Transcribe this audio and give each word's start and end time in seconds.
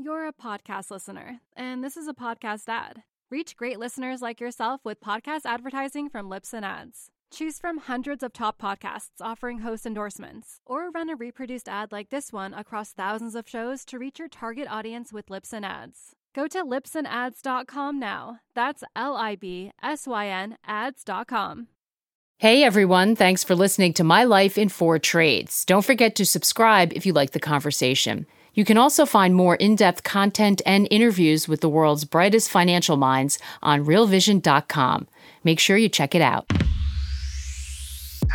You're 0.00 0.28
a 0.28 0.32
podcast 0.32 0.92
listener, 0.92 1.40
and 1.56 1.82
this 1.82 1.96
is 1.96 2.06
a 2.06 2.14
podcast 2.14 2.68
ad. 2.68 3.02
Reach 3.32 3.56
great 3.56 3.80
listeners 3.80 4.22
like 4.22 4.40
yourself 4.40 4.80
with 4.84 5.00
podcast 5.00 5.40
advertising 5.44 6.08
from 6.08 6.30
Libsyn 6.30 6.62
Ads. 6.62 7.08
Choose 7.32 7.58
from 7.58 7.78
hundreds 7.78 8.22
of 8.22 8.32
top 8.32 8.62
podcasts 8.62 9.20
offering 9.20 9.58
host 9.58 9.84
endorsements, 9.84 10.60
or 10.64 10.90
run 10.90 11.10
a 11.10 11.16
reproduced 11.16 11.68
ad 11.68 11.90
like 11.90 12.10
this 12.10 12.32
one 12.32 12.54
across 12.54 12.92
thousands 12.92 13.34
of 13.34 13.48
shows 13.48 13.84
to 13.86 13.98
reach 13.98 14.20
your 14.20 14.28
target 14.28 14.68
audience 14.70 15.12
with 15.12 15.26
Libsyn 15.26 15.64
Ads. 15.64 16.14
Go 16.32 16.46
to 16.46 16.64
libsynads.com 16.64 17.98
now. 17.98 18.38
That's 18.54 18.84
L 18.94 19.16
I 19.16 19.34
B 19.34 19.72
S 19.82 20.06
Y 20.06 20.28
N 20.28 20.58
ads.com. 20.64 21.66
Hey 22.38 22.62
everyone, 22.62 23.16
thanks 23.16 23.42
for 23.42 23.56
listening 23.56 23.94
to 23.94 24.04
My 24.04 24.22
Life 24.22 24.56
in 24.58 24.68
Four 24.68 25.00
Trades. 25.00 25.64
Don't 25.64 25.84
forget 25.84 26.14
to 26.14 26.24
subscribe 26.24 26.92
if 26.92 27.04
you 27.04 27.12
like 27.12 27.32
the 27.32 27.40
conversation. 27.40 28.26
You 28.58 28.64
can 28.64 28.76
also 28.76 29.06
find 29.06 29.36
more 29.36 29.54
in 29.54 29.76
depth 29.76 30.02
content 30.02 30.62
and 30.66 30.88
interviews 30.90 31.46
with 31.46 31.60
the 31.60 31.68
world's 31.68 32.04
brightest 32.04 32.50
financial 32.50 32.96
minds 32.96 33.38
on 33.62 33.84
realvision.com. 33.84 35.06
Make 35.44 35.60
sure 35.60 35.76
you 35.76 35.88
check 35.88 36.12
it 36.12 36.22
out. 36.22 36.50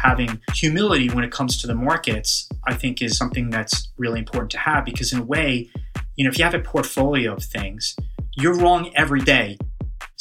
Having 0.02 0.40
humility 0.54 1.10
when 1.10 1.26
it 1.26 1.32
comes 1.34 1.60
to 1.60 1.68
the 1.68 1.76
markets, 1.76 2.48
I 2.66 2.74
think, 2.74 3.02
is 3.02 3.18
something 3.18 3.50
that's 3.50 3.90
really 3.98 4.20
important 4.20 4.52
to 4.52 4.60
have 4.60 4.86
because, 4.86 5.12
in 5.12 5.20
a 5.20 5.24
way, 5.24 5.70
you 6.16 6.24
know, 6.24 6.30
if 6.30 6.38
you 6.38 6.46
have 6.46 6.54
a 6.54 6.60
portfolio 6.60 7.34
of 7.34 7.44
things, 7.44 7.94
you're 8.38 8.56
wrong 8.56 8.94
every 8.96 9.20
day. 9.20 9.58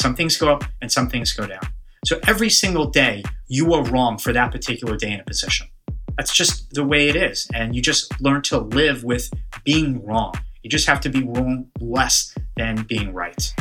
Some 0.00 0.16
things 0.16 0.36
go 0.36 0.52
up 0.52 0.64
and 0.80 0.91
some 0.91 1.08
things 1.10 1.32
go 1.32 1.46
down. 1.46 1.62
So 2.05 2.19
every 2.27 2.50
single 2.50 2.86
day, 2.86 3.22
you 3.46 3.72
are 3.72 3.84
wrong 3.84 4.19
for 4.19 4.32
that 4.32 4.50
particular 4.50 4.96
day 4.96 5.12
in 5.12 5.20
a 5.20 5.24
position. 5.24 5.69
That's 6.16 6.32
just 6.32 6.74
the 6.74 6.84
way 6.84 7.08
it 7.08 7.16
is. 7.16 7.48
And 7.54 7.74
you 7.74 7.82
just 7.82 8.20
learn 8.20 8.42
to 8.42 8.58
live 8.58 9.04
with 9.04 9.30
being 9.64 10.04
wrong. 10.04 10.34
You 10.62 10.70
just 10.70 10.86
have 10.86 11.00
to 11.02 11.08
be 11.08 11.22
wrong 11.22 11.68
less 11.80 12.34
than 12.56 12.82
being 12.84 13.12
right. 13.12 13.54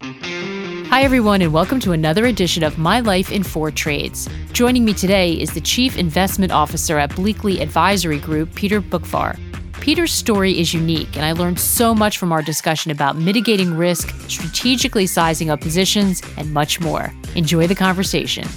Hi, 0.00 1.02
everyone, 1.02 1.42
and 1.42 1.52
welcome 1.52 1.80
to 1.80 1.92
another 1.92 2.24
edition 2.26 2.64
of 2.64 2.78
My 2.78 3.00
Life 3.00 3.30
in 3.30 3.42
Four 3.42 3.70
Trades. 3.70 4.28
Joining 4.52 4.84
me 4.84 4.94
today 4.94 5.32
is 5.32 5.52
the 5.52 5.60
Chief 5.60 5.98
Investment 5.98 6.50
Officer 6.50 6.98
at 6.98 7.10
Bleakley 7.10 7.60
Advisory 7.60 8.18
Group, 8.18 8.54
Peter 8.54 8.80
Boockvar. 8.80 9.38
Peter's 9.80 10.12
story 10.12 10.58
is 10.58 10.72
unique, 10.72 11.14
and 11.14 11.24
I 11.24 11.32
learned 11.32 11.60
so 11.60 11.94
much 11.94 12.18
from 12.18 12.32
our 12.32 12.42
discussion 12.42 12.90
about 12.90 13.16
mitigating 13.16 13.76
risk, 13.76 14.08
strategically 14.28 15.06
sizing 15.06 15.50
up 15.50 15.60
positions, 15.60 16.22
and 16.36 16.52
much 16.52 16.80
more. 16.80 17.12
Enjoy 17.36 17.66
the 17.66 17.74
conversation. 17.74 18.48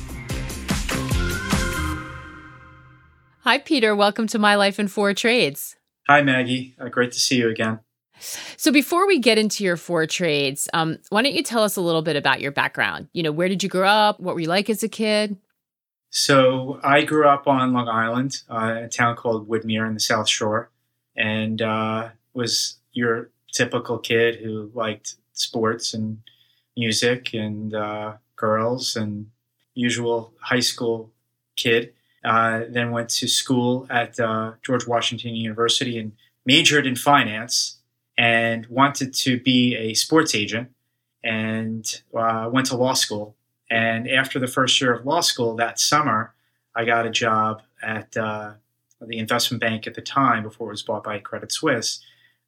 Hi, 3.44 3.58
Peter. 3.58 3.96
Welcome 3.96 4.28
to 4.28 4.40
My 4.40 4.56
Life 4.56 4.80
in 4.80 4.88
Four 4.88 5.14
Trades. 5.14 5.76
Hi, 6.08 6.22
Maggie. 6.22 6.76
Uh, 6.80 6.90
great 6.90 7.12
to 7.14 7.20
see 7.20 7.38
you 7.38 7.50
again. 7.50 7.80
So, 8.56 8.72
before 8.72 9.08
we 9.08 9.20
get 9.20 9.38
into 9.38 9.64
your 9.64 9.78
four 9.78 10.06
trades, 10.06 10.68
um, 10.74 11.00
why 11.10 11.24
don't 11.24 11.34
you 11.34 11.44
tell 11.44 11.64
us 11.64 11.76
a 11.76 11.82
little 11.82 12.04
bit 12.04 12.16
about 12.16 12.40
your 12.40 12.52
background? 12.52 13.08
You 13.14 13.24
know, 13.24 13.32
where 13.32 13.48
did 13.48 13.64
you 13.64 13.70
grow 13.70 13.88
up? 13.88 14.20
What 14.20 14.36
were 14.36 14.42
you 14.42 14.48
like 14.48 14.70
as 14.70 14.84
a 14.84 14.90
kid? 14.90 15.38
So, 16.12 16.80
I 16.84 17.04
grew 17.04 17.28
up 17.28 17.48
on 17.48 17.74
Long 17.74 17.88
Island, 17.88 18.44
uh, 18.50 18.82
a 18.84 18.88
town 18.88 19.16
called 19.16 19.50
Woodmere 19.50 19.88
in 19.88 19.96
the 19.96 20.00
South 20.00 20.30
Shore 20.30 20.70
and 21.16 21.62
uh, 21.62 22.10
was 22.34 22.78
your 22.94 23.30
typical 23.52 23.98
kid 23.98 24.36
who 24.36 24.72
liked 24.74 25.16
sports 25.34 25.94
and 25.94 26.20
music 26.78 27.34
and 27.34 27.74
uh, 27.74 28.14
girls 28.36 28.96
and 28.96 29.28
usual 29.74 30.34
high 30.40 30.60
school 30.60 31.12
kid. 31.56 31.94
Uh, 32.24 32.62
then 32.70 32.92
went 32.92 33.10
to 33.10 33.28
school 33.28 33.88
at 33.90 34.20
uh, 34.20 34.52
George 34.62 34.86
Washington 34.86 35.36
University 35.36 35.98
and 35.98 36.12
majored 36.46 36.86
in 36.86 36.96
finance 36.96 37.78
and 38.18 38.68
wanted 38.68 39.14
to 39.14 39.40
be 39.40 39.76
a 39.76 39.96
sports 39.96 40.36
agent 40.36 40.70
and 41.24 42.02
uh, 42.16 42.48
went 42.52 42.68
to 42.68 42.76
law 42.76 42.94
school. 42.94 43.36
And 43.72 44.08
after 44.10 44.38
the 44.38 44.48
first 44.48 44.80
year 44.80 44.94
of 44.94 45.06
law 45.06 45.22
school 45.22 45.56
that 45.56 45.80
summer, 45.80 46.34
I 46.76 46.86
got 46.86 47.08
a 47.08 47.10
job 47.10 47.64
at 47.82 48.16
uh, 48.16 48.54
the 49.02 49.18
investment 49.18 49.62
bank 49.62 49.88
at 49.88 49.96
the 49.96 50.02
time 50.02 50.44
before 50.44 50.68
it 50.68 50.74
was 50.74 50.84
bought 50.84 51.04
by 51.04 51.20
Credit 51.20 51.52
Suisse, 51.52 52.02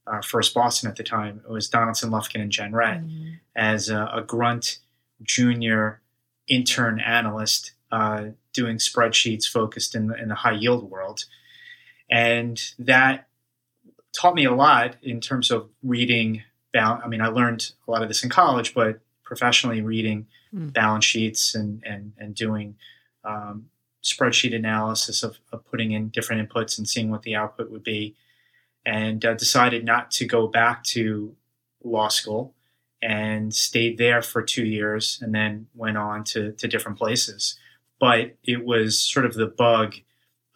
uh, 0.06 0.22
First 0.22 0.54
Boston 0.54 0.90
at 0.90 0.98
the 0.98 1.04
time, 1.04 1.42
it 1.48 1.52
was 1.52 1.70
Donaldson, 1.70 2.10
Lufkin, 2.10 2.42
and 2.42 2.52
Jen 2.52 2.72
mm-hmm. 2.72 3.34
as 3.56 3.90
a, 3.90 4.10
a, 4.14 4.22
grunt 4.22 4.80
junior 5.22 6.02
intern 6.48 7.00
analyst 7.00 7.72
uh, 7.96 8.22
doing 8.60 8.78
spreadsheets 8.78 9.46
focused 9.46 9.96
in 9.96 10.08
the, 10.08 10.16
in 10.24 10.28
the 10.30 10.40
high 10.44 10.58
yield 10.64 10.84
world. 10.94 11.20
And 12.10 12.56
that 12.80 13.16
taught 14.18 14.36
me 14.36 14.46
a 14.46 14.56
lot 14.66 14.90
in 15.02 15.22
terms 15.22 15.52
of 15.52 15.70
reading. 15.82 16.44
Balance. 16.74 17.04
I 17.06 17.08
mean, 17.08 17.22
I 17.22 17.28
learned 17.28 17.72
a 17.88 17.92
lot 17.92 18.02
of 18.02 18.08
this 18.08 18.24
in 18.24 18.32
college, 18.32 18.74
but 18.74 19.00
professionally 19.24 19.82
reading 19.82 20.26
mm. 20.52 20.74
balance 20.74 21.06
sheets 21.06 21.54
and, 21.54 21.84
and, 21.86 22.14
and 22.18 22.34
doing 22.34 22.78
um, 23.24 23.70
spreadsheet 24.02 24.56
analysis 24.56 25.22
of, 25.22 25.38
of 25.52 25.64
putting 25.70 25.92
in 25.92 26.10
different 26.10 26.40
inputs 26.42 26.80
and 26.80 26.90
seeing 26.90 27.12
what 27.12 27.22
the 27.22 27.36
output 27.36 27.70
would 27.70 27.84
be, 27.84 28.16
and 28.86 29.24
uh, 29.24 29.36
decided 29.36 29.86
not 29.86 30.10
to 30.18 30.26
go 30.26 30.48
back 30.48 30.84
to 30.96 31.36
law 31.84 32.10
school 32.10 32.56
and 33.04 33.54
stayed 33.54 34.00
there 34.00 34.24
for 34.24 34.42
two 34.42 34.66
years 34.66 35.20
and 35.22 35.32
then 35.36 35.68
went 35.76 35.98
on 35.98 36.24
to, 36.24 36.54
to 36.54 36.68
different 36.68 36.98
places. 36.98 37.60
But 38.04 38.36
it 38.44 38.66
was 38.66 39.00
sort 39.00 39.26
of 39.26 39.34
the 39.34 39.48
bug 39.48 39.96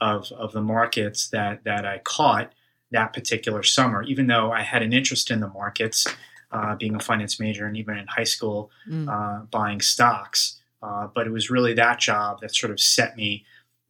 of, 0.02 0.30
of 0.34 0.52
the 0.52 0.60
markets 0.60 1.30
that, 1.30 1.64
that 1.64 1.86
I 1.86 2.00
caught 2.00 2.52
that 2.92 3.14
particular 3.14 3.64
summer, 3.64 4.04
even 4.04 4.28
though 4.28 4.52
I 4.52 4.64
had 4.64 4.82
an 4.82 4.92
interest 4.92 5.32
in 5.32 5.40
the 5.40 5.48
markets, 5.48 6.06
uh, 6.52 6.76
being 6.76 6.94
a 6.94 7.00
finance 7.00 7.40
major 7.40 7.66
and 7.66 7.78
even 7.78 7.98
in 7.98 8.06
high 8.08 8.26
school, 8.26 8.70
mm. 8.86 9.08
uh, 9.08 9.46
buying 9.46 9.80
stocks. 9.80 10.60
Uh, 10.84 11.08
but 11.16 11.26
it 11.26 11.30
was 11.30 11.50
really 11.50 11.74
that 11.76 12.02
job 12.02 12.42
that 12.42 12.54
sort 12.54 12.70
of 12.70 12.82
set 12.82 13.16
me 13.16 13.46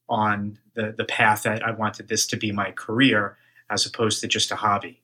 on 0.07 0.59
the, 0.75 0.93
the 0.95 1.05
path 1.05 1.41
that 1.41 1.65
I 1.65 1.71
wanted 1.71 2.09
this 2.09 2.27
to 2.27 2.37
be 2.37 2.51
my 2.51 2.69
career 2.69 3.37
as 3.71 3.87
opposed 3.87 4.21
to 4.21 4.27
just 4.27 4.51
a 4.51 4.55
hobby. 4.55 5.01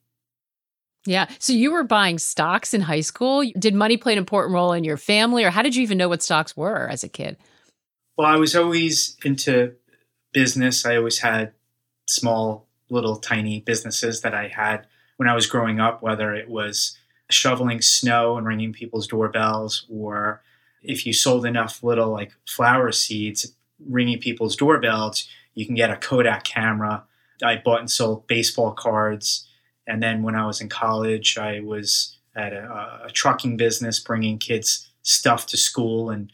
Yeah. 1.06 1.28
So 1.40 1.52
you 1.52 1.72
were 1.72 1.82
buying 1.82 2.20
stocks 2.20 2.72
in 2.72 2.82
high 2.82 3.00
school. 3.00 3.42
Did 3.58 3.74
money 3.74 3.96
play 3.96 4.12
an 4.12 4.18
important 4.18 4.54
role 4.54 4.72
in 4.72 4.84
your 4.84 4.96
family, 4.96 5.42
or 5.42 5.50
how 5.50 5.62
did 5.62 5.74
you 5.74 5.82
even 5.82 5.98
know 5.98 6.08
what 6.08 6.22
stocks 6.22 6.56
were 6.56 6.88
as 6.88 7.02
a 7.02 7.08
kid? 7.08 7.36
Well, 8.16 8.26
I 8.26 8.36
was 8.36 8.54
always 8.54 9.16
into 9.24 9.74
business. 10.32 10.86
I 10.86 10.96
always 10.96 11.18
had 11.18 11.52
small, 12.06 12.68
little, 12.90 13.16
tiny 13.16 13.60
businesses 13.60 14.20
that 14.20 14.34
I 14.34 14.48
had 14.48 14.86
when 15.16 15.28
I 15.28 15.34
was 15.34 15.46
growing 15.46 15.80
up, 15.80 16.02
whether 16.02 16.34
it 16.34 16.48
was 16.48 16.96
shoveling 17.30 17.80
snow 17.80 18.36
and 18.36 18.46
ringing 18.46 18.72
people's 18.72 19.06
doorbells 19.06 19.86
or 19.90 20.42
if 20.84 21.06
you 21.06 21.12
sold 21.12 21.46
enough 21.46 21.82
little 21.82 22.10
like 22.10 22.32
flower 22.46 22.92
seeds, 22.92 23.54
ringing 23.84 24.20
people's 24.20 24.54
doorbells, 24.54 25.26
you 25.54 25.66
can 25.66 25.74
get 25.74 25.90
a 25.90 25.96
Kodak 25.96 26.44
camera. 26.44 27.04
I 27.42 27.56
bought 27.56 27.80
and 27.80 27.90
sold 27.90 28.26
baseball 28.26 28.72
cards. 28.72 29.48
And 29.86 30.02
then 30.02 30.22
when 30.22 30.34
I 30.34 30.46
was 30.46 30.60
in 30.60 30.68
college, 30.68 31.38
I 31.38 31.60
was 31.60 32.18
at 32.36 32.52
a, 32.52 33.06
a 33.06 33.10
trucking 33.10 33.56
business, 33.56 33.98
bringing 33.98 34.38
kids 34.38 34.90
stuff 35.02 35.46
to 35.46 35.56
school 35.56 36.10
and 36.10 36.30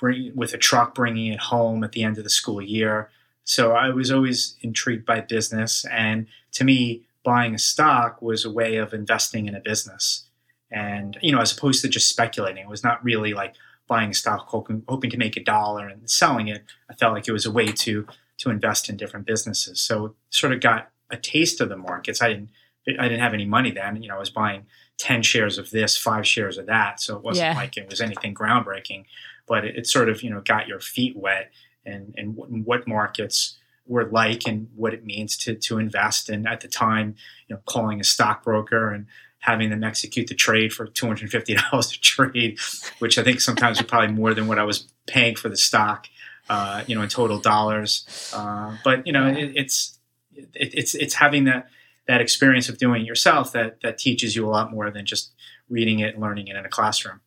bring 0.00 0.32
with 0.34 0.54
a 0.54 0.58
truck, 0.58 0.94
bringing 0.94 1.32
it 1.32 1.40
home 1.40 1.84
at 1.84 1.92
the 1.92 2.02
end 2.02 2.18
of 2.18 2.24
the 2.24 2.30
school 2.30 2.62
year. 2.62 3.10
So 3.44 3.72
I 3.72 3.90
was 3.90 4.10
always 4.10 4.56
intrigued 4.62 5.06
by 5.06 5.20
business. 5.20 5.84
And 5.90 6.26
to 6.52 6.64
me, 6.64 7.02
buying 7.22 7.54
a 7.54 7.58
stock 7.58 8.22
was 8.22 8.44
a 8.44 8.50
way 8.50 8.76
of 8.76 8.94
investing 8.94 9.46
in 9.46 9.54
a 9.54 9.60
business 9.60 10.24
and 10.70 11.18
you 11.20 11.32
know 11.32 11.40
as 11.40 11.52
opposed 11.52 11.82
to 11.82 11.88
just 11.88 12.08
speculating 12.08 12.64
it 12.64 12.68
was 12.68 12.84
not 12.84 13.02
really 13.04 13.34
like 13.34 13.54
buying 13.88 14.10
a 14.10 14.14
stock 14.14 14.46
hoping, 14.48 14.84
hoping 14.88 15.10
to 15.10 15.16
make 15.16 15.36
a 15.36 15.42
dollar 15.42 15.88
and 15.88 16.08
selling 16.08 16.48
it 16.48 16.64
i 16.90 16.94
felt 16.94 17.12
like 17.12 17.26
it 17.26 17.32
was 17.32 17.46
a 17.46 17.50
way 17.50 17.66
to 17.66 18.06
to 18.38 18.50
invest 18.50 18.88
in 18.88 18.96
different 18.96 19.26
businesses 19.26 19.80
so 19.80 20.14
sort 20.30 20.52
of 20.52 20.60
got 20.60 20.90
a 21.10 21.16
taste 21.16 21.60
of 21.60 21.68
the 21.68 21.76
markets 21.76 22.22
i 22.22 22.28
didn't 22.28 22.50
i 22.98 23.08
didn't 23.08 23.20
have 23.20 23.34
any 23.34 23.44
money 23.46 23.70
then 23.70 24.02
you 24.02 24.08
know 24.08 24.16
i 24.16 24.20
was 24.20 24.30
buying 24.30 24.64
10 24.98 25.22
shares 25.22 25.58
of 25.58 25.70
this 25.70 25.96
five 25.96 26.26
shares 26.26 26.58
of 26.58 26.66
that 26.66 27.00
so 27.00 27.16
it 27.16 27.22
wasn't 27.22 27.46
yeah. 27.46 27.54
like 27.54 27.76
it 27.76 27.88
was 27.88 28.00
anything 28.00 28.34
groundbreaking 28.34 29.04
but 29.50 29.64
it, 29.64 29.76
it, 29.76 29.86
sort 29.86 30.08
of 30.08 30.22
you 30.22 30.30
know 30.30 30.40
got 30.40 30.68
your 30.68 30.80
feet 30.80 31.16
wet 31.16 31.50
and 31.84 32.14
and 32.16 32.36
what, 32.36 32.50
what 32.50 32.88
markets 32.88 33.58
were 33.86 34.04
like 34.04 34.46
and 34.46 34.68
what 34.76 34.94
it 34.94 35.04
means 35.04 35.36
to 35.36 35.54
to 35.56 35.78
invest 35.78 36.30
and 36.30 36.46
at 36.48 36.60
the 36.60 36.68
time 36.68 37.16
you 37.48 37.54
know 37.54 37.60
calling 37.66 38.00
a 38.00 38.04
stockbroker 38.04 38.92
and 38.94 39.06
having 39.40 39.70
them 39.70 39.82
execute 39.82 40.28
the 40.28 40.34
trade 40.34 40.72
for 40.72 40.86
$250 40.86 41.96
a 41.96 42.00
trade, 42.00 42.58
which 42.98 43.18
I 43.18 43.24
think 43.24 43.40
sometimes 43.40 43.78
was 43.78 43.86
probably 43.86 44.14
more 44.14 44.34
than 44.34 44.46
what 44.46 44.58
I 44.58 44.64
was 44.64 44.86
paying 45.06 45.34
for 45.34 45.48
the 45.48 45.56
stock, 45.56 46.08
uh, 46.50 46.84
you 46.86 46.94
know, 46.94 47.02
in 47.02 47.08
total 47.08 47.38
dollars. 47.38 48.30
Uh, 48.34 48.76
but 48.84 49.06
you 49.06 49.12
know, 49.12 49.26
it, 49.26 49.52
it's 49.56 49.98
it, 50.34 50.50
it's 50.54 50.94
it's 50.94 51.14
having 51.14 51.44
that 51.44 51.68
that 52.06 52.20
experience 52.20 52.68
of 52.68 52.78
doing 52.78 53.02
it 53.02 53.06
yourself 53.06 53.52
that 53.52 53.80
that 53.82 53.98
teaches 53.98 54.36
you 54.36 54.46
a 54.46 54.50
lot 54.50 54.70
more 54.70 54.90
than 54.90 55.06
just 55.06 55.32
reading 55.68 56.00
it 56.00 56.14
and 56.14 56.22
learning 56.22 56.48
it 56.48 56.56
in 56.56 56.64
a 56.64 56.68
classroom. 56.68 57.20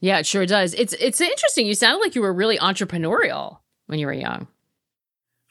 Yeah, 0.00 0.18
it 0.18 0.26
sure 0.26 0.46
does. 0.46 0.74
It's 0.74 0.92
it's 0.94 1.20
interesting. 1.20 1.66
You 1.66 1.74
sounded 1.74 2.00
like 2.00 2.14
you 2.14 2.22
were 2.22 2.32
really 2.32 2.58
entrepreneurial 2.58 3.58
when 3.86 3.98
you 3.98 4.06
were 4.06 4.12
young. 4.12 4.46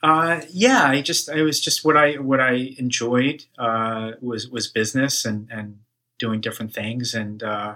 Uh, 0.02 0.42
yeah, 0.50 0.84
I 0.84 1.02
just 1.02 1.28
it 1.28 1.42
was 1.42 1.60
just 1.60 1.84
what 1.84 1.96
I 1.96 2.14
what 2.14 2.40
I 2.40 2.74
enjoyed 2.78 3.44
uh, 3.58 4.12
was 4.20 4.48
was 4.48 4.68
business 4.68 5.24
and 5.24 5.48
and 5.50 5.80
doing 6.18 6.40
different 6.40 6.72
things 6.72 7.14
and 7.14 7.42
uh, 7.44 7.74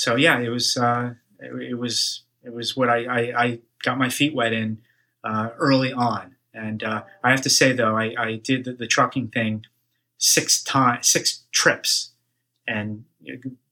so 0.00 0.16
yeah, 0.16 0.38
it 0.38 0.48
was 0.48 0.78
uh, 0.78 1.12
it, 1.38 1.72
it, 1.72 1.74
was 1.74 2.22
it 2.42 2.54
was 2.54 2.74
what 2.74 2.88
I, 2.88 3.04
I, 3.04 3.44
I 3.44 3.58
got 3.82 3.98
my 3.98 4.08
feet 4.08 4.34
wet 4.34 4.54
in 4.54 4.78
uh, 5.22 5.50
early 5.58 5.92
on. 5.92 6.36
And 6.54 6.82
uh, 6.82 7.02
I 7.22 7.30
have 7.30 7.42
to 7.42 7.50
say 7.50 7.72
though, 7.72 7.98
I, 7.98 8.14
I 8.18 8.36
did 8.36 8.64
the, 8.64 8.72
the 8.72 8.86
trucking 8.86 9.28
thing 9.28 9.66
six 10.16 10.62
times, 10.62 11.06
six 11.06 11.44
trips, 11.52 12.12
and 12.66 13.04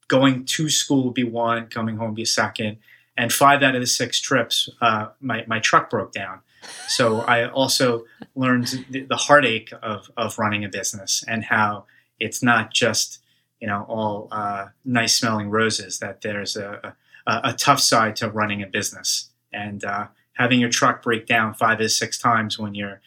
going 0.08 0.44
to 0.44 0.68
school 0.68 1.04
would 1.04 1.14
be 1.14 1.24
one, 1.24 1.66
coming 1.66 1.96
home 1.96 2.08
would 2.08 2.16
be 2.16 2.22
a 2.22 2.26
second, 2.26 2.78
and 3.16 3.32
five 3.32 3.62
out 3.62 3.74
of 3.74 3.80
the 3.80 3.86
six 3.86 4.20
trips, 4.20 4.68
uh, 4.80 5.08
my 5.20 5.44
my 5.46 5.60
truck 5.60 5.90
broke 5.90 6.12
down. 6.12 6.40
So 6.88 7.20
I 7.20 7.48
also 7.48 8.04
learned 8.34 8.84
the, 8.90 9.02
the 9.02 9.16
heartache 9.16 9.72
of 9.82 10.10
of 10.16 10.38
running 10.38 10.64
a 10.64 10.68
business 10.68 11.24
and 11.28 11.44
how 11.44 11.84
it's 12.18 12.42
not 12.42 12.72
just 12.72 13.20
you 13.60 13.66
know 13.66 13.84
all 13.88 14.28
uh, 14.32 14.68
nice 14.84 15.16
smelling 15.16 15.50
roses. 15.50 15.98
That 15.98 16.22
there's 16.22 16.56
a, 16.56 16.94
a, 17.26 17.40
a, 17.44 17.52
tough 17.52 17.80
side 17.80 18.16
to 18.16 18.30
running 18.30 18.62
a 18.62 18.66
business 18.66 19.30
and 19.52 19.84
uh, 19.84 20.08
having 20.34 20.60
your 20.60 20.70
truck 20.70 21.02
break 21.02 21.26
down 21.26 21.54
five 21.54 21.78
to 21.78 21.88
six 21.88 22.18
times 22.18 22.58
when 22.58 22.74
you're 22.74 23.00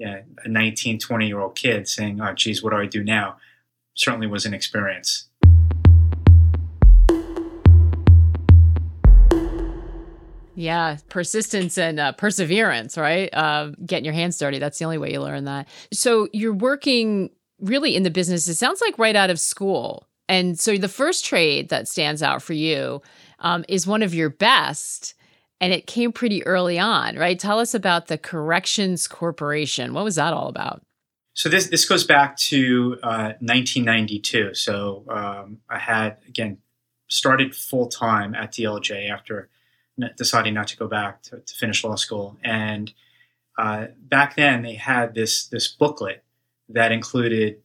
a 0.00 0.24
19, 0.46 0.98
20 0.98 1.26
year 1.26 1.40
old 1.40 1.54
kid 1.54 1.88
saying, 1.88 2.20
"Oh, 2.20 2.32
geez, 2.34 2.62
what 2.62 2.70
do 2.70 2.76
I 2.76 2.86
do 2.86 3.02
now?" 3.02 3.36
Certainly 3.94 4.26
was 4.26 4.44
an 4.44 4.54
experience. 4.54 5.28
Yeah, 10.54 10.98
persistence 11.08 11.76
and 11.78 11.98
uh, 11.98 12.12
perseverance, 12.12 12.96
right? 12.96 13.28
Uh, 13.32 13.72
getting 13.84 14.04
your 14.04 14.14
hands 14.14 14.38
dirty. 14.38 14.58
That's 14.58 14.78
the 14.78 14.84
only 14.84 14.98
way 14.98 15.12
you 15.12 15.20
learn 15.20 15.44
that. 15.44 15.68
So 15.92 16.28
you're 16.32 16.54
working 16.54 17.30
really 17.60 17.96
in 17.96 18.02
the 18.02 18.10
business, 18.10 18.48
it 18.48 18.54
sounds 18.54 18.80
like 18.80 18.98
right 18.98 19.16
out 19.16 19.30
of 19.30 19.40
school. 19.40 20.06
And 20.28 20.58
so 20.58 20.76
the 20.76 20.88
first 20.88 21.24
trade 21.24 21.68
that 21.68 21.88
stands 21.88 22.22
out 22.22 22.42
for 22.42 22.52
you 22.52 23.02
um, 23.40 23.64
is 23.68 23.86
one 23.86 24.02
of 24.02 24.14
your 24.14 24.30
best, 24.30 25.14
and 25.60 25.72
it 25.72 25.86
came 25.86 26.12
pretty 26.12 26.44
early 26.46 26.78
on, 26.78 27.16
right? 27.16 27.38
Tell 27.38 27.58
us 27.58 27.74
about 27.74 28.06
the 28.06 28.18
Corrections 28.18 29.06
Corporation. 29.06 29.92
What 29.92 30.04
was 30.04 30.16
that 30.16 30.32
all 30.32 30.48
about? 30.48 30.82
So 31.34 31.48
this 31.48 31.66
this 31.66 31.84
goes 31.84 32.04
back 32.04 32.36
to 32.36 32.96
uh, 33.02 33.32
1992. 33.40 34.54
So 34.54 35.04
um, 35.10 35.58
I 35.68 35.78
had 35.78 36.18
again 36.28 36.58
started 37.08 37.54
full 37.54 37.88
time 37.88 38.34
at 38.34 38.52
DLJ 38.52 39.10
after 39.10 39.50
deciding 40.16 40.54
not 40.54 40.68
to 40.68 40.76
go 40.76 40.88
back 40.88 41.22
to, 41.22 41.38
to 41.38 41.54
finish 41.54 41.84
law 41.84 41.96
school, 41.96 42.36
and 42.42 42.92
uh, 43.58 43.86
back 43.98 44.36
then 44.36 44.62
they 44.62 44.74
had 44.74 45.14
this 45.14 45.46
this 45.46 45.68
booklet 45.68 46.24
that 46.68 46.92
included 46.92 47.60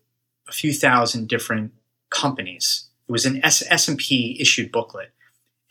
a 0.47 0.51
few 0.51 0.73
thousand 0.73 1.27
different 1.27 1.73
companies. 2.09 2.85
It 3.07 3.11
was 3.11 3.25
an 3.25 3.43
S- 3.43 3.87
and 3.87 3.97
p 3.97 4.37
issued 4.39 4.71
booklet. 4.71 5.11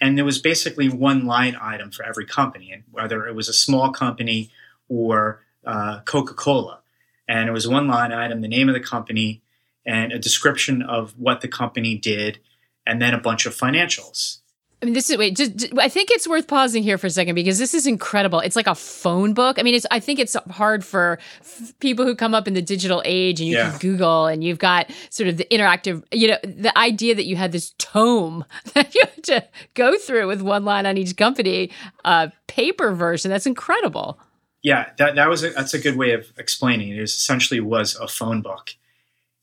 And 0.00 0.16
there 0.16 0.24
was 0.24 0.38
basically 0.38 0.88
one 0.88 1.26
line 1.26 1.56
item 1.60 1.90
for 1.90 2.04
every 2.04 2.24
company, 2.24 2.70
and 2.72 2.84
whether 2.90 3.26
it 3.26 3.34
was 3.34 3.48
a 3.48 3.52
small 3.52 3.90
company 3.90 4.50
or 4.88 5.42
uh, 5.66 6.00
Coca 6.04 6.34
Cola. 6.34 6.80
And 7.26 7.48
it 7.48 7.52
was 7.52 7.66
one 7.66 7.88
line 7.88 8.12
item, 8.12 8.40
the 8.40 8.48
name 8.48 8.68
of 8.68 8.74
the 8.74 8.80
company, 8.80 9.42
and 9.84 10.12
a 10.12 10.18
description 10.18 10.82
of 10.82 11.18
what 11.18 11.40
the 11.40 11.48
company 11.48 11.96
did, 11.96 12.38
and 12.86 13.02
then 13.02 13.12
a 13.12 13.20
bunch 13.20 13.44
of 13.44 13.56
financials. 13.56 14.38
I 14.80 14.84
mean, 14.84 14.94
this 14.94 15.10
is 15.10 15.18
wait. 15.18 15.36
Just, 15.36 15.56
just, 15.56 15.78
I 15.78 15.88
think 15.88 16.10
it's 16.12 16.28
worth 16.28 16.46
pausing 16.46 16.84
here 16.84 16.98
for 16.98 17.08
a 17.08 17.10
second 17.10 17.34
because 17.34 17.58
this 17.58 17.74
is 17.74 17.84
incredible. 17.84 18.38
It's 18.38 18.54
like 18.54 18.68
a 18.68 18.76
phone 18.76 19.34
book. 19.34 19.58
I 19.58 19.62
mean, 19.62 19.74
it's. 19.74 19.86
I 19.90 19.98
think 19.98 20.20
it's 20.20 20.36
hard 20.50 20.84
for 20.84 21.18
f- 21.40 21.74
people 21.80 22.04
who 22.04 22.14
come 22.14 22.32
up 22.32 22.46
in 22.46 22.54
the 22.54 22.62
digital 22.62 23.02
age, 23.04 23.40
and 23.40 23.48
you 23.48 23.56
yeah. 23.56 23.70
can 23.70 23.78
Google, 23.80 24.26
and 24.26 24.44
you've 24.44 24.60
got 24.60 24.88
sort 25.10 25.28
of 25.28 25.36
the 25.36 25.46
interactive. 25.50 26.04
You 26.12 26.28
know, 26.28 26.38
the 26.44 26.76
idea 26.78 27.16
that 27.16 27.24
you 27.24 27.34
had 27.34 27.50
this 27.50 27.74
tome 27.78 28.44
that 28.74 28.94
you 28.94 29.02
had 29.04 29.24
to 29.24 29.44
go 29.74 29.98
through 29.98 30.28
with 30.28 30.42
one 30.42 30.64
line 30.64 30.86
on 30.86 30.96
each 30.96 31.16
company, 31.16 31.72
uh, 32.04 32.28
paper 32.46 32.92
version. 32.92 33.32
That's 33.32 33.46
incredible. 33.46 34.20
Yeah, 34.62 34.90
that 34.98 35.16
that 35.16 35.28
was 35.28 35.42
a, 35.42 35.50
that's 35.50 35.74
a 35.74 35.80
good 35.80 35.96
way 35.96 36.12
of 36.12 36.32
explaining 36.38 36.90
it. 36.90 36.98
It 36.98 37.02
essentially 37.02 37.58
was 37.58 37.96
a 37.96 38.06
phone 38.06 38.42
book, 38.42 38.76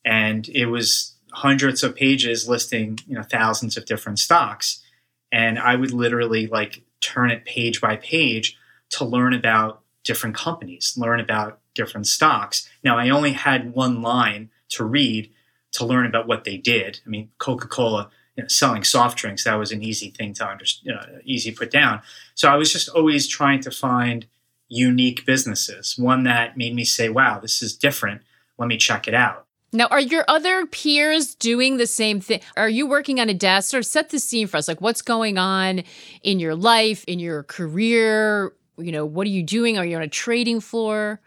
and 0.05 0.47
it 0.47 0.67
was 0.67 1.11
hundreds 1.33 1.83
of 1.83 1.93
pages 1.93 2.47
listing 2.47 2.97
you 3.05 3.15
know 3.15 3.23
thousands 3.23 3.75
of 3.75 3.85
different 3.85 4.17
stocks 4.17 4.81
and 5.31 5.59
I 5.59 5.75
would 5.75 5.91
literally 5.91 6.47
like 6.47 6.83
turn 7.01 7.31
it 7.31 7.45
page 7.45 7.81
by 7.81 7.95
page 7.97 8.57
to 8.91 9.05
learn 9.05 9.33
about 9.33 9.81
different 10.03 10.35
companies, 10.35 10.93
learn 10.97 11.19
about 11.19 11.59
different 11.73 12.07
stocks. 12.07 12.69
Now, 12.83 12.97
I 12.97 13.09
only 13.09 13.33
had 13.33 13.73
one 13.73 14.01
line 14.01 14.49
to 14.69 14.83
read 14.83 15.31
to 15.73 15.85
learn 15.85 16.05
about 16.05 16.27
what 16.27 16.43
they 16.43 16.57
did. 16.57 16.99
I 17.05 17.09
mean, 17.09 17.29
Coca 17.37 17.67
Cola 17.67 18.09
you 18.35 18.43
know, 18.43 18.47
selling 18.47 18.83
soft 18.83 19.17
drinks, 19.17 19.43
that 19.43 19.55
was 19.55 19.71
an 19.71 19.83
easy 19.83 20.09
thing 20.09 20.33
to 20.35 20.47
understand, 20.47 20.85
you 20.85 20.93
know, 20.93 21.19
easy 21.23 21.51
to 21.51 21.57
put 21.57 21.71
down. 21.71 22.01
So 22.33 22.49
I 22.49 22.55
was 22.55 22.71
just 22.71 22.89
always 22.89 23.27
trying 23.27 23.61
to 23.61 23.71
find 23.71 24.25
unique 24.67 25.25
businesses, 25.25 25.97
one 25.97 26.23
that 26.23 26.57
made 26.57 26.73
me 26.75 26.85
say, 26.85 27.09
wow, 27.09 27.39
this 27.39 27.61
is 27.61 27.75
different. 27.75 28.21
Let 28.57 28.67
me 28.67 28.77
check 28.77 29.07
it 29.07 29.13
out. 29.13 29.44
Now, 29.75 29.87
are 29.87 29.99
your 29.99 30.25
other 30.27 30.65
peers 30.65 31.35
doing 31.35 31.77
the 31.77 31.87
same 31.87 32.21
thing? 32.21 32.41
Are 32.55 32.69
you 32.69 32.87
working 32.87 33.19
on 33.19 33.29
a 33.29 33.33
desk? 33.33 33.69
Sort 33.69 33.81
of 33.81 33.85
set 33.85 34.09
the 34.09 34.19
scene 34.19 34.47
for 34.47 34.57
us. 34.57 34.67
Like, 34.67 34.81
what's 34.81 35.01
going 35.01 35.37
on 35.37 35.83
in 36.23 36.39
your 36.39 36.55
life, 36.55 37.03
in 37.07 37.19
your 37.19 37.43
career? 37.43 38.53
You 38.77 38.91
know, 38.91 39.05
what 39.05 39.27
are 39.27 39.31
you 39.31 39.43
doing? 39.43 39.77
Are 39.77 39.85
you 39.85 39.95
on 39.97 40.01
a 40.01 40.07
trading 40.07 40.59
floor? 40.61 41.19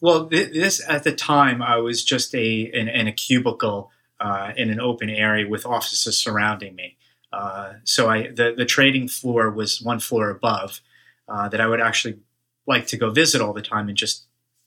Well, 0.00 0.26
this 0.26 0.82
at 0.88 1.04
the 1.04 1.12
time, 1.12 1.62
I 1.62 1.76
was 1.76 2.04
just 2.04 2.34
a 2.34 2.60
in, 2.60 2.88
in 2.88 3.06
a 3.06 3.12
cubicle 3.12 3.90
uh, 4.20 4.52
in 4.56 4.70
an 4.70 4.80
open 4.80 5.10
area 5.10 5.48
with 5.48 5.64
offices 5.66 6.18
surrounding 6.18 6.74
me. 6.74 6.96
Uh, 7.32 7.74
so 7.84 8.08
I 8.08 8.28
the 8.28 8.54
the 8.56 8.64
trading 8.64 9.08
floor 9.08 9.50
was 9.50 9.80
one 9.80 10.00
floor 10.00 10.30
above 10.30 10.80
uh, 11.28 11.48
that 11.48 11.60
I 11.60 11.66
would 11.66 11.80
actually 11.80 12.18
like 12.66 12.86
to 12.88 12.96
go 12.96 13.10
visit 13.10 13.40
all 13.40 13.52
the 13.52 13.62
time 13.62 13.88
and 13.88 13.96
just 13.96 14.26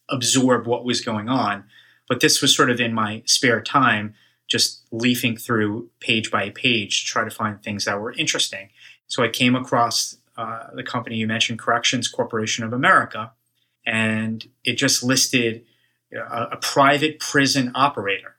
absorb 0.09 0.67
what 0.67 0.85
was 0.85 1.01
going 1.01 1.29
on. 1.29 1.65
But 2.07 2.19
this 2.19 2.41
was 2.41 2.55
sort 2.55 2.69
of 2.69 2.79
in 2.79 2.93
my 2.93 3.23
spare 3.25 3.61
time, 3.61 4.13
just 4.47 4.83
leafing 4.91 5.37
through 5.37 5.89
page 5.99 6.29
by 6.29 6.51
page 6.51 7.01
to 7.01 7.07
try 7.07 7.23
to 7.23 7.31
find 7.31 7.61
things 7.61 7.85
that 7.85 7.99
were 7.99 8.13
interesting. 8.13 8.69
So 9.07 9.23
I 9.23 9.29
came 9.29 9.55
across 9.55 10.17
uh, 10.37 10.67
the 10.75 10.83
company 10.83 11.15
you 11.15 11.27
mentioned, 11.27 11.59
Corrections 11.59 12.07
Corporation 12.07 12.63
of 12.63 12.73
America, 12.73 13.31
and 13.85 14.47
it 14.63 14.73
just 14.73 15.03
listed 15.03 15.63
a, 16.13 16.47
a 16.51 16.57
private 16.57 17.19
prison 17.19 17.71
operator. 17.75 18.35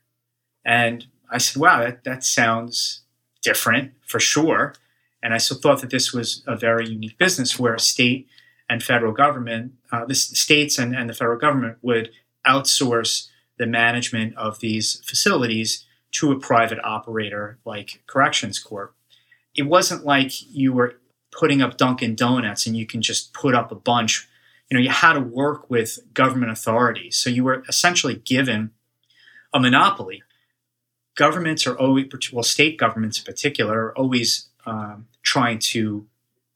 And 0.64 1.06
I 1.30 1.38
said, 1.38 1.60
wow, 1.60 1.80
that, 1.80 2.04
that 2.04 2.24
sounds 2.24 3.02
different 3.42 3.92
for 4.06 4.20
sure. 4.20 4.74
And 5.22 5.34
I 5.34 5.38
still 5.38 5.58
thought 5.58 5.80
that 5.80 5.90
this 5.90 6.12
was 6.12 6.42
a 6.46 6.56
very 6.56 6.88
unique 6.88 7.18
business 7.18 7.58
where 7.58 7.78
state 7.78 8.28
and 8.68 8.82
federal 8.82 9.12
government, 9.12 9.72
uh, 9.92 10.04
the 10.04 10.14
states 10.14 10.78
and, 10.78 10.94
and 10.94 11.08
the 11.08 11.14
federal 11.14 11.38
government 11.38 11.78
would 11.82 12.10
outsource 12.46 13.28
the 13.58 13.66
management 13.66 14.36
of 14.36 14.60
these 14.60 15.02
facilities 15.04 15.84
to 16.12 16.32
a 16.32 16.38
private 16.38 16.78
operator 16.82 17.58
like 17.64 18.02
Corrections 18.06 18.58
Corp. 18.58 18.94
It 19.54 19.62
wasn't 19.62 20.04
like 20.04 20.32
you 20.52 20.72
were 20.72 20.98
putting 21.30 21.62
up 21.62 21.76
Dunkin' 21.76 22.14
Donuts 22.14 22.66
and 22.66 22.76
you 22.76 22.86
can 22.86 23.02
just 23.02 23.32
put 23.32 23.54
up 23.54 23.70
a 23.70 23.74
bunch. 23.74 24.28
You 24.70 24.76
know, 24.76 24.82
you 24.82 24.90
had 24.90 25.14
to 25.14 25.20
work 25.20 25.70
with 25.70 25.98
government 26.14 26.52
authorities. 26.52 27.16
So 27.16 27.30
you 27.30 27.44
were 27.44 27.62
essentially 27.68 28.14
given 28.14 28.70
a 29.52 29.60
monopoly. 29.60 30.22
Governments 31.14 31.66
are 31.66 31.78
always, 31.78 32.06
well, 32.32 32.42
state 32.42 32.78
governments 32.78 33.18
in 33.18 33.24
particular, 33.24 33.86
are 33.86 33.98
always 33.98 34.48
um, 34.66 35.06
trying 35.22 35.58
to, 35.58 36.06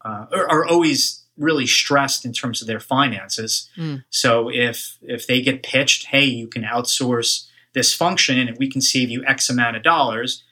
uh, 0.05 0.27
are 0.33 0.67
always 0.67 1.20
really 1.41 1.67
stressed 1.67 2.25
in 2.25 2.33
terms 2.33 2.61
of 2.61 2.69
their 2.69 2.81
finances. 2.81 3.69
Mm. 3.77 4.05
So 4.11 4.49
if 4.49 4.99
if 5.03 5.27
they 5.27 5.41
get 5.41 5.63
pitched, 5.63 6.07
hey, 6.07 6.25
you 6.25 6.47
can 6.47 6.63
outsource 6.63 7.47
this 7.73 7.95
function 7.95 8.39
and 8.39 8.57
we 8.59 8.71
can 8.71 8.81
save 8.81 9.11
you 9.11 9.25
X 9.25 9.49
amount 9.49 9.77
of 9.77 9.83
dollars, 9.83 10.45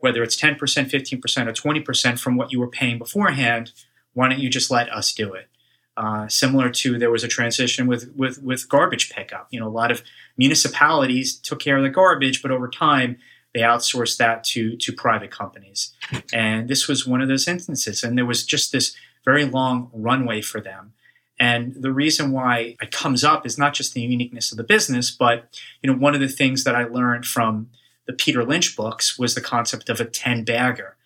whether 0.00 0.22
it's 0.22 0.36
10%, 0.36 0.56
15%, 0.58 1.46
or 1.46 1.52
20% 1.52 2.18
from 2.18 2.36
what 2.36 2.52
you 2.52 2.60
were 2.60 2.68
paying 2.68 2.98
beforehand, 2.98 3.72
why 4.14 4.28
don't 4.28 4.40
you 4.40 4.50
just 4.50 4.70
let 4.70 4.92
us 4.92 5.12
do 5.12 5.32
it? 5.32 5.48
Uh, 5.96 6.26
similar 6.28 6.70
to 6.70 6.98
there 6.98 7.10
was 7.10 7.24
a 7.24 7.28
transition 7.28 7.86
with, 7.86 8.10
with 8.16 8.42
with 8.42 8.68
garbage 8.68 9.10
pickup. 9.10 9.46
You 9.50 9.60
know, 9.60 9.68
a 9.68 9.68
lot 9.68 9.90
of 9.90 10.02
municipalities 10.38 11.36
took 11.36 11.60
care 11.60 11.76
of 11.76 11.82
the 11.82 11.90
garbage, 11.90 12.40
but 12.40 12.50
over 12.50 12.66
time 12.68 13.18
they 13.52 13.60
outsourced 13.60 14.16
that 14.16 14.42
to 14.44 14.76
to 14.76 14.92
private 14.92 15.30
companies. 15.30 15.92
And 16.32 16.68
this 16.68 16.88
was 16.88 17.06
one 17.06 17.20
of 17.20 17.28
those 17.28 17.46
instances. 17.46 18.02
And 18.02 18.16
there 18.16 18.24
was 18.24 18.46
just 18.46 18.72
this 18.72 18.96
very 19.24 19.44
long 19.44 19.90
runway 19.92 20.40
for 20.40 20.60
them. 20.60 20.92
And 21.38 21.74
the 21.74 21.92
reason 21.92 22.30
why 22.30 22.76
it 22.80 22.92
comes 22.92 23.24
up 23.24 23.44
is 23.46 23.58
not 23.58 23.74
just 23.74 23.94
the 23.94 24.02
uniqueness 24.02 24.52
of 24.52 24.58
the 24.58 24.64
business, 24.64 25.10
but 25.10 25.58
you 25.82 25.90
know, 25.90 25.98
one 25.98 26.14
of 26.14 26.20
the 26.20 26.28
things 26.28 26.64
that 26.64 26.76
I 26.76 26.84
learned 26.84 27.26
from 27.26 27.70
the 28.06 28.12
Peter 28.12 28.44
Lynch 28.44 28.76
books 28.76 29.18
was 29.18 29.34
the 29.34 29.40
concept 29.40 29.88
of 29.88 30.00
a 30.00 30.04
10 30.04 30.44
bagger, 30.44 30.96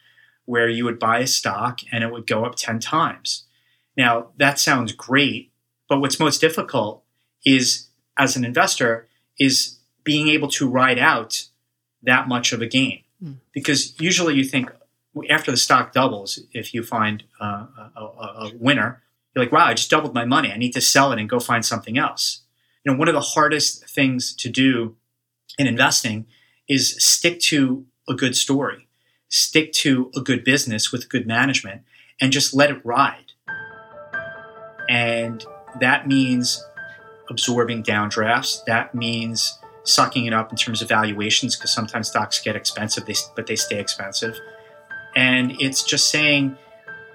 where 0.44 0.68
you 0.68 0.84
would 0.84 0.98
buy 0.98 1.18
a 1.20 1.26
stock 1.26 1.80
and 1.92 2.04
it 2.04 2.12
would 2.12 2.26
go 2.26 2.44
up 2.44 2.56
10 2.56 2.80
times. 2.80 3.44
Now, 3.96 4.28
that 4.36 4.58
sounds 4.58 4.92
great, 4.92 5.52
but 5.88 6.00
what's 6.00 6.20
most 6.20 6.40
difficult 6.40 7.02
is 7.44 7.88
as 8.18 8.36
an 8.36 8.44
investor 8.44 9.08
is 9.38 9.78
being 10.04 10.28
able 10.28 10.48
to 10.48 10.68
ride 10.68 10.98
out 10.98 11.46
that 12.02 12.28
much 12.28 12.52
of 12.52 12.62
a 12.62 12.66
gain. 12.66 13.02
Mm. 13.22 13.36
Because 13.52 13.98
usually 14.00 14.34
you 14.34 14.44
think 14.44 14.70
after 15.30 15.50
the 15.50 15.56
stock 15.56 15.92
doubles, 15.92 16.38
if 16.52 16.74
you 16.74 16.82
find 16.82 17.24
uh, 17.40 17.66
a, 17.96 18.00
a, 18.00 18.52
winner, 18.58 19.02
you're 19.34 19.44
like, 19.44 19.52
wow, 19.52 19.66
I 19.66 19.74
just 19.74 19.90
doubled 19.90 20.14
my 20.14 20.24
money. 20.24 20.52
I 20.52 20.56
need 20.56 20.72
to 20.72 20.80
sell 20.80 21.12
it 21.12 21.18
and 21.18 21.28
go 21.28 21.40
find 21.40 21.64
something 21.64 21.96
else. 21.98 22.42
You 22.84 22.92
know, 22.92 22.98
one 22.98 23.08
of 23.08 23.14
the 23.14 23.20
hardest 23.20 23.88
things 23.88 24.34
to 24.36 24.48
do 24.48 24.96
in 25.58 25.66
investing 25.66 26.26
is 26.68 27.02
stick 27.02 27.40
to 27.40 27.86
a 28.08 28.14
good 28.14 28.36
story, 28.36 28.88
stick 29.28 29.72
to 29.72 30.10
a 30.14 30.20
good 30.20 30.44
business 30.44 30.92
with 30.92 31.08
good 31.08 31.26
management, 31.26 31.82
and 32.20 32.32
just 32.32 32.54
let 32.54 32.70
it 32.70 32.84
ride. 32.84 33.32
And 34.88 35.44
that 35.80 36.06
means 36.06 36.64
absorbing 37.28 37.82
downdrafts. 37.82 38.64
That 38.66 38.94
means 38.94 39.58
sucking 39.84 40.26
it 40.26 40.32
up 40.32 40.50
in 40.50 40.56
terms 40.56 40.82
of 40.82 40.88
valuations 40.88 41.56
because 41.56 41.72
sometimes 41.72 42.08
stocks 42.08 42.40
get 42.40 42.56
expensive, 42.56 43.04
but 43.34 43.46
they 43.46 43.56
stay 43.56 43.78
expensive. 43.78 44.38
And 45.16 45.58
it's 45.58 45.82
just 45.82 46.10
saying, 46.10 46.56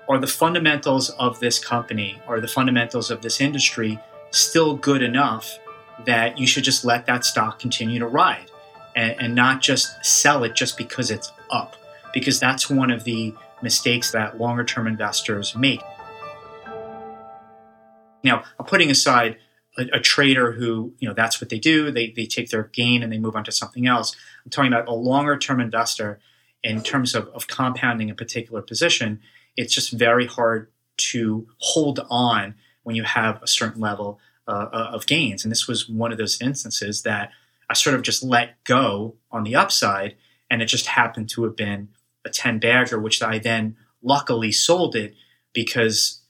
are 0.09 0.17
the 0.17 0.27
fundamentals 0.27 1.11
of 1.11 1.39
this 1.39 1.63
company, 1.63 2.19
are 2.27 2.41
the 2.41 2.47
fundamentals 2.47 3.11
of 3.11 3.21
this 3.21 3.39
industry 3.39 3.99
still 4.31 4.75
good 4.75 5.03
enough 5.03 5.59
that 6.05 6.39
you 6.39 6.47
should 6.47 6.63
just 6.63 6.83
let 6.83 7.05
that 7.05 7.23
stock 7.23 7.59
continue 7.59 7.99
to 7.99 8.07
ride 8.07 8.49
and, 8.95 9.15
and 9.21 9.35
not 9.35 9.61
just 9.61 10.03
sell 10.03 10.43
it 10.43 10.55
just 10.55 10.77
because 10.77 11.11
it's 11.11 11.31
up? 11.51 11.77
Because 12.11 12.39
that's 12.39 12.69
one 12.69 12.89
of 12.89 13.03
the 13.03 13.35
mistakes 13.61 14.11
that 14.11 14.39
longer 14.39 14.63
term 14.63 14.87
investors 14.87 15.55
make. 15.55 15.81
Now, 18.23 18.43
I'm 18.59 18.65
putting 18.65 18.89
aside 18.89 19.37
a, 19.77 19.83
a, 19.93 19.99
trader 19.99 20.51
who, 20.51 20.93
you 20.99 21.07
know, 21.07 21.13
that's 21.13 21.39
what 21.39 21.49
they 21.49 21.59
do. 21.59 21.91
They, 21.91 22.11
they 22.11 22.25
take 22.25 22.49
their 22.49 22.63
gain 22.63 23.03
and 23.03 23.11
they 23.11 23.19
move 23.19 23.35
on 23.35 23.43
to 23.45 23.51
something 23.51 23.87
else. 23.87 24.15
I'm 24.43 24.51
talking 24.51 24.73
about 24.73 24.87
a 24.87 24.93
longer 24.93 25.37
term 25.37 25.59
investor 25.59 26.19
in 26.63 26.81
terms 26.81 27.15
of, 27.15 27.27
of 27.29 27.47
compounding 27.47 28.09
a 28.09 28.15
particular 28.15 28.61
position. 28.61 29.19
It's 29.57 29.73
just 29.73 29.91
very 29.91 30.27
hard 30.27 30.71
to 30.97 31.47
hold 31.57 32.05
on 32.09 32.55
when 32.83 32.95
you 32.95 33.03
have 33.03 33.41
a 33.41 33.47
certain 33.47 33.81
level 33.81 34.19
uh, 34.47 34.67
uh, 34.71 34.89
of 34.93 35.05
gains. 35.05 35.43
And 35.43 35.51
this 35.51 35.67
was 35.67 35.89
one 35.89 36.11
of 36.11 36.17
those 36.17 36.41
instances 36.41 37.03
that 37.03 37.31
I 37.69 37.73
sort 37.73 37.95
of 37.95 38.01
just 38.01 38.23
let 38.23 38.63
go 38.63 39.15
on 39.31 39.43
the 39.43 39.55
upside, 39.55 40.15
and 40.49 40.61
it 40.61 40.65
just 40.65 40.87
happened 40.87 41.29
to 41.29 41.43
have 41.43 41.55
been 41.55 41.89
a 42.25 42.29
10 42.29 42.59
bagger, 42.59 42.99
which 42.99 43.21
I 43.21 43.39
then 43.39 43.77
luckily 44.03 44.51
sold 44.51 44.95
it 44.95 45.15
because 45.53 46.21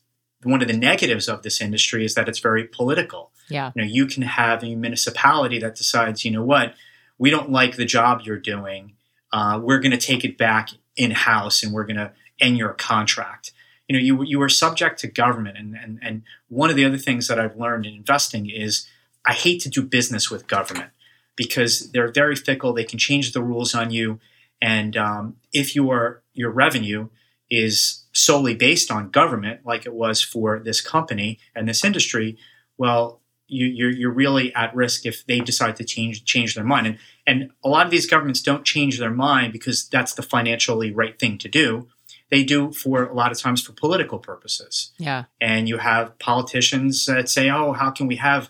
one 0.44 0.62
of 0.62 0.68
the 0.68 0.76
negatives 0.76 1.28
of 1.28 1.42
this 1.42 1.60
industry 1.60 2.04
is 2.04 2.14
that 2.14 2.28
it's 2.28 2.38
very 2.38 2.64
political. 2.64 3.32
Yeah. 3.48 3.72
You 3.74 3.82
know, 3.82 3.88
you 3.88 4.06
can 4.06 4.22
have 4.22 4.62
a 4.62 4.74
municipality 4.74 5.58
that 5.58 5.74
decides, 5.74 6.24
you 6.24 6.30
know 6.30 6.44
what, 6.44 6.74
we 7.18 7.30
don't 7.30 7.50
like 7.50 7.76
the 7.76 7.84
job 7.84 8.22
you're 8.24 8.38
doing. 8.38 8.94
Uh, 9.32 9.60
we're 9.62 9.80
going 9.80 9.92
to 9.92 9.98
take 9.98 10.24
it 10.24 10.36
back 10.36 10.70
in 10.96 11.10
house 11.10 11.62
and 11.62 11.72
we're 11.72 11.86
going 11.86 11.96
to 11.96 12.12
end 12.40 12.58
your 12.58 12.74
contract. 12.74 13.52
You 13.88 13.96
know, 13.96 14.02
you 14.02 14.22
you 14.22 14.40
are 14.42 14.48
subject 14.48 15.00
to 15.00 15.06
government, 15.08 15.58
and, 15.58 15.76
and 15.76 15.98
and 16.02 16.22
one 16.48 16.70
of 16.70 16.76
the 16.76 16.84
other 16.84 16.98
things 16.98 17.28
that 17.28 17.38
I've 17.38 17.56
learned 17.56 17.84
in 17.84 17.94
investing 17.94 18.48
is 18.48 18.88
I 19.24 19.32
hate 19.32 19.60
to 19.62 19.68
do 19.68 19.82
business 19.82 20.30
with 20.30 20.46
government 20.46 20.90
because 21.36 21.90
they're 21.90 22.10
very 22.10 22.36
fickle. 22.36 22.72
They 22.72 22.84
can 22.84 22.98
change 22.98 23.32
the 23.32 23.42
rules 23.42 23.74
on 23.74 23.90
you, 23.90 24.20
and 24.60 24.96
um, 24.96 25.36
if 25.52 25.74
your 25.74 26.22
your 26.32 26.50
revenue 26.50 27.08
is 27.50 28.04
solely 28.12 28.54
based 28.54 28.90
on 28.90 29.10
government, 29.10 29.60
like 29.66 29.84
it 29.84 29.92
was 29.92 30.22
for 30.22 30.58
this 30.58 30.80
company 30.80 31.38
and 31.54 31.68
this 31.68 31.84
industry, 31.84 32.38
well, 32.78 33.20
you, 33.46 33.66
you're, 33.66 33.90
you're 33.90 34.10
really 34.10 34.54
at 34.54 34.74
risk 34.74 35.04
if 35.04 35.26
they 35.26 35.40
decide 35.40 35.76
to 35.76 35.84
change 35.84 36.24
change 36.24 36.54
their 36.54 36.64
mind. 36.64 36.86
And, 36.86 36.98
and 37.26 37.50
a 37.62 37.68
lot 37.68 37.86
of 37.86 37.90
these 37.90 38.06
governments 38.06 38.42
don't 38.42 38.64
change 38.64 38.98
their 38.98 39.10
mind 39.10 39.52
because 39.52 39.88
that's 39.88 40.14
the 40.14 40.22
financially 40.22 40.90
right 40.90 41.18
thing 41.18 41.38
to 41.38 41.48
do. 41.48 41.88
They 42.30 42.42
do 42.42 42.72
for 42.72 43.04
a 43.04 43.14
lot 43.14 43.30
of 43.30 43.38
times 43.38 43.62
for 43.62 43.72
political 43.72 44.18
purposes. 44.18 44.90
Yeah. 44.98 45.24
And 45.40 45.68
you 45.68 45.78
have 45.78 46.18
politicians 46.18 47.04
that 47.06 47.28
say, 47.28 47.50
"Oh, 47.50 47.72
how 47.72 47.90
can 47.90 48.06
we 48.06 48.16
have 48.16 48.48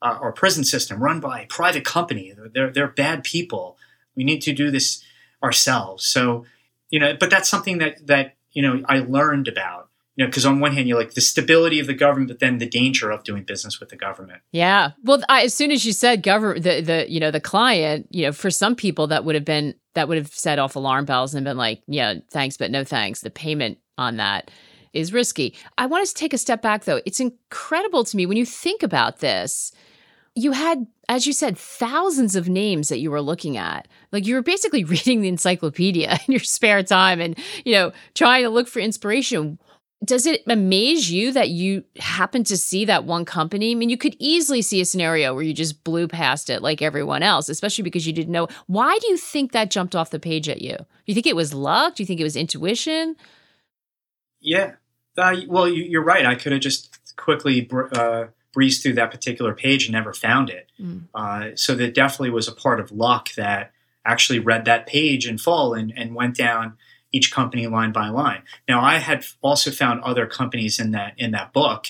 uh, 0.00 0.18
our 0.20 0.32
prison 0.32 0.64
system 0.64 1.02
run 1.02 1.20
by 1.20 1.40
a 1.40 1.46
private 1.46 1.84
company? 1.84 2.32
They're 2.52 2.70
they're 2.70 2.88
bad 2.88 3.24
people. 3.24 3.76
We 4.14 4.24
need 4.24 4.40
to 4.42 4.52
do 4.52 4.70
this 4.70 5.02
ourselves." 5.42 6.06
So, 6.06 6.46
you 6.90 7.00
know, 7.00 7.16
but 7.18 7.28
that's 7.28 7.48
something 7.48 7.78
that 7.78 8.06
that 8.06 8.36
you 8.52 8.62
know 8.62 8.82
I 8.88 9.00
learned 9.00 9.48
about 9.48 9.83
you 10.16 10.24
know, 10.24 10.28
because 10.28 10.46
on 10.46 10.60
one 10.60 10.72
hand 10.72 10.88
you're 10.88 10.98
like 10.98 11.14
the 11.14 11.20
stability 11.20 11.80
of 11.80 11.86
the 11.86 11.94
government, 11.94 12.28
but 12.28 12.38
then 12.38 12.58
the 12.58 12.68
danger 12.68 13.10
of 13.10 13.24
doing 13.24 13.42
business 13.42 13.80
with 13.80 13.88
the 13.88 13.96
government. 13.96 14.42
Yeah. 14.52 14.92
Well, 15.02 15.22
I, 15.28 15.42
as 15.42 15.54
soon 15.54 15.70
as 15.72 15.84
you 15.84 15.92
said 15.92 16.22
government, 16.22 16.62
the 16.62 16.80
the 16.80 17.06
you 17.10 17.20
know 17.20 17.30
the 17.30 17.40
client, 17.40 18.06
you 18.10 18.26
know, 18.26 18.32
for 18.32 18.50
some 18.50 18.76
people 18.76 19.08
that 19.08 19.24
would 19.24 19.34
have 19.34 19.44
been 19.44 19.74
that 19.94 20.08
would 20.08 20.18
have 20.18 20.28
set 20.28 20.58
off 20.58 20.76
alarm 20.76 21.04
bells 21.04 21.34
and 21.34 21.44
been 21.44 21.56
like, 21.56 21.82
yeah, 21.86 22.14
thanks, 22.30 22.56
but 22.56 22.70
no 22.70 22.84
thanks. 22.84 23.20
The 23.20 23.30
payment 23.30 23.78
on 23.98 24.16
that 24.16 24.50
is 24.92 25.12
risky. 25.12 25.54
I 25.76 25.86
want 25.86 26.06
to 26.06 26.14
take 26.14 26.32
a 26.32 26.38
step 26.38 26.62
back 26.62 26.84
though. 26.84 27.00
It's 27.04 27.20
incredible 27.20 28.04
to 28.04 28.16
me 28.16 28.26
when 28.26 28.36
you 28.36 28.46
think 28.46 28.82
about 28.82 29.18
this. 29.18 29.72
You 30.36 30.50
had, 30.50 30.86
as 31.08 31.28
you 31.28 31.32
said, 31.32 31.56
thousands 31.56 32.34
of 32.34 32.48
names 32.48 32.88
that 32.88 32.98
you 32.98 33.10
were 33.10 33.20
looking 33.20 33.56
at. 33.56 33.86
Like 34.10 34.26
you 34.26 34.34
were 34.34 34.42
basically 34.42 34.84
reading 34.84 35.20
the 35.20 35.28
encyclopedia 35.28 36.18
in 36.26 36.32
your 36.32 36.40
spare 36.40 36.82
time 36.84 37.20
and, 37.20 37.36
you 37.64 37.72
know, 37.72 37.92
trying 38.14 38.44
to 38.44 38.50
look 38.50 38.68
for 38.68 38.78
inspiration 38.78 39.58
does 40.04 40.26
it 40.26 40.42
amaze 40.46 41.10
you 41.10 41.32
that 41.32 41.50
you 41.50 41.84
happen 41.98 42.44
to 42.44 42.56
see 42.56 42.84
that 42.84 43.04
one 43.04 43.24
company? 43.24 43.72
I 43.72 43.74
mean, 43.74 43.88
you 43.88 43.96
could 43.96 44.16
easily 44.18 44.62
see 44.62 44.80
a 44.80 44.84
scenario 44.84 45.34
where 45.34 45.42
you 45.42 45.54
just 45.54 45.84
blew 45.84 46.08
past 46.08 46.50
it 46.50 46.62
like 46.62 46.82
everyone 46.82 47.22
else, 47.22 47.48
especially 47.48 47.82
because 47.82 48.06
you 48.06 48.12
didn't 48.12 48.32
know. 48.32 48.48
Why 48.66 48.98
do 49.00 49.08
you 49.08 49.16
think 49.16 49.52
that 49.52 49.70
jumped 49.70 49.94
off 49.94 50.10
the 50.10 50.20
page 50.20 50.48
at 50.48 50.62
you? 50.62 50.76
Do 50.76 50.86
you 51.06 51.14
think 51.14 51.26
it 51.26 51.36
was 51.36 51.54
luck? 51.54 51.96
Do 51.96 52.02
you 52.02 52.06
think 52.06 52.20
it 52.20 52.24
was 52.24 52.36
intuition? 52.36 53.16
Yeah. 54.40 54.72
Uh, 55.16 55.36
well, 55.48 55.68
you, 55.68 55.98
are 55.98 56.04
right. 56.04 56.26
I 56.26 56.34
could 56.34 56.52
have 56.52 56.60
just 56.60 57.16
quickly 57.16 57.68
uh, 57.92 58.26
breezed 58.52 58.82
through 58.82 58.94
that 58.94 59.10
particular 59.10 59.54
page 59.54 59.86
and 59.86 59.92
never 59.92 60.12
found 60.12 60.50
it. 60.50 60.70
Mm. 60.80 61.04
Uh, 61.14 61.50
so 61.54 61.74
that 61.74 61.94
definitely 61.94 62.30
was 62.30 62.48
a 62.48 62.52
part 62.52 62.80
of 62.80 62.90
luck 62.90 63.32
that 63.34 63.72
actually 64.04 64.38
read 64.38 64.64
that 64.64 64.86
page 64.86 65.26
in 65.26 65.38
full 65.38 65.74
and, 65.74 65.92
and 65.96 66.14
went 66.14 66.36
down 66.36 66.76
each 67.14 67.30
company 67.30 67.66
line 67.68 67.92
by 67.92 68.08
line. 68.08 68.42
Now, 68.68 68.80
I 68.82 68.96
had 68.96 69.24
also 69.40 69.70
found 69.70 70.02
other 70.02 70.26
companies 70.26 70.80
in 70.80 70.90
that 70.90 71.14
in 71.16 71.30
that 71.30 71.52
book 71.52 71.86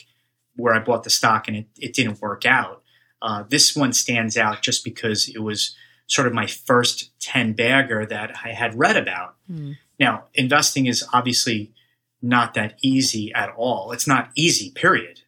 where 0.57 0.75
I 0.75 0.79
bought 0.79 1.03
the 1.03 1.11
stock 1.11 1.49
and 1.49 1.57
it, 1.57 1.67
it 1.81 1.95
didn't 1.95 2.21
work 2.21 2.45
out. 2.45 2.83
Uh, 3.23 3.43
this 3.49 3.75
one 3.75 3.93
stands 3.93 4.37
out 4.37 4.61
just 4.61 4.85
because 4.85 5.29
it 5.29 5.43
was 5.43 5.75
sort 6.07 6.27
of 6.27 6.35
my 6.35 6.47
first 6.47 7.19
10 7.21 7.55
bagger 7.55 8.05
that 8.07 8.37
I 8.45 8.51
had 8.51 8.79
read 8.79 8.97
about. 8.97 9.37
Mm. 9.51 9.77
Now, 9.99 10.25
investing 10.35 10.87
is 10.87 11.05
obviously 11.13 11.73
not 12.21 12.53
that 12.55 12.79
easy 12.83 13.33
at 13.33 13.51
all. 13.57 13.93
It's 13.93 14.07
not 14.07 14.31
easy, 14.37 14.71
period. 14.73 15.23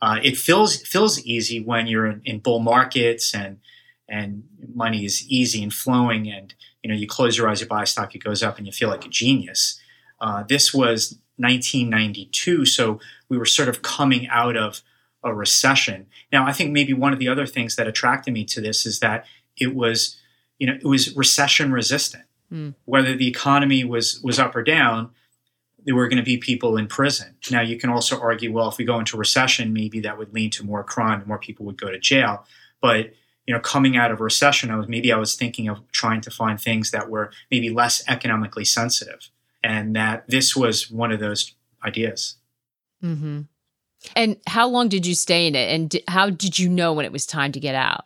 Uh, 0.00 0.18
it 0.22 0.36
feels 0.36 0.82
feels 0.82 1.20
easy 1.20 1.60
when 1.60 1.86
you're 1.86 2.06
in, 2.06 2.22
in 2.24 2.38
bull 2.38 2.60
markets 2.60 3.34
and 3.34 3.58
and 4.08 4.44
money 4.74 5.04
is 5.04 5.26
easy 5.28 5.62
and 5.62 5.72
flowing 5.72 6.30
and 6.30 6.54
you 6.84 6.88
know 6.88 6.94
you 6.94 7.08
close 7.08 7.36
your 7.36 7.48
eyes 7.48 7.62
you 7.62 7.66
buy 7.66 7.82
a 7.82 7.86
stock 7.86 8.14
it 8.14 8.22
goes 8.22 8.42
up 8.42 8.58
and 8.58 8.66
you 8.66 8.72
feel 8.72 8.90
like 8.90 9.04
a 9.04 9.08
genius. 9.08 9.80
Uh, 10.20 10.44
this 10.44 10.72
was 10.72 11.18
1992 11.38 12.64
so 12.66 13.00
we 13.28 13.36
were 13.36 13.46
sort 13.46 13.68
of 13.68 13.82
coming 13.82 14.28
out 14.28 14.56
of 14.56 14.82
a 15.24 15.34
recession. 15.34 16.06
Now 16.30 16.46
i 16.46 16.52
think 16.52 16.70
maybe 16.70 16.92
one 16.92 17.12
of 17.12 17.18
the 17.18 17.28
other 17.28 17.46
things 17.46 17.74
that 17.76 17.88
attracted 17.88 18.32
me 18.32 18.44
to 18.44 18.60
this 18.60 18.86
is 18.86 19.00
that 19.00 19.24
it 19.56 19.74
was 19.74 20.20
you 20.58 20.66
know 20.66 20.74
it 20.74 20.84
was 20.84 21.16
recession 21.16 21.72
resistant. 21.72 22.24
Mm. 22.52 22.74
whether 22.84 23.16
the 23.16 23.26
economy 23.26 23.84
was 23.84 24.20
was 24.22 24.38
up 24.38 24.54
or 24.54 24.62
down 24.62 25.10
there 25.86 25.94
were 25.94 26.08
going 26.08 26.18
to 26.18 26.24
be 26.24 26.36
people 26.36 26.76
in 26.76 26.86
prison. 26.86 27.36
Now 27.50 27.62
you 27.62 27.78
can 27.78 27.88
also 27.88 28.20
argue 28.20 28.52
well 28.52 28.68
if 28.68 28.76
we 28.76 28.84
go 28.84 28.98
into 28.98 29.16
recession 29.16 29.72
maybe 29.72 30.00
that 30.00 30.18
would 30.18 30.34
lead 30.34 30.52
to 30.52 30.64
more 30.64 30.84
crime 30.84 31.24
more 31.26 31.38
people 31.38 31.64
would 31.64 31.80
go 31.80 31.90
to 31.90 31.98
jail. 31.98 32.46
But 32.82 33.14
you 33.46 33.54
know, 33.54 33.60
coming 33.60 33.96
out 33.96 34.10
of 34.10 34.20
recession, 34.20 34.70
I 34.70 34.76
was 34.76 34.88
maybe 34.88 35.12
I 35.12 35.16
was 35.16 35.34
thinking 35.34 35.68
of 35.68 35.80
trying 35.92 36.20
to 36.22 36.30
find 36.30 36.60
things 36.60 36.90
that 36.92 37.10
were 37.10 37.30
maybe 37.50 37.70
less 37.70 38.02
economically 38.08 38.64
sensitive, 38.64 39.30
and 39.62 39.94
that 39.96 40.24
this 40.28 40.56
was 40.56 40.90
one 40.90 41.12
of 41.12 41.20
those 41.20 41.54
ideas. 41.84 42.36
Mm-hmm. 43.02 43.42
And 44.16 44.36
how 44.46 44.68
long 44.68 44.88
did 44.88 45.06
you 45.06 45.14
stay 45.14 45.46
in 45.46 45.54
it, 45.54 45.74
and 45.74 45.94
how 46.08 46.30
did 46.30 46.58
you 46.58 46.68
know 46.68 46.92
when 46.92 47.04
it 47.04 47.12
was 47.12 47.26
time 47.26 47.52
to 47.52 47.60
get 47.60 47.74
out? 47.74 48.04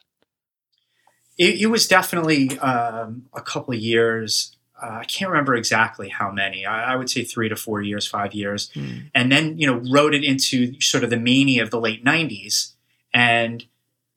It, 1.37 1.61
it 1.61 1.67
was 1.67 1.87
definitely 1.87 2.59
um, 2.59 3.27
a 3.33 3.41
couple 3.41 3.75
of 3.75 3.81
years. 3.81 4.57
Uh, 4.81 4.99
I 5.01 5.05
can't 5.05 5.31
remember 5.31 5.55
exactly 5.55 6.09
how 6.09 6.31
many. 6.31 6.67
I, 6.67 6.93
I, 6.93 6.97
would 6.97 7.11
say 7.11 7.25
three 7.25 7.49
to 7.49 7.57
four 7.57 7.81
years, 7.81 8.07
five 8.07 8.33
years, 8.33 8.71
mm. 8.75 9.11
and 9.15 9.31
then 9.31 9.59
you 9.59 9.67
know 9.67 9.81
wrote 9.91 10.15
it 10.15 10.25
into 10.25 10.81
sort 10.81 11.05
of 11.05 11.11
the 11.11 11.17
mania 11.17 11.63
of 11.63 11.71
the 11.71 11.81
late 11.81 12.05
'90s, 12.05 12.73
and 13.15 13.65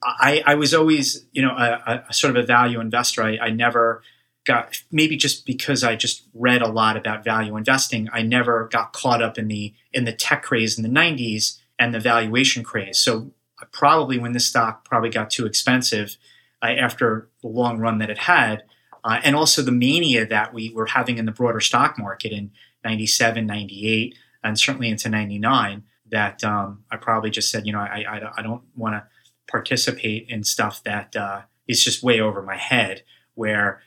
I, 0.03 0.43
I 0.46 0.55
was 0.55 0.74
always, 0.74 1.25
you 1.31 1.41
know, 1.41 1.51
a, 1.51 2.03
a 2.10 2.13
sort 2.13 2.36
of 2.36 2.43
a 2.43 2.46
value 2.46 2.79
investor. 2.79 3.24
I, 3.24 3.38
I, 3.38 3.50
never 3.50 4.01
got 4.46 4.81
maybe 4.91 5.15
just 5.15 5.46
because 5.46 5.84
I 5.84 5.96
just 5.96 6.24
read 6.34 6.62
a 6.62 6.67
lot 6.67 6.98
about 6.98 7.24
value 7.24 7.55
investing. 7.55 8.10
I 8.12 8.24
never 8.24 8.67
got 8.72 8.93
caught 8.93 9.22
up 9.22 9.38
in 9.38 9.48
the 9.48 9.74
in 9.93 10.05
the 10.05 10.13
tech 10.13 10.43
craze 10.43 10.77
in 10.77 10.84
the 10.84 10.89
'90s 11.00 11.60
and 11.77 11.93
the 11.93 12.00
valuation 12.00 12.63
craze. 12.63 13.00
So 13.00 13.31
probably 13.72 14.17
when 14.17 14.34
this 14.34 14.48
stock 14.48 14.86
probably 14.86 15.10
got 15.10 15.29
too 15.29 15.46
expensive 15.46 16.17
uh, 16.63 16.67
after 16.67 17.29
the 17.41 17.48
long 17.48 17.79
run 17.79 18.00
that 18.00 18.10
it 18.10 18.17
had, 18.17 18.63
uh, 19.03 19.20
and 19.24 19.36
also 19.36 19.62
the 19.62 19.72
mania 19.72 20.25
that 20.25 20.53
we 20.53 20.72
were 20.74 20.88
having 20.88 21.17
in 21.17 21.25
the 21.25 21.31
broader 21.31 21.60
stock 21.60 21.98
market 21.98 22.31
in 22.31 22.51
97, 22.84 23.46
98, 23.46 24.17
and 24.43 24.60
certainly 24.60 24.89
into 24.89 25.10
99, 25.10 25.84
that 26.10 26.43
um, 26.43 26.84
I 26.91 26.98
probably 26.98 27.29
just 27.29 27.51
said, 27.51 27.65
you 27.65 27.74
know, 27.74 27.79
I, 27.79 28.03
I, 28.08 28.31
I 28.38 28.41
don't 28.41 28.63
want 28.75 28.96
to 28.96 29.03
participate 29.51 30.27
in 30.29 30.43
stuff 30.43 30.81
that 30.84 31.15
uh, 31.15 31.41
is 31.67 31.84
just 31.84 32.01
way 32.01 32.20
over 32.20 32.41
my 32.41 32.58
head 32.58 33.03
where 33.36 33.81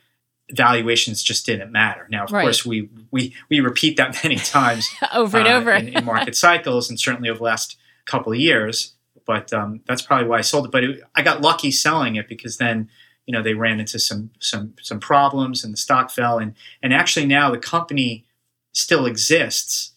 valuations 0.50 1.23
just 1.23 1.47
didn't 1.47 1.73
matter. 1.73 2.06
Now, 2.11 2.25
of 2.25 2.33
right. 2.33 2.42
course, 2.42 2.64
we, 2.64 2.88
we, 3.11 3.35
we 3.49 3.61
repeat 3.61 3.97
that 3.97 4.18
many 4.25 4.37
times 4.37 4.90
over 5.14 5.38
and 5.38 5.49
uh, 5.49 5.52
over 5.52 5.73
in, 5.73 5.88
in, 5.88 6.04
market 6.04 6.37
cycles 6.37 6.88
and 6.90 7.00
certainly 7.00 7.28
over 7.28 7.38
the 7.38 7.44
last 7.44 7.76
couple 8.04 8.33
of 8.33 8.38
years. 8.38 8.94
But 9.26 9.52
um, 9.52 9.80
that's 9.87 10.02
probably 10.02 10.28
why 10.28 10.38
I 10.38 10.42
sold 10.42 10.66
it. 10.66 10.71
But 10.71 10.85
it, 10.85 11.02
I 11.14 11.23
got 11.23 11.40
lucky 11.40 11.71
selling 11.71 12.16
it 12.16 12.28
because 12.28 12.59
then, 12.59 12.90
you 13.26 13.33
know, 13.33 13.42
they 13.42 13.54
ran 13.54 13.80
into 13.80 13.99
some 13.99 14.30
some 14.38 14.75
some 14.83 15.00
problems 15.00 15.64
and 15.64 15.73
the 15.73 15.78
stock 15.78 16.11
fell. 16.11 16.38
And 16.38 16.54
and 16.83 16.92
actually 16.92 17.25
now 17.25 17.50
the 17.50 17.59
company 17.59 18.26
still 18.73 19.06
exists, 19.06 19.92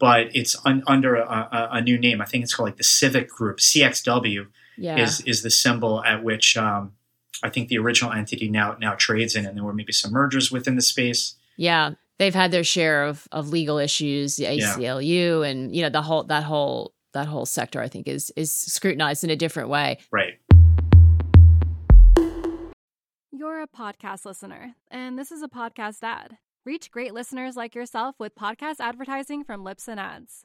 but 0.00 0.34
it's 0.34 0.56
un, 0.66 0.82
under 0.88 1.14
a, 1.14 1.22
a, 1.22 1.68
a, 1.76 1.80
new 1.80 1.96
name. 1.96 2.20
I 2.20 2.24
think 2.24 2.42
it's 2.42 2.54
called 2.54 2.70
like 2.70 2.76
the 2.76 2.82
Civic 2.82 3.28
Group. 3.28 3.58
CXW 3.58 4.48
yeah. 4.82 4.98
is 4.98 5.20
is 5.22 5.42
the 5.42 5.50
symbol 5.50 6.02
at 6.04 6.24
which 6.24 6.56
um, 6.56 6.92
I 7.42 7.50
think 7.50 7.68
the 7.68 7.78
original 7.78 8.12
entity 8.12 8.48
now 8.48 8.76
now 8.80 8.94
trades 8.94 9.36
in, 9.36 9.46
and 9.46 9.56
there 9.56 9.64
were 9.64 9.72
maybe 9.72 9.92
some 9.92 10.12
mergers 10.12 10.50
within 10.50 10.76
the 10.76 10.82
space. 10.82 11.36
Yeah, 11.56 11.92
they've 12.18 12.34
had 12.34 12.50
their 12.50 12.64
share 12.64 13.04
of 13.04 13.26
of 13.32 13.50
legal 13.50 13.78
issues, 13.78 14.36
the 14.36 14.44
ACLU, 14.44 15.42
yeah. 15.42 15.48
and 15.48 15.74
you 15.74 15.82
know 15.82 15.88
the 15.88 16.02
whole 16.02 16.24
that 16.24 16.42
whole 16.42 16.94
that 17.12 17.26
whole 17.26 17.46
sector. 17.46 17.80
I 17.80 17.88
think 17.88 18.08
is 18.08 18.32
is 18.36 18.54
scrutinized 18.54 19.24
in 19.24 19.30
a 19.30 19.36
different 19.36 19.68
way. 19.68 19.98
Right. 20.10 20.34
You're 23.30 23.62
a 23.62 23.68
podcast 23.68 24.24
listener, 24.24 24.74
and 24.90 25.18
this 25.18 25.30
is 25.32 25.42
a 25.42 25.48
podcast 25.48 26.02
ad. 26.02 26.38
Reach 26.64 26.90
great 26.90 27.12
listeners 27.12 27.56
like 27.56 27.74
yourself 27.74 28.16
with 28.18 28.34
podcast 28.36 28.76
advertising 28.78 29.42
from 29.42 29.64
Libsyn 29.64 29.98
Ads. 29.98 30.44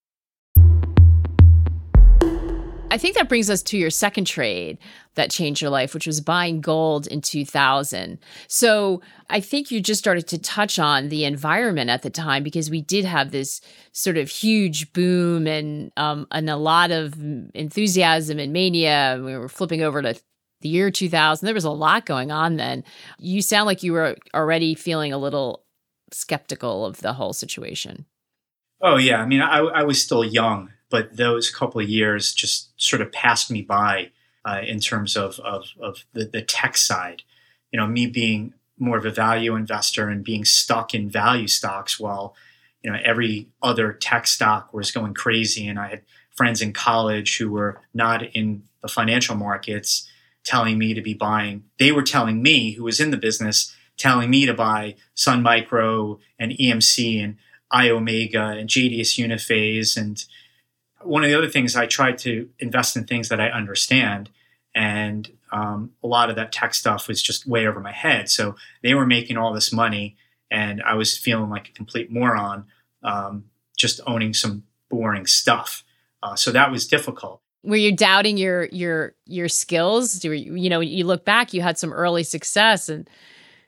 I 2.91 2.97
think 2.97 3.15
that 3.15 3.29
brings 3.29 3.49
us 3.49 3.63
to 3.63 3.77
your 3.77 3.89
second 3.89 4.25
trade 4.25 4.77
that 5.15 5.31
changed 5.31 5.61
your 5.61 5.71
life, 5.71 5.93
which 5.93 6.05
was 6.05 6.19
buying 6.19 6.59
gold 6.59 7.07
in 7.07 7.21
2000. 7.21 8.19
So 8.47 9.01
I 9.29 9.39
think 9.39 9.71
you 9.71 9.79
just 9.79 9.99
started 9.99 10.27
to 10.27 10.37
touch 10.37 10.77
on 10.77 11.07
the 11.07 11.23
environment 11.23 11.89
at 11.89 12.01
the 12.01 12.09
time 12.09 12.43
because 12.43 12.69
we 12.69 12.81
did 12.81 13.05
have 13.05 13.31
this 13.31 13.61
sort 13.93 14.17
of 14.17 14.27
huge 14.27 14.91
boom 14.91 15.47
and 15.47 15.93
um, 15.95 16.27
and 16.31 16.49
a 16.49 16.57
lot 16.57 16.91
of 16.91 17.15
enthusiasm 17.53 18.39
and 18.39 18.51
mania. 18.51 19.21
We 19.23 19.37
were 19.37 19.47
flipping 19.47 19.81
over 19.83 20.01
to 20.01 20.19
the 20.59 20.69
year 20.69 20.91
2000. 20.91 21.45
There 21.45 21.53
was 21.53 21.63
a 21.63 21.71
lot 21.71 22.05
going 22.05 22.29
on 22.29 22.57
then. 22.57 22.83
You 23.17 23.41
sound 23.41 23.67
like 23.67 23.83
you 23.83 23.93
were 23.93 24.17
already 24.33 24.75
feeling 24.75 25.13
a 25.13 25.17
little 25.17 25.63
skeptical 26.11 26.85
of 26.85 26.97
the 26.97 27.13
whole 27.13 27.31
situation. 27.31 28.05
Oh 28.81 28.97
yeah, 28.97 29.21
I 29.21 29.25
mean, 29.25 29.39
I, 29.39 29.59
I 29.59 29.83
was 29.83 30.03
still 30.03 30.25
young 30.25 30.71
but 30.91 31.17
those 31.17 31.49
couple 31.49 31.81
of 31.81 31.89
years 31.89 32.33
just 32.33 32.69
sort 32.75 33.01
of 33.01 33.11
passed 33.11 33.49
me 33.49 33.61
by 33.61 34.11
uh, 34.45 34.61
in 34.65 34.79
terms 34.79 35.15
of, 35.15 35.39
of, 35.39 35.69
of 35.79 36.05
the, 36.13 36.25
the 36.25 36.41
tech 36.41 36.77
side. 36.77 37.23
You 37.71 37.79
know, 37.79 37.87
me 37.87 38.05
being 38.05 38.53
more 38.77 38.97
of 38.97 39.05
a 39.05 39.11
value 39.11 39.55
investor 39.55 40.09
and 40.09 40.23
being 40.23 40.43
stuck 40.45 40.93
in 40.93 41.09
value 41.09 41.47
stocks 41.47 41.99
while, 41.99 42.35
you 42.83 42.91
know, 42.91 42.99
every 43.03 43.47
other 43.63 43.93
tech 43.93 44.27
stock 44.27 44.73
was 44.73 44.91
going 44.91 45.13
crazy. 45.13 45.67
And 45.67 45.79
I 45.79 45.89
had 45.89 46.01
friends 46.35 46.61
in 46.61 46.73
college 46.73 47.37
who 47.37 47.51
were 47.51 47.81
not 47.93 48.23
in 48.35 48.63
the 48.81 48.87
financial 48.87 49.35
markets 49.35 50.07
telling 50.43 50.77
me 50.77 50.93
to 50.93 51.01
be 51.01 51.13
buying. 51.13 51.63
They 51.79 51.91
were 51.91 52.01
telling 52.01 52.41
me, 52.41 52.71
who 52.73 52.83
was 52.83 52.99
in 52.99 53.11
the 53.11 53.17
business, 53.17 53.73
telling 53.97 54.29
me 54.29 54.47
to 54.47 54.53
buy 54.53 54.95
Sun 55.13 55.43
Micro 55.43 56.19
and 56.39 56.51
EMC 56.51 57.23
and 57.23 57.37
Iomega 57.71 58.59
and 58.59 58.67
JDS 58.67 59.17
Uniphase 59.19 59.95
and 59.95 60.23
one 61.03 61.23
of 61.23 61.29
the 61.29 61.37
other 61.37 61.49
things 61.49 61.75
I 61.75 61.85
try 61.85 62.11
to 62.13 62.49
invest 62.59 62.95
in 62.95 63.05
things 63.05 63.29
that 63.29 63.39
I 63.39 63.49
understand, 63.49 64.29
and 64.73 65.29
um, 65.51 65.91
a 66.03 66.07
lot 66.07 66.29
of 66.29 66.35
that 66.37 66.51
tech 66.51 66.73
stuff 66.73 67.07
was 67.07 67.21
just 67.21 67.45
way 67.45 67.67
over 67.67 67.79
my 67.79 67.91
head. 67.91 68.29
So 68.29 68.55
they 68.83 68.93
were 68.93 69.05
making 69.05 69.37
all 69.37 69.53
this 69.53 69.71
money, 69.73 70.15
and 70.49 70.81
I 70.83 70.95
was 70.95 71.17
feeling 71.17 71.49
like 71.49 71.69
a 71.69 71.71
complete 71.73 72.11
moron, 72.11 72.65
um, 73.03 73.45
just 73.77 73.99
owning 74.07 74.33
some 74.33 74.63
boring 74.89 75.25
stuff. 75.25 75.83
Uh, 76.23 76.35
so 76.35 76.51
that 76.51 76.71
was 76.71 76.87
difficult. 76.87 77.41
Were 77.63 77.75
you 77.75 77.95
doubting 77.95 78.37
your 78.37 78.65
your 78.65 79.15
your 79.25 79.47
skills? 79.47 80.23
You, 80.23 80.31
you 80.31 80.69
know, 80.69 80.79
you 80.79 81.05
look 81.05 81.25
back, 81.25 81.53
you 81.53 81.61
had 81.61 81.77
some 81.77 81.93
early 81.93 82.23
success, 82.23 82.89
and 82.89 83.09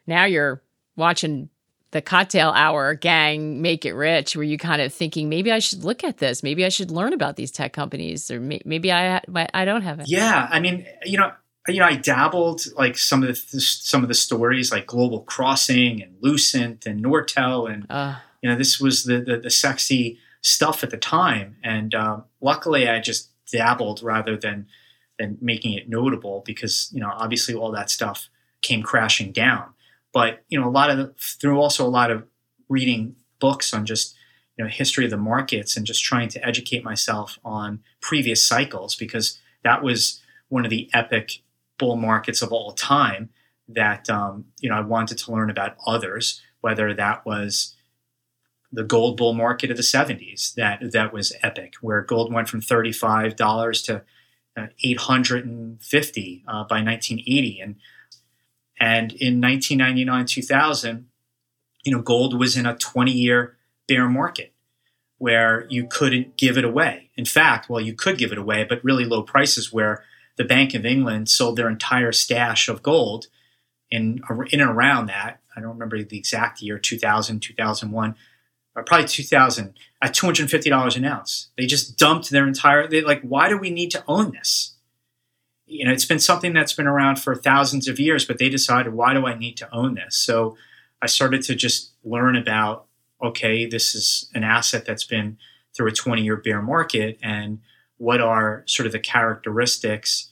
now 0.08 0.26
you're 0.26 0.64
watching 0.96 1.50
the 1.94 2.02
cocktail 2.02 2.50
hour 2.50 2.96
gang 2.96 3.62
make 3.62 3.86
it 3.86 3.94
rich 3.94 4.36
were 4.36 4.44
you 4.44 4.58
kind 4.58 4.82
of 4.82 4.92
thinking 4.92 5.30
maybe 5.30 5.52
i 5.52 5.60
should 5.60 5.84
look 5.84 6.04
at 6.04 6.18
this. 6.18 6.44
Maybe 6.44 6.66
i 6.66 6.70
should 6.70 6.92
learn 6.92 7.14
about 7.14 7.36
these 7.38 7.52
tech 7.52 7.72
companies 7.72 8.30
or 8.30 8.40
maybe 8.40 8.92
i 8.92 9.22
i 9.54 9.64
don't 9.64 9.84
have 9.84 10.00
it? 10.00 10.08
Yeah 10.10 10.50
i 10.52 10.60
mean 10.60 10.86
you 11.06 11.18
know 11.18 11.32
you 11.68 11.80
know 11.80 11.86
i 11.86 11.96
dabbled 11.96 12.64
like 12.76 12.98
some 12.98 13.24
of 13.24 13.30
the 13.30 13.62
some 13.62 14.02
of 14.02 14.10
the 14.10 14.16
stories 14.16 14.72
like 14.72 14.88
global 14.88 15.22
crossing 15.22 16.02
and 16.02 16.16
lucent 16.20 16.86
and 16.86 17.04
nortel 17.06 17.72
and 17.72 17.86
uh, 17.90 18.16
you 18.42 18.50
know 18.50 18.58
this 18.58 18.80
was 18.80 19.06
the, 19.06 19.22
the, 19.22 19.38
the 19.38 19.52
sexy 19.52 20.20
stuff 20.42 20.84
at 20.84 20.90
the 20.90 20.98
time. 20.98 21.56
And 21.64 21.96
um, 21.96 22.26
luckily 22.42 22.90
i 22.90 23.00
just 23.00 23.30
dabbled 23.52 24.02
rather 24.02 24.36
than 24.36 24.66
than 25.20 25.38
making 25.42 25.74
it 25.74 25.88
notable 25.88 26.42
because 26.46 26.90
you 26.92 27.00
know 27.00 27.12
obviously 27.14 27.54
all 27.54 27.72
that 27.72 27.92
stuff 27.92 28.30
came 28.64 28.82
crashing 28.82 29.32
down 29.32 29.73
but 30.14 30.44
you 30.48 30.60
know, 30.60 30.68
a 30.68 30.72
lot 30.72 30.90
of 30.90 30.98
the, 30.98 31.14
through 31.20 31.60
also 31.60 31.86
a 31.86 31.90
lot 31.90 32.12
of 32.12 32.24
reading 32.70 33.16
books 33.40 33.74
on 33.74 33.86
just 33.86 34.16
you 34.58 34.64
know 34.64 34.70
history 34.70 35.06
of 35.06 35.12
the 35.12 35.18
markets 35.18 35.76
and 35.76 35.86
just 35.86 36.04
trying 36.04 36.30
to 36.30 36.46
educate 36.46 36.84
myself 36.84 37.40
on 37.44 37.82
previous 38.00 38.46
cycles 38.46 38.96
because 38.96 39.40
that 39.64 39.84
was 39.84 40.22
one 40.50 40.64
of 40.64 40.70
the 40.70 40.90
epic 40.94 41.42
bull 41.80 41.96
markets 41.96 42.42
of 42.42 42.52
all 42.52 42.72
time 42.74 43.30
that 43.68 44.10
um, 44.10 44.46
you 44.60 44.70
know 44.70 44.76
I 44.76 44.82
wanted 44.82 45.18
to 45.18 45.32
learn 45.32 45.50
about 45.50 45.76
others, 45.86 46.42
whether 46.62 46.94
that 46.94 47.26
was 47.26 47.76
the 48.72 48.84
gold 48.84 49.18
bull 49.18 49.34
market 49.34 49.70
of 49.70 49.78
the 49.78 49.84
70s 49.84 50.56
that 50.56 50.92
that 50.94 51.14
was 51.14 51.32
epic 51.44 51.76
where 51.82 52.02
gold 52.02 52.34
went 52.34 52.50
from 52.50 52.60
$35 52.60 53.86
to 53.86 54.02
uh, 54.58 54.68
850 54.84 56.44
uh, 56.48 56.52
by 56.64 56.82
1980 56.82 57.60
and 57.60 57.76
and 58.84 59.14
in 59.14 59.40
1999, 59.40 60.26
2000, 60.26 61.08
you 61.86 61.92
know, 61.94 62.02
gold 62.02 62.38
was 62.38 62.58
in 62.58 62.66
a 62.66 62.76
20 62.76 63.14
year 63.14 63.56
bear 63.88 64.10
market 64.10 64.52
where 65.20 65.66
you 65.70 65.88
couldn't 65.88 66.36
give 66.36 66.58
it 66.58 66.66
away. 66.66 67.10
In 67.16 67.24
fact, 67.24 67.70
well, 67.70 67.80
you 67.80 67.94
could 67.94 68.18
give 68.18 68.34
it 68.34 68.38
away, 68.38 68.66
but 68.68 68.84
really 68.84 69.06
low 69.06 69.24
prices 69.24 69.72
where 69.72 70.04
the 70.36 70.44
Bank 70.44 70.74
of 70.74 70.86
England 70.86 71.30
sold 71.30 71.56
their 71.56 71.70
entire 71.70 72.12
stash 72.12 72.68
of 72.68 72.84
gold 72.84 73.28
in, 73.90 74.20
in 74.52 74.60
and 74.60 74.70
around 74.70 75.06
that. 75.06 75.40
I 75.56 75.62
don't 75.62 75.70
remember 75.70 76.04
the 76.04 76.18
exact 76.18 76.62
year, 76.62 76.78
2000, 76.78 77.40
2001, 77.40 78.16
or 78.76 78.84
probably 78.84 79.08
2000, 79.08 79.76
at 80.02 80.14
$250 80.14 80.98
an 80.98 81.06
ounce. 81.06 81.52
They 81.58 81.68
just 81.68 81.98
dumped 81.98 82.32
their 82.32 82.46
entire, 82.46 82.90
they 82.90 83.02
like, 83.02 83.22
why 83.22 83.48
do 83.48 83.58
we 83.58 83.70
need 83.70 83.92
to 83.92 84.04
own 84.10 84.32
this? 84.32 84.73
You 85.66 85.86
know, 85.86 85.92
it's 85.92 86.06
been 86.06 86.20
something 86.20 86.54
that's 86.54 86.74
been 86.74 86.88
around 86.88 87.20
for 87.20 87.36
thousands 87.36 87.88
of 87.88 88.00
years, 88.00 88.26
but 88.26 88.38
they 88.38 88.50
decided, 88.50 88.94
why 88.94 89.14
do 89.14 89.26
I 89.26 89.38
need 89.38 89.58
to 89.58 89.74
own 89.74 89.96
this? 89.96 90.16
So 90.16 90.58
I 91.02 91.08
started 91.08 91.42
to 91.44 91.56
just 91.56 91.92
learn 92.04 92.36
about, 92.36 92.88
okay, 93.22 93.66
this 93.66 93.96
is 93.96 94.30
an 94.34 94.44
asset 94.44 94.86
that's 94.86 95.06
been 95.06 95.38
through 95.76 95.88
a 95.88 95.94
20 95.94 96.22
year 96.22 96.38
bear 96.38 96.62
market, 96.62 97.18
and 97.24 97.60
what 97.98 98.22
are 98.22 98.64
sort 98.66 98.86
of 98.86 98.92
the 98.92 99.00
characteristics 99.00 100.32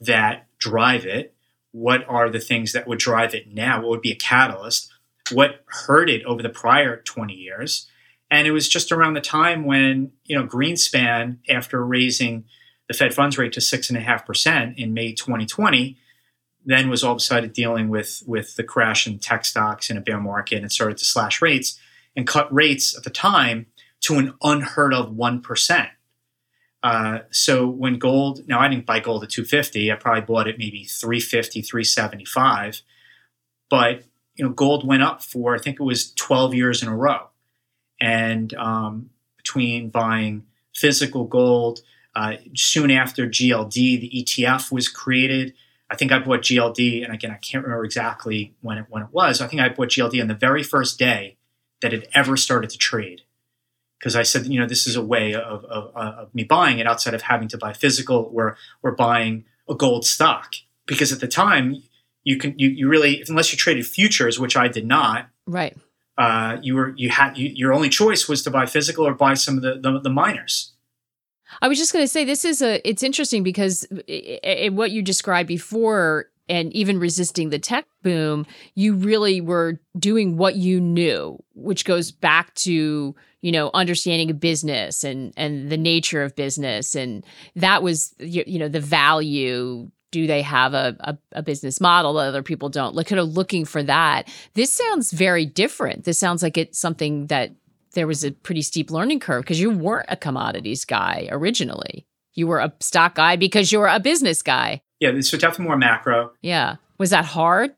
that 0.00 0.46
drive 0.58 1.04
it? 1.04 1.34
What 1.72 2.04
are 2.08 2.30
the 2.30 2.40
things 2.40 2.72
that 2.72 2.88
would 2.88 2.98
drive 2.98 3.34
it 3.34 3.52
now? 3.52 3.80
What 3.80 3.90
would 3.90 4.00
be 4.00 4.12
a 4.12 4.16
catalyst? 4.16 4.90
What 5.30 5.62
hurt 5.66 6.10
it 6.10 6.24
over 6.24 6.42
the 6.42 6.48
prior 6.48 6.96
20 6.96 7.34
years? 7.34 7.88
And 8.30 8.46
it 8.46 8.52
was 8.52 8.68
just 8.68 8.92
around 8.92 9.14
the 9.14 9.20
time 9.20 9.64
when, 9.64 10.12
you 10.24 10.38
know, 10.38 10.46
Greenspan, 10.46 11.38
after 11.48 11.84
raising 11.84 12.44
the 12.90 12.94
Fed 12.94 13.14
funds 13.14 13.38
rate 13.38 13.52
to 13.52 13.60
six 13.60 13.88
and 13.88 13.96
a 13.96 14.00
half 14.00 14.26
percent 14.26 14.76
in 14.76 14.92
May 14.92 15.12
2020, 15.12 15.96
then 16.66 16.90
was 16.90 17.04
all 17.04 17.12
of 17.12 17.18
a 17.18 17.20
sudden 17.20 17.50
dealing 17.50 17.88
with 17.88 18.20
with 18.26 18.56
the 18.56 18.64
crash 18.64 19.06
in 19.06 19.20
tech 19.20 19.44
stocks 19.44 19.90
in 19.90 19.96
a 19.96 20.00
bear 20.00 20.18
market 20.18 20.60
and 20.60 20.72
started 20.72 20.98
to 20.98 21.04
slash 21.04 21.40
rates 21.40 21.78
and 22.16 22.26
cut 22.26 22.52
rates 22.52 22.96
at 22.96 23.04
the 23.04 23.10
time 23.10 23.66
to 24.00 24.18
an 24.18 24.34
unheard 24.42 24.92
of 24.92 25.14
one 25.14 25.40
percent. 25.40 25.88
Uh, 26.82 27.20
so 27.30 27.68
when 27.68 27.96
gold, 27.96 28.48
now 28.48 28.58
I 28.58 28.66
didn't 28.66 28.86
buy 28.86 28.98
gold 28.98 29.22
at 29.22 29.30
250. 29.30 29.92
I 29.92 29.94
probably 29.94 30.22
bought 30.22 30.48
it 30.48 30.58
maybe 30.58 30.82
350, 30.82 31.62
375. 31.62 32.82
But 33.68 34.02
you 34.34 34.44
know, 34.44 34.50
gold 34.50 34.84
went 34.84 35.04
up 35.04 35.22
for 35.22 35.54
I 35.54 35.60
think 35.60 35.78
it 35.78 35.84
was 35.84 36.12
12 36.14 36.54
years 36.54 36.82
in 36.82 36.88
a 36.88 36.96
row. 36.96 37.28
And 38.00 38.52
um, 38.54 39.10
between 39.36 39.90
buying 39.90 40.46
physical 40.74 41.24
gold, 41.24 41.82
uh, 42.14 42.34
soon 42.54 42.90
after 42.90 43.26
GLD, 43.26 43.72
the 43.72 44.24
ETF 44.24 44.72
was 44.72 44.88
created. 44.88 45.54
I 45.90 45.96
think 45.96 46.12
I 46.12 46.18
bought 46.18 46.40
GLD, 46.40 47.04
and 47.04 47.12
again, 47.12 47.30
I 47.30 47.36
can't 47.36 47.64
remember 47.64 47.84
exactly 47.84 48.54
when 48.60 48.78
it 48.78 48.86
when 48.88 49.02
it 49.02 49.08
was. 49.12 49.40
I 49.40 49.46
think 49.46 49.60
I 49.62 49.68
bought 49.68 49.88
GLD 49.88 50.20
on 50.20 50.28
the 50.28 50.34
very 50.34 50.62
first 50.62 50.98
day 50.98 51.36
that 51.82 51.92
it 51.92 52.08
ever 52.14 52.36
started 52.36 52.70
to 52.70 52.78
trade 52.78 53.22
because 53.98 54.16
I 54.16 54.22
said, 54.22 54.46
you 54.46 54.58
know, 54.58 54.66
this 54.66 54.86
is 54.86 54.96
a 54.96 55.02
way 55.02 55.34
of, 55.34 55.64
of, 55.66 55.94
of, 55.94 56.34
me 56.34 56.42
buying 56.42 56.78
it 56.78 56.86
outside 56.86 57.12
of 57.12 57.22
having 57.22 57.48
to 57.48 57.58
buy 57.58 57.72
physical 57.72 58.30
or 58.32 58.56
or 58.82 58.92
buying 58.92 59.44
a 59.68 59.74
gold 59.74 60.06
stock. 60.06 60.54
Because 60.86 61.12
at 61.12 61.20
the 61.20 61.28
time, 61.28 61.82
you 62.24 62.38
can 62.38 62.58
you, 62.58 62.68
you 62.68 62.88
really 62.88 63.22
unless 63.28 63.52
you 63.52 63.58
traded 63.58 63.86
futures, 63.86 64.38
which 64.38 64.56
I 64.56 64.68
did 64.68 64.86
not. 64.86 65.28
Right. 65.46 65.76
Uh, 66.16 66.58
you 66.62 66.74
were 66.74 66.94
you 66.96 67.10
had 67.10 67.36
you, 67.36 67.48
your 67.48 67.72
only 67.72 67.88
choice 67.88 68.28
was 68.28 68.42
to 68.44 68.50
buy 68.50 68.66
physical 68.66 69.06
or 69.06 69.14
buy 69.14 69.34
some 69.34 69.56
of 69.56 69.62
the 69.62 69.78
the, 69.78 70.00
the 70.00 70.10
miners. 70.10 70.72
I 71.62 71.68
was 71.68 71.78
just 71.78 71.92
going 71.92 72.04
to 72.04 72.08
say 72.08 72.24
this 72.24 72.44
is 72.44 72.62
a 72.62 72.86
it's 72.88 73.02
interesting 73.02 73.42
because 73.42 73.84
in 74.06 74.76
what 74.76 74.90
you 74.90 75.02
described 75.02 75.48
before 75.48 76.26
and 76.48 76.72
even 76.72 76.98
resisting 76.98 77.50
the 77.50 77.58
tech 77.58 77.86
boom, 78.02 78.44
you 78.74 78.94
really 78.94 79.40
were 79.40 79.80
doing 79.96 80.36
what 80.36 80.56
you 80.56 80.80
knew, 80.80 81.38
which 81.54 81.84
goes 81.84 82.10
back 82.10 82.54
to 82.56 83.14
you 83.40 83.52
know 83.52 83.70
understanding 83.72 84.30
a 84.30 84.34
business 84.34 85.04
and 85.04 85.32
and 85.36 85.70
the 85.70 85.78
nature 85.78 86.22
of 86.22 86.36
business. 86.36 86.94
And 86.94 87.24
that 87.56 87.82
was 87.82 88.14
you, 88.18 88.44
you 88.46 88.58
know 88.58 88.68
the 88.68 88.80
value. 88.80 89.90
Do 90.12 90.26
they 90.26 90.42
have 90.42 90.74
a, 90.74 90.96
a, 90.98 91.18
a, 91.34 91.42
business 91.42 91.80
model 91.80 92.14
that 92.14 92.26
other 92.26 92.42
people 92.42 92.68
don't? 92.68 92.96
Look 92.96 93.06
kind 93.06 93.20
of 93.20 93.28
looking 93.28 93.64
for 93.64 93.80
that. 93.84 94.26
This 94.54 94.72
sounds 94.72 95.12
very 95.12 95.46
different. 95.46 96.02
This 96.02 96.18
sounds 96.18 96.42
like 96.42 96.58
it's 96.58 96.80
something 96.80 97.28
that 97.28 97.52
there 97.94 98.06
was 98.06 98.24
a 98.24 98.32
pretty 98.32 98.62
steep 98.62 98.90
learning 98.90 99.20
curve 99.20 99.42
because 99.42 99.60
you 99.60 99.70
weren't 99.70 100.06
a 100.08 100.16
commodities 100.16 100.84
guy 100.84 101.28
originally. 101.30 102.06
You 102.34 102.46
were 102.46 102.60
a 102.60 102.72
stock 102.80 103.16
guy 103.16 103.36
because 103.36 103.72
you 103.72 103.78
were 103.78 103.88
a 103.88 104.00
business 104.00 104.42
guy. 104.42 104.82
Yeah 105.00 105.18
so 105.20 105.38
definitely 105.38 105.66
more 105.66 105.78
macro. 105.78 106.32
Yeah. 106.42 106.76
Was 106.98 107.10
that 107.10 107.24
hard? 107.24 107.74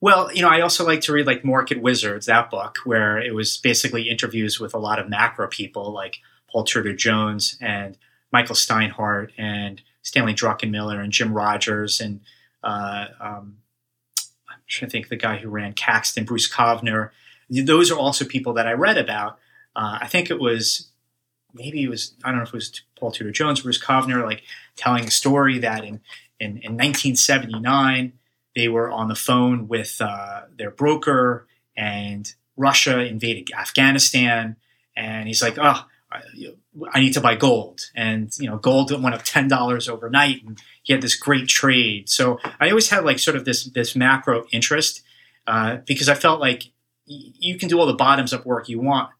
Well, 0.00 0.32
you 0.32 0.40
know, 0.40 0.48
I 0.48 0.60
also 0.62 0.86
like 0.86 1.02
to 1.02 1.12
read 1.12 1.26
like 1.26 1.44
Market 1.44 1.82
Wizards, 1.82 2.26
that 2.26 2.50
book, 2.50 2.78
where 2.84 3.18
it 3.18 3.34
was 3.34 3.58
basically 3.58 4.08
interviews 4.08 4.58
with 4.58 4.72
a 4.72 4.78
lot 4.78 4.98
of 4.98 5.10
macro 5.10 5.46
people 5.48 5.92
like 5.92 6.18
Paul 6.50 6.64
Tudor 6.64 6.94
Jones 6.94 7.58
and 7.60 7.98
Michael 8.32 8.54
Steinhardt 8.54 9.30
and 9.36 9.82
Stanley 10.02 10.34
Druckenmiller 10.34 11.02
and 11.02 11.12
Jim 11.12 11.34
Rogers 11.34 12.00
and 12.00 12.20
uh, 12.62 13.06
um, 13.20 13.56
I'm 14.48 14.58
trying 14.68 14.88
to 14.88 14.92
think 14.92 15.08
the 15.08 15.16
guy 15.16 15.38
who 15.38 15.48
ran 15.48 15.72
Caxton, 15.72 16.24
Bruce 16.24 16.50
Kovner. 16.50 17.10
Those 17.50 17.90
are 17.90 17.98
also 17.98 18.24
people 18.24 18.54
that 18.54 18.66
I 18.66 18.72
read 18.72 18.98
about. 18.98 19.38
Uh, 19.74 19.98
I 20.00 20.06
think 20.06 20.30
it 20.30 20.40
was 20.40 20.90
maybe 21.52 21.82
it 21.82 21.88
was 21.88 22.14
I 22.24 22.28
don't 22.28 22.38
know 22.38 22.44
if 22.44 22.48
it 22.50 22.54
was 22.54 22.82
Paul 22.98 23.10
Tudor 23.10 23.32
Jones, 23.32 23.60
Bruce 23.60 23.82
Kovner, 23.82 24.24
like 24.24 24.42
telling 24.76 25.04
a 25.04 25.10
story 25.10 25.58
that 25.58 25.84
in 25.84 26.00
in, 26.38 26.58
in 26.58 26.76
1979 26.76 28.12
they 28.54 28.68
were 28.68 28.90
on 28.90 29.08
the 29.08 29.14
phone 29.14 29.68
with 29.68 30.00
uh, 30.00 30.42
their 30.56 30.70
broker, 30.70 31.46
and 31.76 32.32
Russia 32.56 33.00
invaded 33.00 33.48
Afghanistan. 33.56 34.56
And 34.96 35.28
he's 35.28 35.42
like, 35.42 35.56
"Oh, 35.58 35.84
I, 36.10 36.22
I 36.92 37.00
need 37.00 37.12
to 37.12 37.20
buy 37.20 37.36
gold." 37.36 37.90
And 37.94 38.36
you 38.38 38.48
know, 38.50 38.58
gold 38.58 38.90
went 38.90 39.14
up 39.14 39.22
ten 39.22 39.48
dollars 39.48 39.88
overnight, 39.88 40.44
and 40.44 40.60
he 40.82 40.92
had 40.92 41.02
this 41.02 41.14
great 41.14 41.48
trade. 41.48 42.08
So 42.08 42.38
I 42.58 42.70
always 42.70 42.90
had 42.90 43.04
like 43.04 43.18
sort 43.18 43.36
of 43.36 43.44
this 43.44 43.64
this 43.64 43.94
macro 43.94 44.46
interest 44.52 45.02
uh, 45.46 45.78
because 45.86 46.08
I 46.08 46.14
felt 46.14 46.40
like 46.40 46.72
you 47.10 47.58
can 47.58 47.68
do 47.68 47.78
all 47.78 47.86
the 47.86 47.94
bottoms 47.94 48.32
up 48.32 48.46
work 48.46 48.68
you 48.68 48.80
want, 48.80 49.10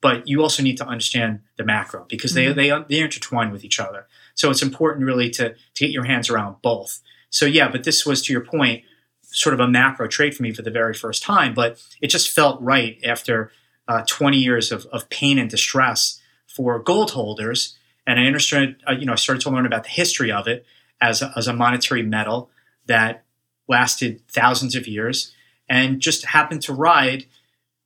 but 0.00 0.28
you 0.28 0.42
also 0.42 0.62
need 0.62 0.76
to 0.76 0.86
understand 0.86 1.40
the 1.56 1.64
macro 1.64 2.04
because 2.08 2.34
they 2.34 2.46
mm-hmm. 2.46 2.56
they 2.88 2.96
they 2.96 3.02
intertwine 3.02 3.50
with 3.50 3.64
each 3.64 3.80
other. 3.80 4.06
So 4.34 4.50
it's 4.50 4.62
important 4.62 5.06
really 5.06 5.30
to 5.30 5.54
to 5.54 5.84
get 5.84 5.90
your 5.90 6.04
hands 6.04 6.28
around 6.30 6.56
both. 6.62 7.00
So 7.30 7.46
yeah, 7.46 7.68
but 7.68 7.84
this 7.84 8.06
was 8.06 8.22
to 8.22 8.32
your 8.32 8.42
point, 8.44 8.84
sort 9.22 9.54
of 9.54 9.60
a 9.60 9.68
macro 9.68 10.06
trade 10.08 10.34
for 10.34 10.42
me 10.42 10.52
for 10.52 10.62
the 10.62 10.70
very 10.70 10.94
first 10.94 11.22
time. 11.22 11.54
But 11.54 11.82
it 12.00 12.08
just 12.08 12.30
felt 12.30 12.60
right 12.60 12.98
after 13.04 13.50
uh, 13.86 14.04
20 14.06 14.36
years 14.36 14.70
of, 14.70 14.86
of 14.86 15.08
pain 15.08 15.38
and 15.38 15.48
distress 15.48 16.20
for 16.46 16.78
gold 16.78 17.12
holders. 17.12 17.76
And 18.06 18.20
I 18.20 18.24
understood, 18.24 18.76
uh, 18.88 18.92
you 18.92 19.06
know, 19.06 19.12
I 19.12 19.16
started 19.16 19.42
to 19.42 19.50
learn 19.50 19.66
about 19.66 19.84
the 19.84 19.90
history 19.90 20.30
of 20.30 20.46
it 20.46 20.64
as 21.00 21.22
a, 21.22 21.32
as 21.36 21.46
a 21.46 21.52
monetary 21.52 22.02
metal 22.02 22.50
that 22.86 23.24
lasted 23.68 24.22
thousands 24.28 24.74
of 24.74 24.86
years 24.86 25.32
and 25.68 26.00
just 26.00 26.24
happened 26.26 26.62
to 26.62 26.72
ride 26.72 27.26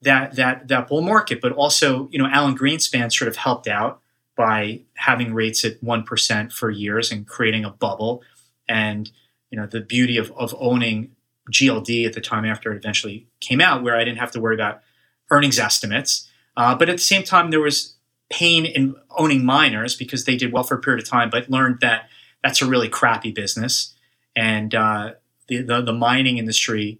that 0.02 0.36
that 0.36 0.68
that 0.68 0.88
bull 0.88 1.02
market. 1.02 1.40
But 1.40 1.52
also, 1.52 2.08
you 2.10 2.18
know, 2.18 2.26
Alan 2.26 2.56
Greenspan 2.56 3.12
sort 3.12 3.28
of 3.28 3.36
helped 3.36 3.68
out 3.68 4.00
by 4.36 4.80
having 4.94 5.34
rates 5.34 5.64
at 5.64 5.82
one 5.82 6.02
percent 6.04 6.52
for 6.52 6.70
years 6.70 7.10
and 7.10 7.26
creating 7.26 7.64
a 7.64 7.70
bubble. 7.70 8.22
And 8.68 9.10
you 9.50 9.58
know 9.58 9.66
the 9.66 9.80
beauty 9.80 10.16
of, 10.16 10.32
of 10.32 10.54
owning 10.58 11.12
GLD 11.50 12.06
at 12.06 12.12
the 12.12 12.20
time 12.20 12.44
after 12.44 12.72
it 12.72 12.76
eventually 12.76 13.26
came 13.40 13.60
out, 13.60 13.82
where 13.82 13.96
I 13.96 14.04
didn't 14.04 14.18
have 14.18 14.30
to 14.32 14.40
worry 14.40 14.54
about 14.54 14.80
earnings 15.30 15.58
estimates. 15.58 16.28
Uh, 16.56 16.74
but 16.74 16.88
at 16.88 16.96
the 16.96 17.02
same 17.02 17.22
time, 17.22 17.50
there 17.50 17.60
was 17.60 17.96
pain 18.30 18.64
in 18.64 18.94
owning 19.10 19.44
miners 19.44 19.94
because 19.94 20.24
they 20.24 20.36
did 20.36 20.52
well 20.52 20.62
for 20.62 20.76
a 20.76 20.80
period 20.80 21.02
of 21.02 21.08
time, 21.08 21.30
but 21.30 21.50
learned 21.50 21.80
that 21.80 22.08
that's 22.42 22.62
a 22.62 22.66
really 22.66 22.88
crappy 22.88 23.30
business. 23.30 23.94
And 24.34 24.74
uh, 24.74 25.12
the, 25.48 25.62
the, 25.62 25.82
the 25.82 25.92
mining 25.92 26.38
industry, 26.38 26.98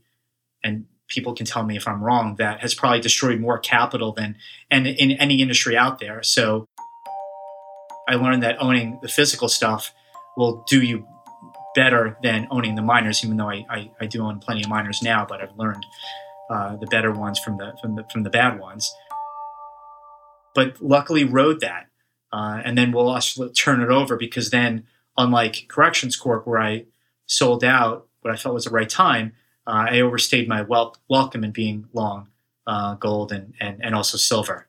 and 0.63 0.87
people 1.13 1.35
can 1.35 1.47
tell 1.47 1.63
me 1.63 1.77
if 1.77 1.87
I'm 1.87 2.03
wrong, 2.03 2.37
that 2.37 2.61
has 2.61 2.75
probably 2.75 3.01
destroyed 3.01 3.39
more 3.39 3.59
capital 3.59 4.13
than 4.13 4.37
and 4.71 4.87
in 4.87 5.13
any 5.13 5.43
industry 5.43 5.77
out 5.77 5.99
there. 5.99 6.23
So 6.23 6.67
I 8.09 8.15
learned 8.15 8.43
that 8.43 8.57
owning 8.61 8.99
the 9.03 9.09
physical 9.09 9.49
stuff 9.49 9.93
will 10.37 10.65
do 10.69 10.83
you 10.83 11.07
better 11.75 12.17
than 12.23 12.49
owning 12.51 12.75
the 12.75 12.83
miners, 12.83 13.25
even 13.25 13.37
though 13.37 13.49
I, 13.49 13.65
I, 13.69 13.91
I 14.01 14.07
do 14.07 14.23
own 14.23 14.41
plenty 14.41 14.63
of 14.63 14.69
miners 14.69 15.03
now, 15.03 15.27
but 15.29 15.41
I've 15.41 15.57
learned 15.57 15.85
uh, 16.51 16.77
the 16.77 16.87
better 16.87 17.13
ones 17.13 17.39
from 17.39 17.59
the, 17.59 17.73
from 17.81 17.97
the 17.97 18.05
from 18.11 18.23
the 18.23 18.31
bad 18.31 18.59
ones. 18.59 18.93
But 20.55 20.83
luckily, 20.83 21.25
rode 21.25 21.61
that, 21.61 21.87
uh, 22.33 22.61
and 22.65 22.77
then 22.77 22.93
we'll 22.93 23.09
also 23.09 23.49
turn 23.49 23.81
it 23.81 23.89
over 23.89 24.17
because 24.17 24.51
then, 24.51 24.85
unlike 25.17 25.67
Corrections 25.69 26.17
Corp, 26.17 26.47
where 26.47 26.61
I 26.61 26.87
sold 27.27 27.65
out 27.65 28.09
what 28.21 28.33
I 28.35 28.37
felt 28.37 28.55
was 28.55 28.65
the 28.65 28.71
right 28.71 28.89
time, 28.89 29.33
uh, 29.67 29.87
I 29.91 30.01
overstayed 30.01 30.49
my 30.49 30.63
wel- 30.63 30.97
welcome 31.09 31.45
in 31.45 31.53
being 31.53 31.87
long 31.93 32.29
uh, 32.67 32.95
gold 32.95 33.33
and, 33.33 33.55
and 33.61 33.85
and 33.85 33.95
also 33.95 34.17
silver. 34.17 34.67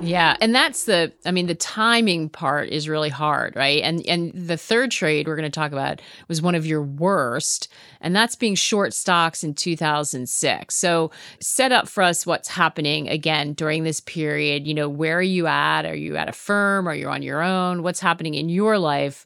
Yeah, 0.00 0.36
and 0.42 0.54
that's 0.54 0.84
the 0.84 1.12
I 1.24 1.30
mean 1.30 1.46
the 1.46 1.54
timing 1.54 2.28
part 2.28 2.68
is 2.68 2.88
really 2.88 3.08
hard, 3.08 3.56
right? 3.56 3.82
And 3.82 4.06
and 4.06 4.32
the 4.34 4.58
third 4.58 4.90
trade 4.90 5.26
we're 5.26 5.36
going 5.36 5.50
to 5.50 5.54
talk 5.54 5.72
about 5.72 6.02
was 6.28 6.42
one 6.42 6.54
of 6.54 6.66
your 6.66 6.82
worst, 6.82 7.68
and 8.02 8.14
that's 8.14 8.36
being 8.36 8.54
short 8.54 8.92
stocks 8.92 9.44
in 9.44 9.54
2006. 9.54 10.74
So, 10.74 11.10
set 11.40 11.72
up 11.72 11.88
for 11.88 12.02
us 12.02 12.26
what's 12.26 12.48
happening 12.48 13.08
again 13.08 13.54
during 13.54 13.84
this 13.84 14.00
period, 14.00 14.66
you 14.66 14.74
know, 14.74 14.90
where 14.90 15.18
are 15.18 15.22
you 15.22 15.46
at? 15.46 15.86
Are 15.86 15.96
you 15.96 16.16
at 16.16 16.28
a 16.28 16.32
firm? 16.32 16.86
Are 16.86 16.94
you 16.94 17.08
on 17.08 17.22
your 17.22 17.42
own? 17.42 17.82
What's 17.82 18.00
happening 18.00 18.34
in 18.34 18.50
your 18.50 18.78
life 18.78 19.24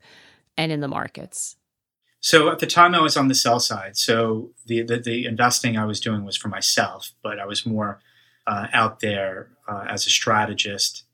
and 0.58 0.70
in 0.70 0.80
the 0.80 0.88
markets? 0.88 1.56
So 2.20 2.50
at 2.50 2.58
the 2.58 2.66
time 2.66 2.94
I 2.94 3.00
was 3.00 3.16
on 3.16 3.28
the 3.28 3.34
sell 3.34 3.60
side. 3.60 3.96
So 3.96 4.50
the, 4.66 4.82
the, 4.82 4.98
the 4.98 5.24
investing 5.24 5.78
I 5.78 5.86
was 5.86 6.00
doing 6.00 6.24
was 6.24 6.36
for 6.36 6.48
myself, 6.48 7.12
but 7.22 7.38
I 7.38 7.46
was 7.46 7.64
more 7.64 8.00
uh, 8.46 8.66
out 8.72 9.00
there 9.00 9.50
uh, 9.68 9.84
as 9.88 10.04
a 10.06 10.10
strategist, 10.10 11.04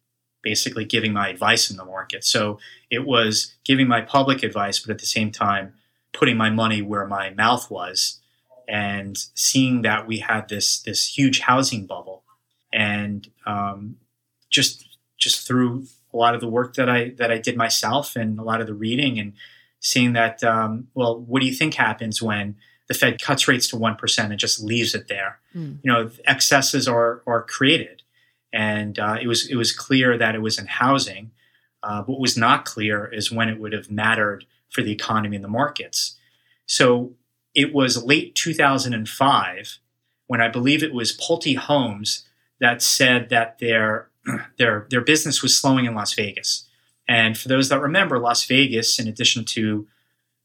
basically 0.42 0.86
giving 0.86 1.12
my 1.12 1.28
advice 1.28 1.70
in 1.70 1.76
the 1.76 1.84
market. 1.84 2.24
So 2.24 2.58
it 2.90 3.04
was 3.04 3.54
giving 3.64 3.86
my 3.86 4.00
public 4.00 4.42
advice, 4.42 4.78
but 4.78 4.90
at 4.90 4.98
the 4.98 5.06
same 5.06 5.30
time, 5.30 5.74
putting 6.12 6.38
my 6.38 6.48
money 6.48 6.80
where 6.80 7.06
my 7.06 7.30
mouth 7.30 7.70
was 7.70 8.20
and 8.66 9.16
seeing 9.34 9.82
that 9.82 10.06
we 10.06 10.18
had 10.18 10.48
this 10.48 10.80
this 10.80 11.18
huge 11.18 11.40
housing 11.40 11.86
bubble 11.86 12.22
and 12.72 13.30
um, 13.44 13.96
just 14.48 14.96
just 15.18 15.46
through 15.46 15.84
a 16.14 16.16
lot 16.16 16.34
of 16.34 16.40
the 16.40 16.48
work 16.48 16.74
that 16.74 16.88
I 16.88 17.10
that 17.16 17.30
I 17.30 17.38
did 17.38 17.56
myself 17.56 18.16
and 18.16 18.38
a 18.38 18.42
lot 18.42 18.60
of 18.60 18.66
the 18.66 18.74
reading 18.74 19.18
and 19.18 19.34
seeing 19.80 20.14
that 20.14 20.42
um, 20.42 20.88
well 20.94 21.18
what 21.18 21.40
do 21.40 21.46
you 21.46 21.54
think 21.54 21.74
happens 21.74 22.22
when 22.22 22.56
the 22.86 22.94
Fed 22.94 23.20
cuts 23.20 23.48
rates 23.48 23.68
to 23.68 23.76
1% 23.76 24.24
and 24.24 24.38
just 24.38 24.62
leaves 24.62 24.94
it 24.94 25.08
there. 25.08 25.38
Mm. 25.54 25.78
You 25.82 25.92
know, 25.92 26.10
excesses 26.26 26.86
are, 26.86 27.22
are 27.26 27.42
created. 27.42 28.02
And 28.52 28.98
uh, 28.98 29.16
it, 29.20 29.26
was, 29.26 29.48
it 29.48 29.56
was 29.56 29.72
clear 29.72 30.18
that 30.18 30.34
it 30.34 30.42
was 30.42 30.58
in 30.58 30.66
housing. 30.66 31.32
Uh, 31.82 32.02
what 32.02 32.20
was 32.20 32.36
not 32.36 32.64
clear 32.64 33.06
is 33.06 33.32
when 33.32 33.48
it 33.48 33.58
would 33.58 33.72
have 33.72 33.90
mattered 33.90 34.44
for 34.70 34.82
the 34.82 34.92
economy 34.92 35.36
and 35.36 35.44
the 35.44 35.48
markets. 35.48 36.16
So 36.66 37.14
it 37.54 37.72
was 37.72 38.04
late 38.04 38.34
2005 38.34 39.78
when 40.26 40.40
I 40.40 40.48
believe 40.48 40.82
it 40.82 40.94
was 40.94 41.16
Pulte 41.16 41.56
Homes 41.56 42.26
that 42.60 42.82
said 42.82 43.28
that 43.30 43.58
their 43.58 44.08
their 44.58 44.86
their 44.90 45.00
business 45.00 45.42
was 45.42 45.56
slowing 45.56 45.84
in 45.84 45.94
Las 45.94 46.14
Vegas. 46.14 46.68
And 47.06 47.36
for 47.36 47.48
those 47.48 47.68
that 47.68 47.80
remember, 47.80 48.18
Las 48.18 48.44
Vegas, 48.44 48.98
in 48.98 49.06
addition 49.06 49.44
to 49.46 49.86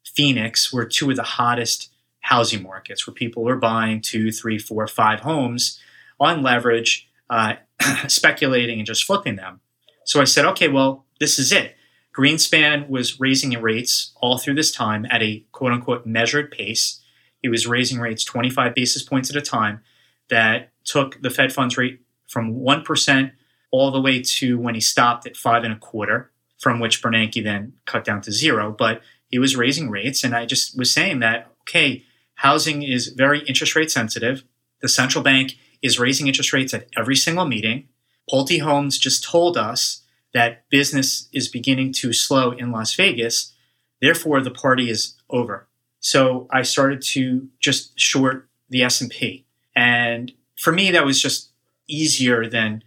Phoenix, 0.04 0.74
were 0.74 0.86
two 0.86 1.10
of 1.10 1.16
the 1.16 1.24
hottest 1.24 1.90
housing 2.22 2.64
markets 2.64 3.08
where 3.08 3.14
people 3.14 3.44
were 3.44 3.56
buying 3.56 4.02
two, 4.02 4.32
three, 4.32 4.60
four, 4.60 4.86
five 4.88 5.22
homes 5.22 5.80
on 6.20 6.44
leverage, 6.44 7.10
uh, 7.30 7.56
speculating 8.08 8.80
and 8.80 8.86
just 8.86 9.06
flipping 9.06 9.38
them. 9.38 9.62
So 10.04 10.20
I 10.20 10.26
said, 10.26 10.46
okay, 10.46 10.68
well, 10.68 11.06
this 11.20 11.40
is 11.40 11.52
it. 11.52 11.76
Greenspan 12.18 12.90
was 12.90 13.20
raising 13.20 13.60
rates 13.62 14.12
all 14.18 14.38
through 14.38 14.56
this 14.56 14.72
time 14.72 15.06
at 15.10 15.22
a 15.22 15.46
quote 15.52 15.72
unquote 15.72 16.06
measured 16.06 16.52
pace. 16.52 17.00
He 17.42 17.48
was 17.48 17.68
raising 17.68 18.00
rates 18.00 18.24
25 18.26 18.76
basis 18.76 19.04
points 19.04 19.30
at 19.30 19.36
a 19.36 19.42
time 19.42 19.82
that 20.30 20.72
took 20.84 21.22
the 21.22 21.30
Fed 21.30 21.54
funds 21.54 21.78
rate 21.78 22.02
from 22.28 22.56
1% 22.56 23.32
all 23.72 23.92
the 23.92 24.02
way 24.02 24.22
to 24.22 24.58
when 24.58 24.76
he 24.76 24.82
stopped 24.82 25.26
at 25.26 25.38
five 25.38 25.64
and 25.64 25.74
a 25.74 25.78
quarter, 25.78 26.32
from 26.60 26.80
which 26.80 27.02
Bernanke 27.02 27.44
then 27.44 27.74
cut 27.86 28.04
down 28.04 28.22
to 28.22 28.32
zero. 28.32 28.76
But 28.78 29.02
he 29.30 29.40
was 29.40 29.56
raising 29.56 29.90
rates. 29.90 30.24
And 30.24 30.36
I 30.36 30.46
just 30.46 30.78
was 30.78 30.92
saying 30.92 31.20
that, 31.20 31.52
okay, 31.62 32.04
housing 32.36 32.84
is 32.84 33.08
very 33.10 33.40
interest 33.42 33.76
rate 33.76 33.92
sensitive. 33.92 34.44
The 34.82 34.90
central 34.90 35.24
bank 35.24 35.58
is 35.82 36.00
raising 36.00 36.28
interest 36.28 36.52
rates 36.52 36.74
at 36.74 36.88
every 36.98 37.16
single 37.16 37.46
meeting. 37.46 37.88
Pulte 38.30 38.62
Homes 38.62 38.98
just 38.98 39.24
told 39.24 39.58
us 39.58 40.02
that 40.34 40.70
business 40.70 41.30
is 41.34 41.48
beginning 41.48 41.94
to 41.94 42.14
slow 42.14 42.52
in 42.52 42.72
Las 42.72 42.94
Vegas. 42.96 43.54
Therefore, 44.02 44.42
the 44.42 44.52
party 44.52 44.90
is 44.90 45.16
over. 45.30 45.68
So 46.00 46.48
I 46.52 46.62
started 46.62 47.02
to 47.02 47.50
just 47.60 48.00
short 48.00 48.48
the 48.70 48.84
S&P. 48.84 49.46
And 49.76 50.32
for 50.58 50.72
me, 50.72 50.92
that 50.92 51.06
was 51.06 51.22
just 51.22 51.50
easier 51.88 52.48
than, 52.48 52.84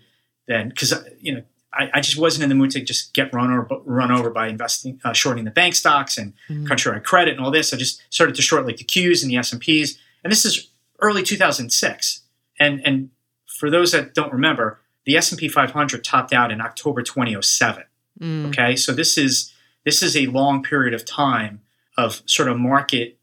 than, 0.53 0.73
cause 0.73 0.95
you 1.21 1.35
know, 1.35 1.43
I, 1.73 1.91
I, 1.95 2.01
just 2.01 2.19
wasn't 2.19 2.43
in 2.43 2.49
the 2.51 2.55
mood 2.55 2.71
to 2.73 2.83
just 2.83 3.15
get 3.15 3.33
run 3.33 3.51
over, 3.51 3.81
run 3.85 4.11
over 4.11 4.31
by 4.31 4.49
investing, 4.49 5.01
uh, 5.05 5.12
shorting 5.12 5.45
the 5.45 5.51
bank 5.51 5.75
stocks 5.75 6.19
and 6.19 6.35
mm-hmm. 6.49 6.67
Countrywide 6.67 7.05
Credit 7.05 7.35
and 7.35 7.41
all 7.45 7.51
this. 7.51 7.73
I 7.73 7.77
just 7.79 8.03
started 8.11 8.37
to 8.37 8.43
short 8.43 8.67
like 8.67 8.77
the 8.77 8.85
Qs 8.85 9.23
and 9.23 9.31
the 9.31 9.37
S&Ps. 9.37 9.99
And 10.23 10.31
this 10.31 10.45
is 10.45 10.69
early 11.01 11.23
2006. 11.23 12.21
And, 12.61 12.87
and 12.87 13.11
for 13.47 13.71
those 13.71 13.93
that 13.93 14.15
don't 14.15 14.33
remember, 14.33 14.81
the 15.07 15.17
S&P 15.17 15.49
500 15.49 16.05
topped 16.05 16.33
out 16.33 16.53
in 16.53 16.61
October 16.61 17.03
2007. 17.03 17.85
Mm. 18.21 18.49
Okay? 18.49 18.77
So 18.77 18.93
this 18.93 19.17
is 19.17 19.53
this 19.85 20.03
is 20.03 20.17
a 20.17 20.27
long 20.27 20.62
period 20.62 20.95
of 20.95 21.05
time 21.05 21.61
of 21.99 22.23
sort 22.27 22.49
of 22.49 22.57
market 22.59 23.19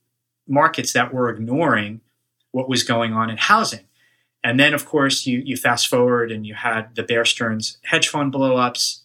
markets 0.47 0.93
that 0.93 1.13
were 1.13 1.29
ignoring 1.29 2.01
what 2.51 2.67
was 2.67 2.83
going 2.83 3.13
on 3.13 3.29
in 3.29 3.37
housing. 3.37 3.85
And 4.43 4.59
then 4.59 4.73
of 4.73 4.85
course 4.85 5.25
you 5.25 5.41
you 5.45 5.57
fast 5.57 5.87
forward 5.87 6.31
and 6.31 6.45
you 6.45 6.53
had 6.53 6.95
the 6.95 7.03
Bear 7.03 7.25
Stearns 7.25 7.77
hedge 7.83 8.07
fund 8.07 8.33
blowups, 8.33 9.01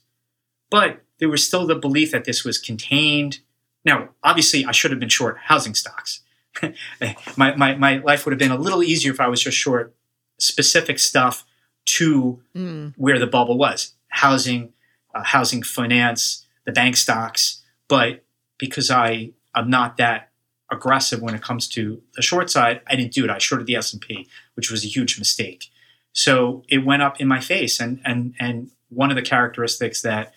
but 0.70 1.02
there 1.18 1.28
was 1.28 1.46
still 1.46 1.66
the 1.66 1.74
belief 1.74 2.12
that 2.12 2.24
this 2.24 2.44
was 2.44 2.58
contained. 2.58 3.40
Now, 3.84 4.10
obviously 4.22 4.64
I 4.64 4.72
should 4.72 4.90
have 4.90 5.00
been 5.00 5.08
short 5.08 5.38
housing 5.44 5.74
stocks. 5.74 6.20
my, 7.36 7.54
my, 7.56 7.74
my 7.74 7.96
life 7.98 8.24
would 8.24 8.32
have 8.32 8.38
been 8.38 8.50
a 8.50 8.58
little 8.58 8.82
easier 8.82 9.12
if 9.12 9.20
I 9.20 9.28
was 9.28 9.42
just 9.42 9.56
short 9.56 9.94
specific 10.38 10.98
stuff 10.98 11.44
to 11.86 12.40
mm. 12.54 12.94
where 12.96 13.18
the 13.18 13.26
bubble 13.26 13.58
was 13.58 13.92
housing, 14.08 14.72
uh, 15.14 15.24
housing 15.24 15.62
finance, 15.62 16.46
the 16.64 16.72
bank 16.72 16.96
stocks. 16.96 17.62
But 17.88 18.24
because 18.58 18.90
I 18.90 19.32
I 19.54 19.60
am 19.60 19.70
not 19.70 19.96
that 19.98 20.30
aggressive 20.74 21.22
when 21.22 21.34
it 21.34 21.42
comes 21.42 21.68
to 21.68 22.02
the 22.14 22.22
short 22.22 22.50
side, 22.50 22.80
I 22.86 22.96
didn't 22.96 23.12
do 23.12 23.24
it. 23.24 23.30
I 23.30 23.38
shorted 23.38 23.66
the 23.66 23.76
S 23.76 23.92
and 23.92 24.02
P, 24.02 24.28
which 24.54 24.70
was 24.70 24.84
a 24.84 24.88
huge 24.88 25.18
mistake. 25.18 25.70
So 26.12 26.64
it 26.68 26.84
went 26.84 27.02
up 27.02 27.20
in 27.20 27.28
my 27.28 27.40
face, 27.40 27.80
and 27.80 28.00
and 28.04 28.34
and 28.38 28.70
one 28.88 29.10
of 29.10 29.16
the 29.16 29.22
characteristics 29.22 30.02
that 30.02 30.34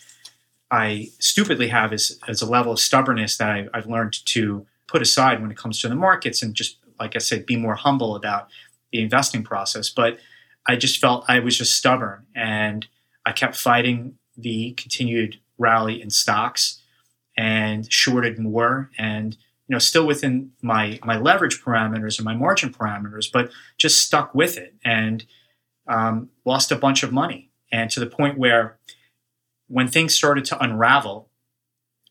I 0.71 1.10
stupidly 1.19 1.67
have 1.67 1.93
is, 1.93 2.19
is 2.28 2.41
a 2.41 2.50
level 2.50 2.73
of 2.73 2.80
stubbornness 2.80 3.38
that 3.38 3.50
I, 3.50 3.67
I've 3.73 3.88
learned 3.88 4.26
to 4.26 4.65
put 4.88 5.02
aside 5.02 5.41
when 5.41 5.52
it 5.52 5.58
comes 5.58 5.80
to 5.82 5.89
the 5.89 5.95
markets, 5.95 6.41
and 6.41 6.56
just 6.56 6.78
like 7.00 7.15
I 7.15 7.19
said, 7.19 7.45
be 7.45 7.56
more 7.56 7.76
humble 7.76 8.15
about 8.15 8.47
the 8.91 9.02
investing 9.02 9.43
process. 9.43 9.89
But 9.89 10.17
I 10.67 10.76
just 10.76 11.00
felt 11.00 11.26
I 11.28 11.39
was 11.39 11.58
just 11.58 11.78
stubborn 11.78 12.26
and 12.36 12.88
I 13.26 13.32
kept 13.32 13.56
fighting 13.56 14.17
the 14.36 14.73
continued 14.73 15.39
rally 15.58 16.02
in 16.02 16.10
stocks 16.10 16.82
and 17.38 17.91
shorted 17.91 18.38
more 18.39 18.89
and 18.97 19.38
you 19.67 19.73
know 19.73 19.80
still 19.80 20.06
within 20.06 20.51
my 20.62 20.99
my 21.03 21.17
leverage 21.17 21.62
parameters 21.62 22.17
and 22.17 22.25
my 22.25 22.36
margin 22.36 22.73
parameters 22.73 23.32
but 23.32 23.51
just 23.77 24.01
stuck 24.01 24.34
with 24.34 24.58
it 24.58 24.75
and 24.84 25.25
um, 25.88 26.30
lost 26.45 26.71
a 26.71 26.75
bunch 26.75 27.03
of 27.03 27.13
money 27.13 27.49
and 27.71 27.89
to 27.91 27.99
the 27.99 28.08
point 28.08 28.38
where 28.38 28.77
when 29.67 29.88
things 29.88 30.13
started 30.13 30.45
to 30.45 30.62
unravel 30.63 31.30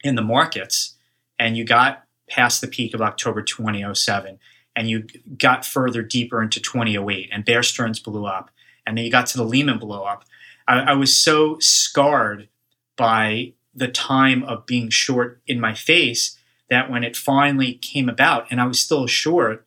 in 0.03 0.14
the 0.14 0.23
markets 0.23 0.97
and 1.38 1.57
you 1.57 1.64
got 1.64 2.05
past 2.29 2.61
the 2.61 2.69
peak 2.69 2.95
of 2.95 3.03
october 3.03 3.42
2007 3.42 4.38
and 4.77 4.90
you 4.90 5.07
got 5.38 5.64
further 5.64 6.03
deeper 6.03 6.42
into 6.42 6.61
2008 6.61 7.31
and 7.33 7.45
Bear 7.45 7.62
Stearns 7.62 7.99
blew 7.99 8.27
up 8.27 8.51
and 8.87 8.97
then 8.97 9.05
you 9.05 9.11
got 9.11 9.27
to 9.29 9.38
the 9.38 9.45
Lehman 9.45 9.79
blow 9.79 10.05
up. 10.05 10.25
I, 10.69 10.81
I 10.81 10.92
was 10.92 11.16
so 11.16 11.57
scarred 11.59 12.49
by 12.97 13.55
the 13.75 13.88
time 13.88 14.45
of 14.45 14.66
being 14.66 14.90
short 14.90 15.40
in 15.47 15.59
my 15.59 15.75
face 15.75 16.36
that 16.68 16.90
when 16.90 17.05
it 17.05 17.16
finally 17.16 17.74
came 17.74 18.09
about 18.09 18.46
and 18.50 18.61
I 18.61 18.66
was 18.66 18.81
still 18.81 19.07
short, 19.07 19.66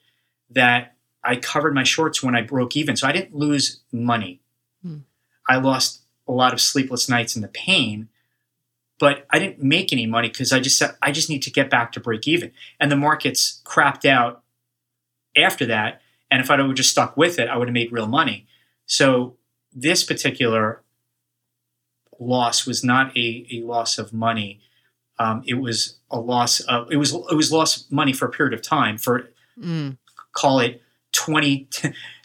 that 0.49 0.95
I 1.23 1.35
covered 1.35 1.73
my 1.73 1.83
shorts 1.83 2.23
when 2.23 2.35
I 2.35 2.41
broke 2.41 2.75
even. 2.75 2.95
So 2.95 3.07
I 3.07 3.11
didn't 3.11 3.35
lose 3.35 3.81
money. 3.91 4.41
Hmm. 4.81 4.99
I 5.47 5.57
lost 5.57 6.01
a 6.27 6.31
lot 6.31 6.53
of 6.53 6.61
sleepless 6.61 7.09
nights 7.09 7.35
in 7.35 7.41
the 7.41 7.47
pain, 7.47 8.09
but 8.99 9.25
I 9.29 9.39
didn't 9.39 9.63
make 9.63 9.91
any 9.91 10.05
money 10.05 10.29
because 10.29 10.53
I 10.53 10.59
just 10.59 10.77
said 10.77 10.95
I 11.01 11.11
just 11.11 11.29
need 11.29 11.41
to 11.43 11.51
get 11.51 11.69
back 11.69 11.91
to 11.93 11.99
break 11.99 12.27
even. 12.27 12.51
And 12.79 12.91
the 12.91 12.95
markets 12.95 13.61
crapped 13.65 14.05
out 14.05 14.43
after 15.35 15.65
that. 15.65 16.01
And 16.31 16.41
if 16.41 16.51
I 16.51 16.57
would 16.57 16.67
have 16.67 16.75
just 16.75 16.91
stuck 16.91 17.17
with 17.17 17.39
it, 17.39 17.49
I 17.49 17.57
would 17.57 17.67
have 17.67 17.73
made 17.73 17.91
real 17.91 18.07
money. 18.07 18.45
So 18.85 19.35
this 19.73 20.03
particular 20.03 20.81
loss 22.19 22.65
was 22.65 22.83
not 22.83 23.15
a, 23.17 23.47
a 23.51 23.61
loss 23.61 23.97
of 23.97 24.13
money. 24.13 24.59
Um, 25.17 25.43
it 25.45 25.55
was 25.55 25.98
a 26.11 26.19
loss 26.19 26.59
of 26.61 26.91
it 26.91 26.97
was 26.97 27.13
it 27.13 27.35
was 27.35 27.51
lost 27.51 27.91
money 27.91 28.13
for 28.13 28.25
a 28.25 28.31
period 28.31 28.53
of 28.53 28.61
time 28.61 28.97
for 28.97 29.29
mm. 29.59 29.97
call 30.33 30.59
it 30.59 30.81
20, 31.11 31.67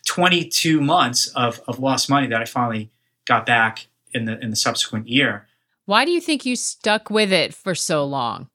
22 0.06 0.80
months 0.80 1.28
of, 1.28 1.60
of 1.66 1.78
lost 1.78 2.10
money 2.10 2.26
that 2.26 2.40
I 2.40 2.44
finally 2.44 2.90
got 3.24 3.46
back 3.46 3.86
in 4.12 4.24
the 4.24 4.38
in 4.40 4.50
the 4.50 4.56
subsequent 4.56 5.08
year. 5.08 5.46
Why 5.86 6.04
do 6.04 6.12
you 6.12 6.20
think 6.20 6.46
you 6.46 6.56
stuck 6.56 7.10
with 7.10 7.32
it 7.32 7.54
for 7.54 7.74
so 7.74 8.04
long? 8.04 8.48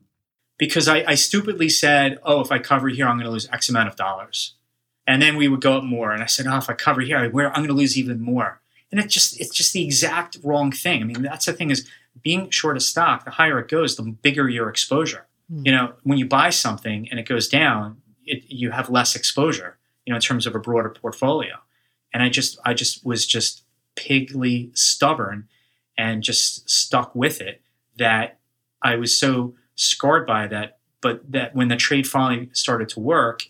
because 0.60 0.88
I, 0.88 1.04
I, 1.08 1.16
stupidly 1.16 1.70
said, 1.70 2.20
"Oh, 2.24 2.42
if 2.42 2.52
I 2.52 2.60
cover 2.60 2.90
here, 2.90 3.08
I'm 3.08 3.16
going 3.16 3.26
to 3.26 3.32
lose 3.32 3.50
X 3.52 3.70
amount 3.70 3.88
of 3.88 3.96
dollars," 3.96 4.54
and 5.08 5.20
then 5.20 5.38
we 5.38 5.48
would 5.48 5.62
go 5.62 5.78
up 5.78 5.84
more. 5.84 6.12
And 6.12 6.22
I 6.22 6.28
said, 6.28 6.46
"Oh, 6.46 6.58
if 6.58 6.70
I 6.70 6.74
cover 6.74 7.02
here, 7.02 7.18
I'm 7.18 7.32
going 7.32 7.68
to 7.68 7.74
lose 7.74 7.98
even 7.98 8.22
more." 8.22 8.62
And 8.92 9.00
it 9.00 9.08
just 9.08 9.40
it's 9.42 9.56
just 9.56 9.74
the 9.74 9.84
exact 9.84 10.38
wrong 10.44 10.72
thing. 10.72 11.02
I 11.02 11.06
mean, 11.06 11.24
that's 11.24 11.46
the 11.46 11.54
thing 11.54 11.72
is 11.72 11.90
being 12.24 12.50
short 12.50 12.78
a 12.78 12.80
stock. 12.80 13.26
The 13.26 13.32
higher 13.32 13.60
it 13.60 13.68
goes, 13.68 13.96
the 13.96 14.04
bigger 14.04 14.50
your 14.50 14.70
exposure. 14.70 15.28
Mm. 15.52 15.66
You 15.66 15.72
know, 15.72 15.94
when 16.04 16.18
you 16.18 16.26
buy 16.26 16.50
something 16.50 17.08
and 17.10 17.20
it 17.20 17.28
goes 17.28 17.48
down, 17.48 18.02
it, 18.26 18.44
you 18.48 18.72
have 18.72 18.90
less 18.90 19.16
exposure. 19.16 19.78
You 20.06 20.14
know, 20.14 20.16
in 20.16 20.22
terms 20.22 20.48
of 20.48 20.56
a 20.56 20.60
broader 20.60 20.90
portfolio. 20.90 21.56
And 22.14 22.24
I 22.24 22.30
just 22.30 22.58
I 22.66 22.74
just 22.74 23.06
was 23.06 23.28
just 23.28 23.64
pigly 23.96 24.72
stubborn 24.74 25.48
and 25.98 26.24
just 26.24 26.70
stuck 26.70 27.14
with 27.14 27.42
it 27.42 27.62
that 27.98 28.40
I 28.82 28.96
was 28.96 29.18
so 29.18 29.56
scarred 29.76 30.26
by 30.26 30.48
that. 30.48 30.78
But 31.02 31.32
that 31.32 31.56
when 31.56 31.68
the 31.68 31.78
trade 31.78 32.08
finally 32.08 32.50
started 32.54 32.90
to 32.90 33.00
work, 33.00 33.44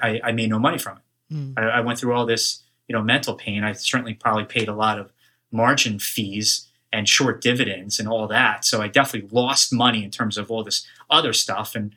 I, 0.00 0.20
I 0.24 0.32
made 0.32 0.50
no 0.50 0.58
money 0.58 0.78
from 0.78 0.98
it. 0.98 1.34
Mm. 1.34 1.54
I, 1.58 1.78
I, 1.78 1.80
went 1.80 1.98
through 1.98 2.14
all 2.14 2.24
this, 2.24 2.62
you 2.88 2.94
know, 2.94 3.02
mental 3.02 3.34
pain. 3.34 3.64
I 3.64 3.72
certainly 3.72 4.14
probably 4.14 4.44
paid 4.44 4.68
a 4.68 4.74
lot 4.74 4.98
of 4.98 5.12
margin 5.50 5.98
fees 5.98 6.68
and 6.96 7.06
short 7.06 7.42
dividends 7.42 8.00
and 8.00 8.08
all 8.08 8.26
that. 8.26 8.64
So 8.64 8.80
I 8.80 8.88
definitely 8.88 9.28
lost 9.30 9.70
money 9.72 10.02
in 10.02 10.10
terms 10.10 10.38
of 10.38 10.50
all 10.50 10.64
this 10.64 10.86
other 11.10 11.34
stuff. 11.34 11.74
And 11.74 11.94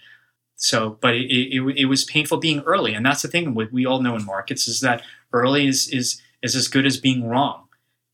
so, 0.55 0.97
but 0.99 1.15
it, 1.15 1.55
it, 1.55 1.61
it 1.77 1.85
was 1.85 2.03
painful 2.03 2.37
being 2.37 2.59
early. 2.61 2.93
And 2.93 3.05
that's 3.05 3.21
the 3.21 3.29
thing 3.29 3.53
what 3.53 3.71
we 3.71 3.85
all 3.85 4.01
know 4.01 4.15
in 4.15 4.25
markets 4.25 4.67
is 4.67 4.81
that 4.81 5.01
early 5.31 5.67
is, 5.67 5.87
is, 5.87 6.21
is 6.43 6.53
as 6.53 6.67
good 6.67 6.85
as 6.85 6.97
being 6.97 7.27
wrong. 7.29 7.63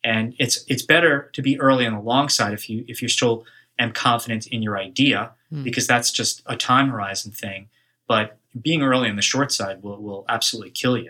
And 0.04 0.36
it's, 0.38 0.64
it's 0.68 0.84
better 0.84 1.32
to 1.34 1.42
be 1.42 1.60
early 1.60 1.88
on 1.88 1.94
the 1.94 2.00
long 2.00 2.30
side 2.30 2.54
if 2.54 2.70
you, 2.70 2.86
if 2.88 3.02
you're 3.02 3.10
still 3.10 3.46
am 3.80 3.92
confident 3.92 4.46
in 4.46 4.62
your 4.62 4.78
idea 4.78 5.32
mm. 5.52 5.64
because 5.64 5.88
that's 5.88 6.12
just 6.12 6.44
a 6.46 6.56
time 6.56 6.90
horizon 6.90 7.32
thing. 7.32 7.70
But 8.08 8.38
being 8.62 8.84
early 8.84 9.10
on 9.10 9.16
the 9.16 9.24
short 9.24 9.52
side 9.52 9.82
will, 9.82 10.00
will 10.00 10.26
absolutely 10.30 10.70
kill 10.70 10.98
you. 11.00 11.10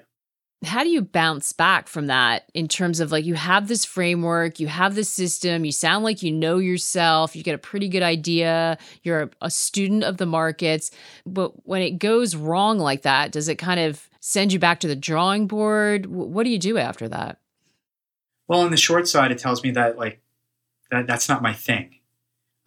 How 0.65 0.83
do 0.83 0.89
you 0.89 1.01
bounce 1.01 1.53
back 1.53 1.87
from 1.87 2.07
that 2.07 2.49
in 2.53 2.67
terms 2.67 2.99
of 2.99 3.11
like 3.11 3.25
you 3.25 3.35
have 3.35 3.67
this 3.67 3.85
framework, 3.85 4.59
you 4.59 4.67
have 4.67 4.95
this 4.95 5.09
system, 5.09 5.65
you 5.65 5.71
sound 5.71 6.03
like 6.03 6.23
you 6.23 6.31
know 6.31 6.57
yourself, 6.57 7.35
you 7.35 7.43
get 7.43 7.55
a 7.55 7.59
pretty 7.59 7.87
good 7.87 8.03
idea, 8.03 8.77
you're 9.03 9.23
a, 9.23 9.29
a 9.41 9.51
student 9.51 10.03
of 10.03 10.17
the 10.17 10.25
markets. 10.25 10.91
But 11.25 11.65
when 11.65 11.81
it 11.81 11.99
goes 11.99 12.35
wrong 12.35 12.79
like 12.79 13.03
that, 13.03 13.31
does 13.31 13.47
it 13.47 13.55
kind 13.55 13.79
of 13.79 14.09
send 14.19 14.51
you 14.51 14.59
back 14.59 14.79
to 14.81 14.87
the 14.87 14.95
drawing 14.95 15.47
board? 15.47 16.07
What 16.07 16.43
do 16.43 16.49
you 16.49 16.59
do 16.59 16.77
after 16.77 17.07
that? 17.09 17.39
Well, 18.47 18.61
on 18.61 18.71
the 18.71 18.77
short 18.77 19.07
side, 19.07 19.31
it 19.31 19.37
tells 19.37 19.63
me 19.63 19.71
that 19.71 19.97
like 19.97 20.21
that 20.91 21.07
that's 21.07 21.29
not 21.29 21.41
my 21.41 21.53
thing. 21.53 21.95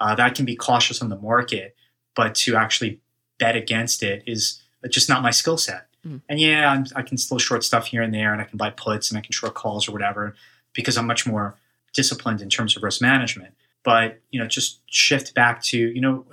Uh, 0.01 0.15
that 0.15 0.35
can 0.35 0.45
be 0.45 0.57
cautious 0.57 1.03
on 1.03 1.09
the 1.09 1.19
market, 1.19 1.75
but 2.15 2.35
to 2.37 2.57
actually 2.57 3.01
bet 3.39 3.57
against 3.57 4.03
it 4.03 4.23
is 4.27 4.63
just 4.89 5.09
not 5.09 5.23
my 5.23 5.31
skill 5.31 5.59
set. 5.59 5.88
Mm. 6.09 6.23
And 6.29 6.41
yeah, 6.41 6.71
I'm, 6.71 6.87
i 6.97 7.03
can 7.03 7.19
still 7.19 7.39
short 7.39 7.65
stuff 7.65 7.87
here 7.87 8.03
and 8.03 8.15
there, 8.15 8.33
and 8.33 8.41
I 8.41 8.45
can 8.45 8.57
buy 8.57 8.71
puts 8.71 9.11
and 9.11 9.19
I 9.19 9.21
can 9.21 9.33
short 9.33 9.55
calls 9.55 9.89
or 9.89 9.93
whatever 9.93 10.35
because 10.73 10.97
I'm 10.97 11.07
much 11.07 11.27
more 11.27 11.57
disciplined 11.93 12.41
in 12.41 12.49
terms 12.49 12.77
of 12.77 12.83
risk 12.83 13.01
management. 13.01 13.55
But 13.85 14.21
you 14.31 14.41
know, 14.41 14.47
just 14.47 14.81
shift 14.87 15.35
back 15.35 15.63
to 15.65 15.79
you 15.79 16.01
know, 16.01 16.25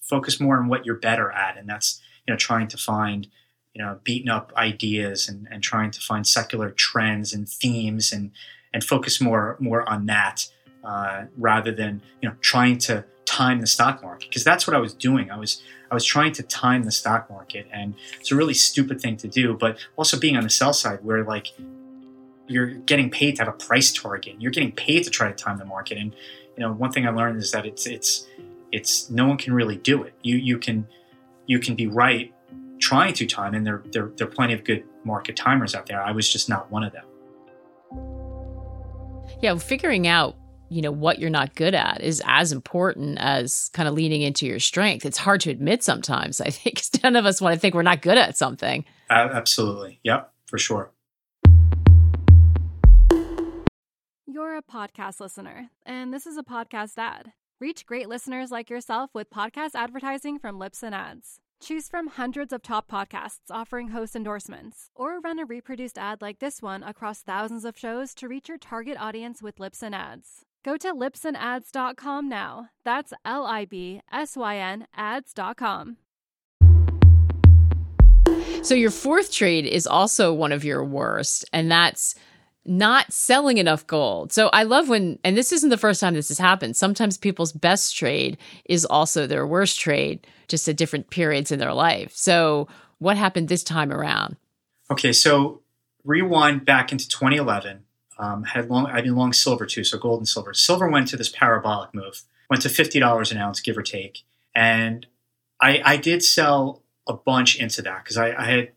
focus 0.00 0.40
more 0.40 0.58
on 0.58 0.68
what 0.68 0.84
you're 0.84 0.96
better 0.96 1.30
at, 1.30 1.56
and 1.56 1.68
that's 1.68 2.00
you 2.26 2.32
know, 2.32 2.38
trying 2.38 2.68
to 2.68 2.76
find 2.76 3.28
you 3.74 3.82
know, 3.82 3.98
beaten 4.04 4.28
up 4.28 4.52
ideas 4.56 5.28
and, 5.28 5.48
and 5.50 5.62
trying 5.62 5.90
to 5.90 6.00
find 6.00 6.26
secular 6.26 6.70
trends 6.70 7.32
and 7.32 7.48
themes 7.48 8.12
and 8.12 8.30
and 8.74 8.84
focus 8.84 9.20
more 9.20 9.56
more 9.60 9.88
on 9.88 10.06
that 10.06 10.48
uh, 10.84 11.24
rather 11.36 11.72
than 11.72 12.02
you 12.20 12.28
know 12.28 12.34
trying 12.40 12.78
to 12.78 13.04
time 13.32 13.60
the 13.60 13.66
stock 13.66 14.02
market 14.02 14.28
because 14.28 14.44
that's 14.44 14.66
what 14.66 14.76
I 14.76 14.78
was 14.78 14.92
doing. 14.92 15.30
I 15.30 15.38
was 15.38 15.62
I 15.90 15.94
was 15.94 16.04
trying 16.04 16.32
to 16.32 16.42
time 16.42 16.84
the 16.84 16.92
stock 16.92 17.30
market, 17.30 17.66
and 17.72 17.94
it's 18.20 18.30
a 18.30 18.36
really 18.36 18.54
stupid 18.54 19.00
thing 19.00 19.16
to 19.18 19.28
do. 19.28 19.54
But 19.54 19.78
also 19.96 20.18
being 20.18 20.36
on 20.36 20.42
the 20.42 20.50
sell 20.50 20.74
side, 20.74 20.98
where 21.02 21.24
like 21.24 21.48
you're 22.46 22.66
getting 22.66 23.10
paid 23.10 23.36
to 23.36 23.44
have 23.44 23.54
a 23.54 23.56
price 23.56 23.90
target, 23.92 24.36
you're 24.38 24.52
getting 24.52 24.72
paid 24.72 25.04
to 25.04 25.10
try 25.10 25.28
to 25.28 25.34
time 25.34 25.56
the 25.56 25.64
market. 25.64 25.96
And 25.96 26.14
you 26.56 26.62
know, 26.62 26.72
one 26.72 26.92
thing 26.92 27.06
I 27.06 27.10
learned 27.10 27.38
is 27.38 27.50
that 27.52 27.64
it's 27.64 27.86
it's 27.86 28.26
it's 28.70 29.08
no 29.08 29.26
one 29.26 29.38
can 29.38 29.54
really 29.54 29.76
do 29.76 30.02
it. 30.02 30.12
You 30.22 30.36
you 30.36 30.58
can 30.58 30.86
you 31.46 31.58
can 31.58 31.74
be 31.74 31.86
right 31.86 32.34
trying 32.80 33.14
to 33.14 33.26
time, 33.26 33.54
and 33.54 33.66
there 33.66 33.82
there 33.92 34.10
there 34.16 34.26
are 34.26 34.30
plenty 34.30 34.52
of 34.52 34.62
good 34.62 34.84
market 35.04 35.36
timers 35.36 35.74
out 35.74 35.86
there. 35.86 36.02
I 36.02 36.12
was 36.12 36.30
just 36.30 36.50
not 36.50 36.70
one 36.70 36.84
of 36.84 36.92
them. 36.92 37.06
Yeah, 39.40 39.56
figuring 39.56 40.06
out 40.06 40.36
you 40.72 40.82
know 40.82 40.90
what 40.90 41.18
you're 41.18 41.30
not 41.30 41.54
good 41.54 41.74
at 41.74 42.00
is 42.00 42.22
as 42.26 42.50
important 42.52 43.18
as 43.18 43.70
kind 43.74 43.88
of 43.88 43.94
leaning 43.94 44.22
into 44.22 44.46
your 44.46 44.58
strength. 44.58 45.04
It's 45.04 45.18
hard 45.18 45.40
to 45.42 45.50
admit 45.50 45.82
sometimes 45.82 46.40
i 46.40 46.50
think 46.50 46.82
none 47.02 47.16
of 47.16 47.26
us 47.26 47.40
want 47.40 47.54
to 47.54 47.60
think 47.60 47.74
we're 47.74 47.82
not 47.82 48.02
good 48.02 48.18
at 48.18 48.36
something. 48.36 48.84
Uh, 49.10 49.28
absolutely. 49.32 50.00
Yep 50.02 50.32
for 50.46 50.58
sure. 50.58 50.92
You're 54.26 54.56
a 54.56 54.62
podcast 54.62 55.20
listener 55.20 55.70
and 55.84 56.12
this 56.12 56.26
is 56.26 56.36
a 56.36 56.42
podcast 56.42 56.92
ad. 56.98 57.32
Reach 57.60 57.86
great 57.86 58.08
listeners 58.08 58.50
like 58.50 58.68
yourself 58.68 59.10
with 59.14 59.30
podcast 59.30 59.70
advertising 59.74 60.38
from 60.38 60.58
Libsyn 60.58 60.92
Ads. 60.92 61.38
Choose 61.62 61.88
from 61.88 62.08
hundreds 62.08 62.52
of 62.52 62.62
top 62.62 62.90
podcasts 62.90 63.48
offering 63.50 63.88
host 63.88 64.16
endorsements, 64.16 64.90
or 64.96 65.20
run 65.20 65.38
a 65.38 65.44
reproduced 65.44 65.96
ad 65.96 66.20
like 66.20 66.40
this 66.40 66.60
one 66.60 66.82
across 66.82 67.22
thousands 67.22 67.64
of 67.64 67.78
shows 67.78 68.14
to 68.14 68.26
reach 68.26 68.48
your 68.48 68.58
target 68.58 68.96
audience 68.98 69.40
with 69.40 69.58
Libsyn 69.58 69.94
Ads. 69.94 70.44
Go 70.64 70.76
to 70.76 70.94
libsynads.com 70.94 72.28
now. 72.28 72.68
That's 72.84 73.12
L 73.24 73.46
I 73.46 73.64
B 73.64 74.00
S 74.12 74.36
Y 74.36 74.56
N 74.58 74.86
ads.com. 74.94 75.96
So, 78.62 78.76
your 78.76 78.92
fourth 78.92 79.32
trade 79.32 79.66
is 79.66 79.88
also 79.88 80.32
one 80.32 80.52
of 80.52 80.64
your 80.64 80.84
worst, 80.84 81.44
and 81.52 81.70
that's 81.70 82.14
not 82.64 83.12
selling 83.12 83.58
enough 83.58 83.84
gold. 83.88 84.32
So, 84.32 84.50
I 84.52 84.62
love 84.62 84.88
when, 84.88 85.18
and 85.24 85.36
this 85.36 85.50
isn't 85.50 85.70
the 85.70 85.76
first 85.76 86.00
time 86.00 86.14
this 86.14 86.28
has 86.28 86.38
happened. 86.38 86.76
Sometimes 86.76 87.18
people's 87.18 87.52
best 87.52 87.96
trade 87.96 88.38
is 88.64 88.84
also 88.84 89.26
their 89.26 89.44
worst 89.44 89.80
trade, 89.80 90.24
just 90.46 90.68
at 90.68 90.76
different 90.76 91.10
periods 91.10 91.50
in 91.50 91.58
their 91.58 91.74
life. 91.74 92.12
So, 92.14 92.68
what 92.98 93.16
happened 93.16 93.48
this 93.48 93.64
time 93.64 93.92
around? 93.92 94.36
Okay, 94.92 95.12
so 95.12 95.62
rewind 96.04 96.64
back 96.64 96.92
into 96.92 97.08
2011 97.08 97.82
um, 98.18 98.44
had 98.44 98.68
long, 98.68 98.86
I've 98.86 99.04
been 99.04 99.16
long 99.16 99.32
silver 99.32 99.66
too, 99.66 99.84
so 99.84 99.98
gold 99.98 100.20
and 100.20 100.28
silver. 100.28 100.54
Silver 100.54 100.88
went 100.88 101.08
to 101.08 101.16
this 101.16 101.28
parabolic 101.28 101.94
move, 101.94 102.22
went 102.50 102.62
to 102.62 102.68
fifty 102.68 102.98
dollars 102.98 103.32
an 103.32 103.38
ounce, 103.38 103.60
give 103.60 103.76
or 103.76 103.82
take, 103.82 104.22
and 104.54 105.06
I, 105.60 105.82
I 105.84 105.96
did 105.96 106.22
sell 106.22 106.82
a 107.06 107.14
bunch 107.14 107.56
into 107.56 107.82
that 107.82 108.04
because 108.04 108.16
I, 108.16 108.32
I, 108.32 108.44
had 108.44 108.72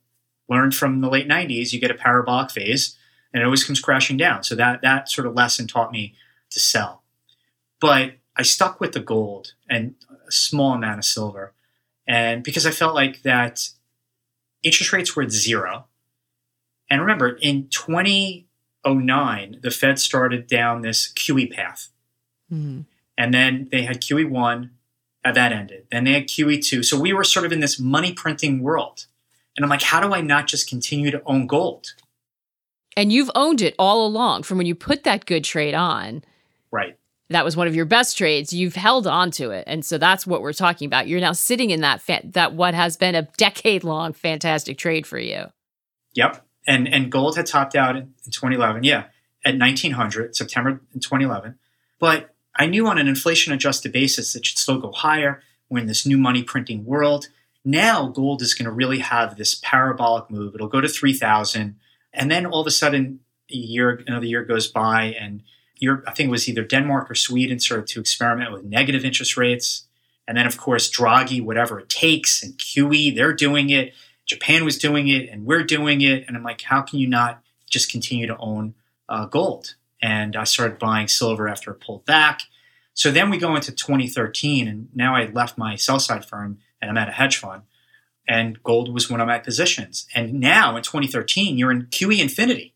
learned 0.49 0.75
from 0.75 1.01
the 1.01 1.09
late 1.09 1.27
'90s 1.27 1.73
you 1.73 1.79
get 1.79 1.91
a 1.91 1.95
parabolic 1.95 2.51
phase 2.51 2.97
and 3.33 3.41
it 3.41 3.45
always 3.45 3.63
comes 3.63 3.79
crashing 3.79 4.17
down. 4.17 4.43
So 4.43 4.55
that 4.55 4.81
that 4.81 5.09
sort 5.09 5.27
of 5.27 5.33
lesson 5.33 5.67
taught 5.67 5.91
me 5.91 6.15
to 6.51 6.59
sell, 6.59 7.03
but 7.79 8.13
I 8.35 8.43
stuck 8.43 8.79
with 8.79 8.93
the 8.93 8.99
gold 8.99 9.53
and 9.69 9.95
a 10.27 10.31
small 10.31 10.73
amount 10.73 10.99
of 10.99 11.05
silver, 11.05 11.53
and 12.07 12.43
because 12.43 12.65
I 12.65 12.71
felt 12.71 12.95
like 12.95 13.23
that 13.23 13.69
interest 14.63 14.91
rates 14.91 15.15
were 15.15 15.23
at 15.23 15.31
zero. 15.31 15.85
And 16.89 17.01
remember, 17.01 17.29
in 17.41 17.67
20 17.69 18.47
09, 18.85 19.59
the 19.61 19.71
Fed 19.71 19.99
started 19.99 20.47
down 20.47 20.81
this 20.81 21.11
QE 21.13 21.51
path. 21.51 21.89
Mm-hmm. 22.51 22.81
And 23.17 23.33
then 23.33 23.69
they 23.71 23.83
had 23.83 24.01
QE1, 24.01 24.69
and 25.23 25.35
that 25.35 25.51
ended. 25.51 25.87
Then 25.91 26.03
they 26.03 26.13
had 26.13 26.27
QE2. 26.27 26.83
So 26.83 26.99
we 26.99 27.13
were 27.13 27.23
sort 27.23 27.45
of 27.45 27.51
in 27.51 27.59
this 27.59 27.79
money 27.79 28.13
printing 28.13 28.61
world. 28.61 29.05
And 29.55 29.63
I'm 29.63 29.69
like, 29.69 29.81
how 29.81 30.01
do 30.01 30.13
I 30.13 30.21
not 30.21 30.47
just 30.47 30.69
continue 30.69 31.11
to 31.11 31.21
own 31.25 31.47
gold? 31.47 31.93
And 32.97 33.11
you've 33.11 33.31
owned 33.35 33.61
it 33.61 33.75
all 33.79 34.05
along 34.05 34.43
from 34.43 34.57
when 34.57 34.67
you 34.67 34.75
put 34.75 35.03
that 35.03 35.25
good 35.25 35.43
trade 35.43 35.73
on. 35.73 36.23
Right. 36.71 36.97
That 37.29 37.43
was 37.43 37.57
one 37.57 37.67
of 37.67 37.75
your 37.75 37.85
best 37.85 38.17
trades. 38.17 38.53
You've 38.53 38.75
held 38.75 39.07
on 39.07 39.31
to 39.31 39.49
it. 39.49 39.63
And 39.65 39.83
so 39.83 39.97
that's 39.97 40.27
what 40.27 40.41
we're 40.41 40.53
talking 40.53 40.85
about. 40.85 41.07
You're 41.07 41.21
now 41.21 41.31
sitting 41.31 41.71
in 41.71 41.81
that 41.81 42.01
fa- 42.01 42.21
that 42.23 42.53
what 42.53 42.73
has 42.73 42.97
been 42.97 43.15
a 43.15 43.23
decade 43.37 43.83
long 43.83 44.13
fantastic 44.13 44.77
trade 44.77 45.07
for 45.07 45.17
you. 45.17 45.45
Yep 46.13 46.45
and 46.67 46.87
and 46.87 47.11
gold 47.11 47.35
had 47.35 47.45
topped 47.45 47.75
out 47.75 47.95
in, 47.95 48.13
2011 48.25 48.83
yeah 48.83 49.05
at 49.45 49.57
1900 49.57 50.35
september 50.35 50.81
2011 50.93 51.57
but 51.99 52.33
i 52.55 52.65
knew 52.65 52.87
on 52.87 52.97
an 52.97 53.07
inflation 53.07 53.53
adjusted 53.53 53.91
basis 53.91 54.35
it 54.35 54.45
should 54.45 54.57
still 54.57 54.79
go 54.79 54.91
higher 54.91 55.41
we're 55.69 55.79
in 55.79 55.87
this 55.87 56.05
new 56.05 56.17
money 56.17 56.43
printing 56.43 56.85
world 56.85 57.27
now 57.63 58.07
gold 58.07 58.41
is 58.41 58.53
going 58.53 58.65
to 58.65 58.71
really 58.71 58.99
have 58.99 59.37
this 59.37 59.55
parabolic 59.55 60.29
move 60.29 60.55
it'll 60.55 60.67
go 60.67 60.81
to 60.81 60.89
3000 60.89 61.75
and 62.13 62.31
then 62.31 62.45
all 62.45 62.61
of 62.61 62.67
a 62.67 62.71
sudden 62.71 63.19
a 63.51 63.55
year 63.55 64.03
another 64.07 64.25
year 64.25 64.43
goes 64.43 64.67
by 64.67 65.15
and 65.19 65.43
I 65.83 66.11
think 66.11 66.27
it 66.27 66.31
was 66.31 66.47
either 66.47 66.63
Denmark 66.63 67.11
or 67.11 67.15
Sweden 67.15 67.59
started 67.59 67.87
to 67.87 67.99
experiment 67.99 68.51
with 68.51 68.63
negative 68.63 69.03
interest 69.03 69.37
rates. 69.37 69.87
And 70.27 70.37
then, 70.37 70.47
of 70.47 70.57
course, 70.57 70.89
Draghi, 70.89 71.43
whatever 71.43 71.79
it 71.79 71.89
takes, 71.89 72.41
and 72.41 72.57
QE, 72.57 73.15
they're 73.15 73.33
doing 73.33 73.69
it. 73.69 73.93
Japan 74.25 74.65
was 74.65 74.77
doing 74.77 75.07
it 75.07 75.29
and 75.29 75.45
we're 75.45 75.63
doing 75.63 76.01
it. 76.01 76.25
And 76.27 76.35
I'm 76.35 76.43
like, 76.43 76.61
how 76.61 76.81
can 76.81 76.99
you 76.99 77.07
not 77.07 77.41
just 77.69 77.91
continue 77.91 78.27
to 78.27 78.37
own 78.37 78.75
uh, 79.07 79.25
gold? 79.25 79.75
And 80.01 80.35
I 80.35 80.43
started 80.43 80.79
buying 80.79 81.07
silver 81.07 81.47
after 81.47 81.71
it 81.71 81.79
pulled 81.79 82.05
back. 82.05 82.41
So 82.93 83.11
then 83.11 83.29
we 83.29 83.37
go 83.37 83.55
into 83.55 83.73
2013, 83.73 84.69
and 84.69 84.87
now 84.95 85.15
I 85.15 85.25
left 85.25 85.57
my 85.57 85.75
sell 85.75 85.99
side 85.99 86.23
firm 86.23 86.59
and 86.81 86.89
I'm 86.89 86.97
at 86.97 87.09
a 87.09 87.11
hedge 87.11 87.37
fund. 87.37 87.63
And 88.27 88.63
gold 88.63 88.91
was 88.93 89.09
one 89.09 89.21
of 89.21 89.27
my 89.27 89.37
positions. 89.37 90.07
And 90.15 90.39
now 90.39 90.75
in 90.77 90.83
2013, 90.83 91.57
you're 91.57 91.71
in 91.71 91.87
QE 91.87 92.19
infinity. 92.19 92.73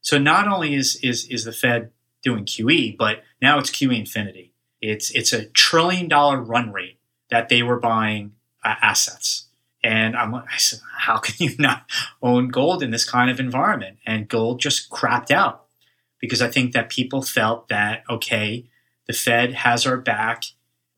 So 0.00 0.18
not 0.18 0.48
only 0.48 0.74
is 0.74 0.96
is 1.02 1.26
is 1.26 1.44
the 1.44 1.52
Fed 1.52 1.90
doing 2.22 2.44
QE, 2.44 2.96
but 2.96 3.22
now 3.40 3.58
it's 3.58 3.70
QE 3.70 3.96
infinity. 3.98 4.54
It's 4.80 5.10
it's 5.10 5.32
a 5.32 5.46
trillion 5.46 6.08
dollar 6.08 6.40
run 6.40 6.72
rate 6.72 6.98
that 7.30 7.48
they 7.48 7.62
were 7.62 7.78
buying 7.78 8.32
uh, 8.64 8.74
assets. 8.80 9.47
And 9.82 10.16
I'm 10.16 10.32
like, 10.32 10.44
I 10.52 10.58
said, 10.58 10.80
how 10.98 11.18
can 11.18 11.34
you 11.38 11.54
not 11.58 11.84
own 12.22 12.48
gold 12.48 12.82
in 12.82 12.90
this 12.90 13.08
kind 13.08 13.30
of 13.30 13.40
environment? 13.40 13.98
And 14.06 14.28
gold 14.28 14.60
just 14.60 14.90
crapped 14.90 15.30
out 15.30 15.66
because 16.20 16.42
I 16.42 16.48
think 16.48 16.72
that 16.72 16.90
people 16.90 17.22
felt 17.22 17.68
that, 17.68 18.04
okay, 18.10 18.66
the 19.06 19.12
Fed 19.12 19.54
has 19.54 19.86
our 19.86 19.96
back 19.96 20.44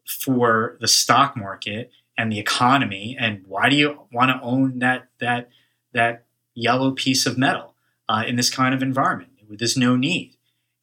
for 0.07 0.77
the 0.81 0.89
stock 0.89 1.37
market 1.37 1.93
and 2.17 2.33
the 2.33 2.39
economy. 2.39 3.17
And 3.19 3.45
why 3.47 3.69
do 3.69 3.77
you 3.77 4.01
want 4.13 4.31
to 4.31 4.43
own 4.43 4.79
that, 4.81 5.09
that, 5.21 5.51
that 5.93 6.25
yellow 6.55 6.93
piece 6.93 7.27
of 7.27 7.39
metal 7.39 7.75
uh, 8.09 8.25
in 8.27 8.37
this 8.37 8.51
kind 8.51 8.75
of 8.75 8.83
environment? 8.83 9.31
There's 9.49 9.77
no 9.77 9.97
need. 9.97 10.37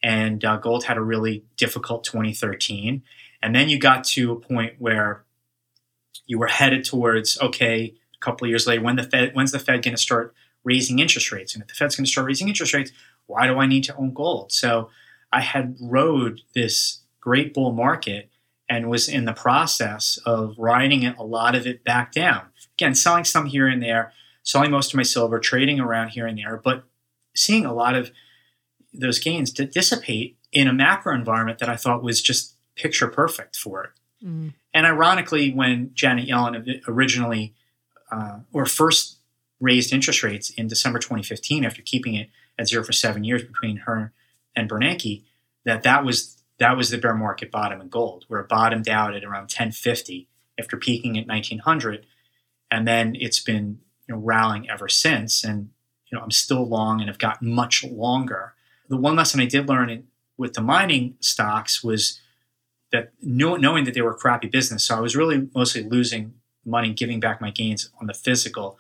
And 0.04 0.44
uh, 0.46 0.58
gold 0.58 0.86
had 0.86 0.98
a 0.98 1.02
really 1.02 1.46
difficult 1.56 2.04
2013. 2.04 3.04
And 3.42 3.56
then 3.56 3.70
you 3.70 3.80
got 3.80 4.04
to 4.06 4.32
a 4.32 4.36
point 4.36 4.74
where 4.80 5.24
you 6.28 6.38
were 6.38 6.48
headed 6.48 6.86
towards 6.86 7.40
okay, 7.40 7.96
a 8.14 8.20
couple 8.20 8.46
of 8.46 8.50
years 8.50 8.68
later, 8.68 8.84
when 8.84 8.96
the 8.96 9.04
Fed, 9.04 9.34
when's 9.34 9.52
the 9.52 9.60
Fed 9.60 9.84
going 9.84 9.96
to 9.96 10.02
start 10.02 10.36
raising 10.64 11.00
interest 11.00 11.32
rates? 11.32 11.54
And 11.54 11.62
if 11.62 11.70
the 11.70 11.74
Fed's 11.74 11.96
going 11.96 12.06
to 12.06 12.12
start 12.12 12.28
raising 12.28 12.48
interest 12.48 12.74
rates, 12.74 12.92
why 13.26 13.48
do 13.48 13.58
I 13.58 13.66
need 13.66 13.84
to 13.86 13.96
own 13.96 14.14
gold? 14.14 14.52
So 14.52 14.90
I 15.32 15.42
had 15.42 15.78
rode 15.80 16.42
this 16.54 17.00
great 17.20 17.54
bull 17.54 17.72
market 17.72 18.30
and 18.70 18.90
was 18.90 19.08
in 19.08 19.26
the 19.26 19.34
process 19.34 20.20
of 20.26 20.56
riding 20.58 21.06
a 21.06 21.24
lot 21.24 21.56
of 21.56 21.66
it 21.66 21.84
back 21.84 22.12
down. 22.12 22.48
Again, 22.76 22.96
selling 22.96 23.24
some 23.24 23.46
here 23.46 23.68
and 23.68 23.82
there, 23.82 24.14
selling 24.44 24.72
most 24.72 24.94
of 24.94 24.98
my 24.98 25.04
silver, 25.04 25.40
trading 25.40 25.80
around 25.80 26.10
here 26.10 26.28
and 26.28 26.38
there, 26.38 26.60
but 26.62 26.84
seeing 27.36 27.66
a 27.66 27.74
lot 27.74 27.96
of 27.96 28.12
those 28.94 29.20
gains 29.20 29.52
dissipate 29.52 30.38
in 30.52 30.68
a 30.68 30.74
macro 30.74 31.14
environment 31.14 31.60
that 31.60 31.70
I 31.70 31.76
thought 31.76 32.04
was 32.04 32.22
just 32.22 32.56
picture 32.76 33.08
perfect 33.08 33.56
for 33.56 33.84
it. 33.84 33.90
Mm. 34.24 34.54
And 34.74 34.86
ironically, 34.86 35.52
when 35.52 35.92
Janet 35.94 36.28
Yellen 36.28 36.82
originally 36.88 37.54
uh, 38.12 38.40
or 38.54 38.66
first 38.66 39.18
raised 39.60 39.94
interest 39.94 40.24
rates 40.24 40.50
in 40.52 40.68
December 40.68 41.00
2015 41.00 41.66
after 41.66 41.82
keeping 41.82 42.16
it 42.16 42.30
at 42.60 42.68
zero 42.68 42.84
for 42.84 42.94
seven 42.94 43.24
years 43.24 43.44
between 43.44 43.78
her 43.78 44.14
and 44.56 44.70
Bernanke, 44.70 45.24
that 45.66 45.84
that 45.84 46.04
was 46.04 46.38
that 46.60 46.76
was 46.76 46.90
the 46.90 46.98
bear 46.98 47.14
market 47.14 47.52
bottom 47.52 47.82
in 47.82 47.90
gold, 47.90 48.26
where 48.28 48.40
it 48.40 48.50
bottomed 48.50 48.90
out 48.90 49.16
at 49.16 49.24
around 49.24 49.44
1050 49.44 50.28
after 50.60 50.76
peaking 50.76 51.18
at 51.18 51.28
1900, 51.28 52.06
and 52.72 52.88
then 52.88 53.16
it's 53.20 53.40
been 53.40 53.80
you 54.08 54.16
know 54.16 54.22
rallying 54.22 54.70
ever 54.70 54.90
since. 54.90 55.44
And 55.44 55.70
you 56.08 56.18
know 56.18 56.24
I'm 56.24 56.32
still 56.32 56.68
long 56.68 57.00
and 57.00 57.10
have 57.10 57.20
gotten 57.20 57.54
much 57.54 57.84
longer. 57.84 58.54
The 58.90 58.98
one 58.98 59.16
lesson 59.16 59.42
I 59.42 59.46
did 59.46 59.68
learn 59.68 59.90
in, 59.90 60.08
with 60.38 60.54
the 60.54 60.62
mining 60.62 61.16
stocks 61.20 61.84
was 61.84 62.22
that 62.92 63.12
knowing 63.22 63.84
that 63.84 63.94
they 63.94 64.02
were 64.02 64.12
a 64.12 64.18
crappy 64.18 64.48
business, 64.48 64.86
so 64.86 64.96
I 64.96 65.02
was 65.02 65.16
really 65.16 65.50
mostly 65.54 65.84
losing 65.84 66.34
money, 66.66 66.94
giving 66.94 67.20
back 67.20 67.42
my 67.42 67.52
gains 67.52 67.90
on 68.00 68.08
the 68.08 68.14
physical, 68.14 68.78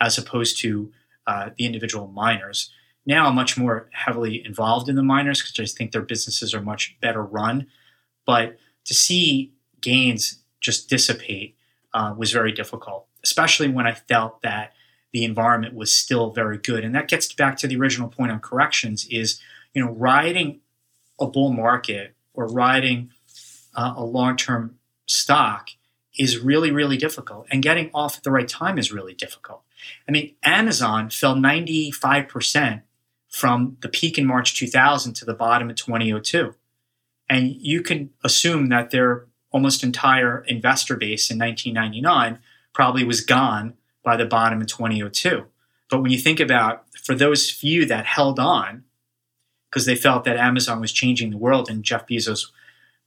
as 0.00 0.18
opposed 0.18 0.58
to 0.60 0.92
uh, 1.26 1.50
the 1.56 1.66
individual 1.66 2.08
miners. 2.08 2.70
Now 3.06 3.26
I'm 3.26 3.34
much 3.34 3.56
more 3.56 3.88
heavily 3.92 4.44
involved 4.44 4.88
in 4.88 4.96
the 4.96 5.02
miners 5.02 5.40
because 5.40 5.72
I 5.72 5.76
think 5.76 5.92
their 5.92 6.02
businesses 6.02 6.52
are 6.54 6.60
much 6.60 6.96
better 7.00 7.22
run. 7.22 7.66
But 8.26 8.58
to 8.84 8.94
see 8.94 9.52
gains 9.80 10.40
just 10.60 10.90
dissipate 10.90 11.56
uh, 11.94 12.14
was 12.16 12.32
very 12.32 12.52
difficult, 12.52 13.06
especially 13.24 13.68
when 13.68 13.86
I 13.86 13.94
felt 13.94 14.42
that 14.42 14.72
the 15.12 15.24
environment 15.24 15.74
was 15.74 15.92
still 15.92 16.30
very 16.30 16.58
good. 16.58 16.84
And 16.84 16.94
that 16.94 17.08
gets 17.08 17.32
back 17.32 17.56
to 17.58 17.66
the 17.66 17.76
original 17.76 18.08
point 18.08 18.30
on 18.30 18.40
corrections: 18.40 19.06
is 19.10 19.40
you 19.74 19.84
know 19.84 19.90
riding 19.92 20.60
a 21.20 21.26
bull 21.26 21.52
market 21.52 22.14
or 22.34 22.46
riding 22.46 23.10
uh, 23.78 23.94
a 23.96 24.04
long-term 24.04 24.76
stock 25.06 25.70
is 26.18 26.38
really 26.38 26.72
really 26.72 26.96
difficult, 26.96 27.46
and 27.50 27.62
getting 27.62 27.90
off 27.94 28.16
at 28.16 28.24
the 28.24 28.30
right 28.30 28.48
time 28.48 28.76
is 28.76 28.92
really 28.92 29.14
difficult. 29.14 29.62
I 30.08 30.12
mean, 30.12 30.34
Amazon 30.42 31.10
fell 31.10 31.36
95% 31.36 32.82
from 33.28 33.76
the 33.80 33.88
peak 33.88 34.18
in 34.18 34.26
March 34.26 34.58
2000 34.58 35.14
to 35.14 35.24
the 35.24 35.34
bottom 35.34 35.70
in 35.70 35.76
2002. 35.76 36.54
And 37.30 37.54
you 37.60 37.82
can 37.82 38.10
assume 38.24 38.70
that 38.70 38.90
their 38.90 39.26
almost 39.50 39.84
entire 39.84 40.40
investor 40.48 40.96
base 40.96 41.30
in 41.30 41.38
1999 41.38 42.40
probably 42.74 43.04
was 43.04 43.20
gone 43.20 43.74
by 44.02 44.16
the 44.16 44.24
bottom 44.24 44.60
in 44.60 44.66
2002. 44.66 45.44
But 45.90 46.02
when 46.02 46.10
you 46.10 46.18
think 46.18 46.40
about 46.40 46.84
for 47.02 47.14
those 47.14 47.50
few 47.50 47.86
that 47.86 48.06
held 48.06 48.38
on 48.38 48.84
because 49.70 49.86
they 49.86 49.94
felt 49.94 50.24
that 50.24 50.36
Amazon 50.36 50.80
was 50.80 50.92
changing 50.92 51.30
the 51.30 51.36
world 51.36 51.68
and 51.68 51.84
Jeff 51.84 52.06
Bezos 52.06 52.46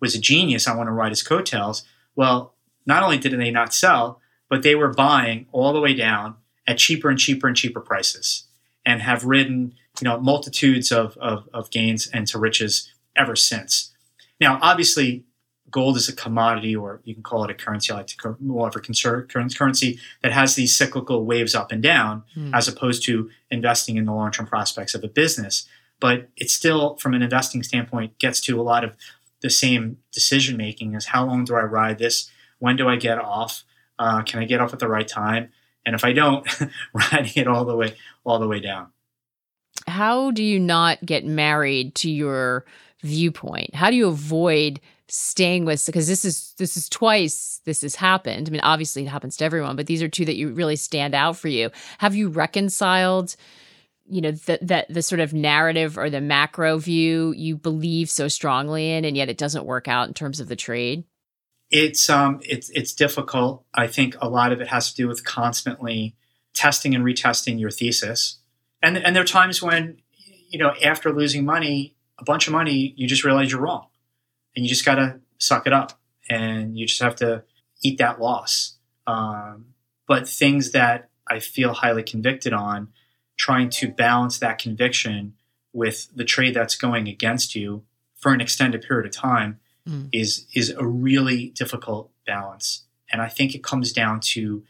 was 0.01 0.15
a 0.15 0.19
genius, 0.19 0.67
I 0.67 0.75
want 0.75 0.87
to 0.87 0.93
ride 0.93 1.11
his 1.11 1.23
coattails. 1.23 1.83
Well, 2.15 2.55
not 2.85 3.03
only 3.03 3.17
did 3.17 3.39
they 3.39 3.51
not 3.51 3.73
sell, 3.73 4.19
but 4.49 4.63
they 4.63 4.75
were 4.75 4.93
buying 4.93 5.45
all 5.51 5.71
the 5.71 5.79
way 5.79 5.93
down 5.93 6.35
at 6.67 6.77
cheaper 6.77 7.09
and 7.09 7.17
cheaper 7.17 7.47
and 7.47 7.55
cheaper 7.55 7.79
prices 7.79 8.45
and 8.85 9.01
have 9.01 9.23
ridden 9.23 9.73
you 9.99 10.05
know 10.05 10.19
multitudes 10.19 10.91
of, 10.91 11.17
of, 11.17 11.47
of 11.53 11.69
gains 11.69 12.07
and 12.07 12.27
to 12.27 12.39
riches 12.39 12.91
ever 13.15 13.35
since. 13.35 13.91
Now, 14.39 14.57
obviously, 14.61 15.25
gold 15.69 15.97
is 15.97 16.09
a 16.09 16.15
commodity, 16.15 16.75
or 16.75 17.01
you 17.03 17.13
can 17.13 17.23
call 17.23 17.43
it 17.43 17.51
a 17.51 17.53
currency. 17.53 17.91
I 17.91 17.97
like 17.97 18.07
to 18.07 18.35
more 18.39 18.69
currency 18.71 19.99
that 20.21 20.31
has 20.31 20.55
these 20.55 20.75
cyclical 20.75 21.25
waves 21.25 21.55
up 21.55 21.71
and 21.71 21.81
down, 21.81 22.23
mm. 22.35 22.51
as 22.53 22.67
opposed 22.67 23.03
to 23.05 23.29
investing 23.49 23.97
in 23.97 24.05
the 24.05 24.13
long 24.13 24.31
term 24.31 24.47
prospects 24.47 24.95
of 24.95 25.03
a 25.03 25.07
business. 25.07 25.67
But 25.99 26.29
it 26.35 26.49
still, 26.49 26.95
from 26.97 27.13
an 27.13 27.21
investing 27.21 27.61
standpoint, 27.63 28.17
gets 28.17 28.41
to 28.41 28.59
a 28.59 28.63
lot 28.63 28.83
of 28.83 28.95
the 29.41 29.49
same 29.49 29.97
decision 30.11 30.57
making: 30.57 30.95
is 30.95 31.07
how 31.07 31.25
long 31.25 31.45
do 31.45 31.55
I 31.55 31.63
ride 31.63 31.97
this? 31.97 32.29
When 32.59 32.75
do 32.75 32.87
I 32.87 32.95
get 32.95 33.17
off? 33.17 33.63
Uh, 33.97 34.23
can 34.23 34.39
I 34.39 34.45
get 34.45 34.61
off 34.61 34.73
at 34.73 34.79
the 34.79 34.87
right 34.87 35.07
time? 35.07 35.49
And 35.85 35.95
if 35.95 36.03
I 36.03 36.13
don't, 36.13 36.47
riding 36.93 37.33
it 37.35 37.47
all 37.47 37.65
the 37.65 37.75
way 37.75 37.95
all 38.23 38.39
the 38.39 38.47
way 38.47 38.59
down 38.59 38.91
how 39.87 40.31
do 40.31 40.43
you 40.43 40.59
not 40.59 41.03
get 41.05 41.25
married 41.25 41.95
to 41.95 42.09
your 42.09 42.65
viewpoint? 43.01 43.75
How 43.75 43.89
do 43.89 43.95
you 43.95 44.07
avoid 44.07 44.79
staying 45.07 45.65
with 45.65 45.85
because 45.85 46.07
this 46.07 46.23
is 46.23 46.53
this 46.57 46.77
is 46.77 46.87
twice 46.87 47.59
this 47.65 47.81
has 47.81 47.95
happened. 47.95 48.47
I 48.47 48.51
mean, 48.51 48.61
obviously 48.61 49.03
it 49.03 49.09
happens 49.09 49.35
to 49.37 49.45
everyone, 49.45 49.75
but 49.75 49.87
these 49.87 50.01
are 50.01 50.07
two 50.07 50.23
that 50.23 50.37
you 50.37 50.53
really 50.53 50.77
stand 50.77 51.13
out 51.13 51.35
for 51.35 51.49
you. 51.49 51.69
Have 51.97 52.15
you 52.15 52.29
reconciled 52.29 53.35
you 54.11 54.21
know 54.21 54.31
that 54.31 54.67
that 54.67 54.93
the 54.93 55.01
sort 55.01 55.19
of 55.21 55.33
narrative 55.33 55.97
or 55.97 56.09
the 56.09 56.21
macro 56.21 56.77
view 56.77 57.33
you 57.35 57.57
believe 57.57 58.09
so 58.09 58.27
strongly 58.27 58.91
in 58.91 59.05
and 59.05 59.15
yet 59.15 59.29
it 59.29 59.37
doesn't 59.37 59.65
work 59.65 59.87
out 59.87 60.07
in 60.07 60.13
terms 60.13 60.39
of 60.39 60.47
the 60.47 60.55
trade? 60.55 61.03
It's 61.69 62.09
um 62.09 62.41
it's 62.43 62.69
it's 62.71 62.93
difficult. 62.93 63.65
I 63.73 63.87
think 63.87 64.15
a 64.21 64.29
lot 64.29 64.51
of 64.51 64.61
it 64.61 64.67
has 64.67 64.89
to 64.91 64.95
do 64.95 65.07
with 65.07 65.23
constantly 65.23 66.15
testing 66.53 66.93
and 66.93 67.03
retesting 67.03 67.59
your 67.59 67.71
thesis 67.71 68.39
and 68.81 68.97
and 68.97 69.15
there 69.15 69.23
are 69.23 69.27
times 69.27 69.61
when 69.61 69.97
you 70.49 70.59
know 70.59 70.73
after 70.83 71.11
losing 71.11 71.45
money 71.45 71.95
a 72.19 72.23
bunch 72.23 72.47
of 72.47 72.53
money 72.53 72.93
you 72.97 73.07
just 73.07 73.23
realize 73.23 73.51
you're 73.51 73.61
wrong 73.61 73.87
and 74.55 74.65
you 74.65 74.69
just 74.69 74.85
got 74.85 74.95
to 74.95 75.19
suck 75.37 75.65
it 75.65 75.73
up 75.73 75.99
and 76.29 76.77
you 76.77 76.85
just 76.85 77.01
have 77.01 77.15
to 77.15 77.43
eat 77.83 77.97
that 77.97 78.19
loss 78.19 78.77
um, 79.07 79.65
but 80.07 80.27
things 80.27 80.71
that 80.71 81.09
i 81.27 81.39
feel 81.39 81.73
highly 81.73 82.03
convicted 82.03 82.53
on 82.53 82.89
trying 83.41 83.69
to 83.69 83.87
balance 83.87 84.37
that 84.39 84.59
conviction 84.59 85.33
with 85.73 86.07
the 86.15 86.25
trade 86.25 86.53
that's 86.53 86.75
going 86.75 87.07
against 87.07 87.55
you 87.55 87.83
for 88.15 88.33
an 88.33 88.41
extended 88.41 88.81
period 88.81 89.05
of 89.05 89.11
time 89.11 89.59
mm. 89.87 90.07
is 90.11 90.45
is 90.53 90.69
a 90.69 90.85
really 90.85 91.49
difficult 91.49 92.11
balance 92.25 92.83
and 93.11 93.21
i 93.21 93.27
think 93.27 93.55
it 93.55 93.63
comes 93.63 93.91
down 93.91 94.19
to 94.19 94.63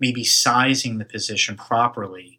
maybe 0.00 0.24
sizing 0.24 0.98
the 0.98 1.04
position 1.04 1.56
properly 1.56 2.38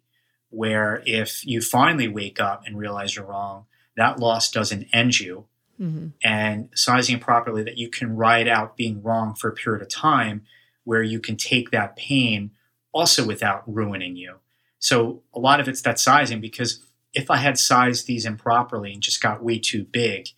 where 0.50 1.02
if 1.06 1.46
you 1.46 1.60
finally 1.60 2.08
wake 2.08 2.40
up 2.40 2.62
and 2.66 2.76
realize 2.76 3.14
you're 3.16 3.24
wrong, 3.24 3.64
that 3.96 4.18
loss 4.18 4.50
doesn't 4.50 4.86
end 4.92 5.18
you. 5.18 5.46
Mm-hmm. 5.80 6.08
And 6.22 6.68
sizing 6.74 7.16
it 7.16 7.22
properly 7.22 7.62
that 7.62 7.78
you 7.78 7.88
can 7.88 8.14
ride 8.14 8.46
out 8.46 8.76
being 8.76 9.02
wrong 9.02 9.34
for 9.34 9.48
a 9.48 9.54
period 9.54 9.80
of 9.80 9.88
time 9.88 10.42
where 10.84 11.02
you 11.02 11.20
can 11.20 11.36
take 11.36 11.70
that 11.70 11.96
pain 11.96 12.50
also 12.92 13.24
without 13.24 13.62
ruining 13.66 14.16
you. 14.16 14.36
So 14.80 15.22
a 15.32 15.38
lot 15.38 15.60
of 15.60 15.68
it's 15.68 15.82
that 15.82 16.00
sizing 16.00 16.40
because 16.40 16.80
if 17.14 17.30
I 17.30 17.36
had 17.36 17.58
sized 17.58 18.06
these 18.06 18.26
improperly 18.26 18.92
and 18.92 19.02
just 19.02 19.20
got 19.20 19.42
way 19.42 19.58
too 19.58 19.84
big, 19.84 20.28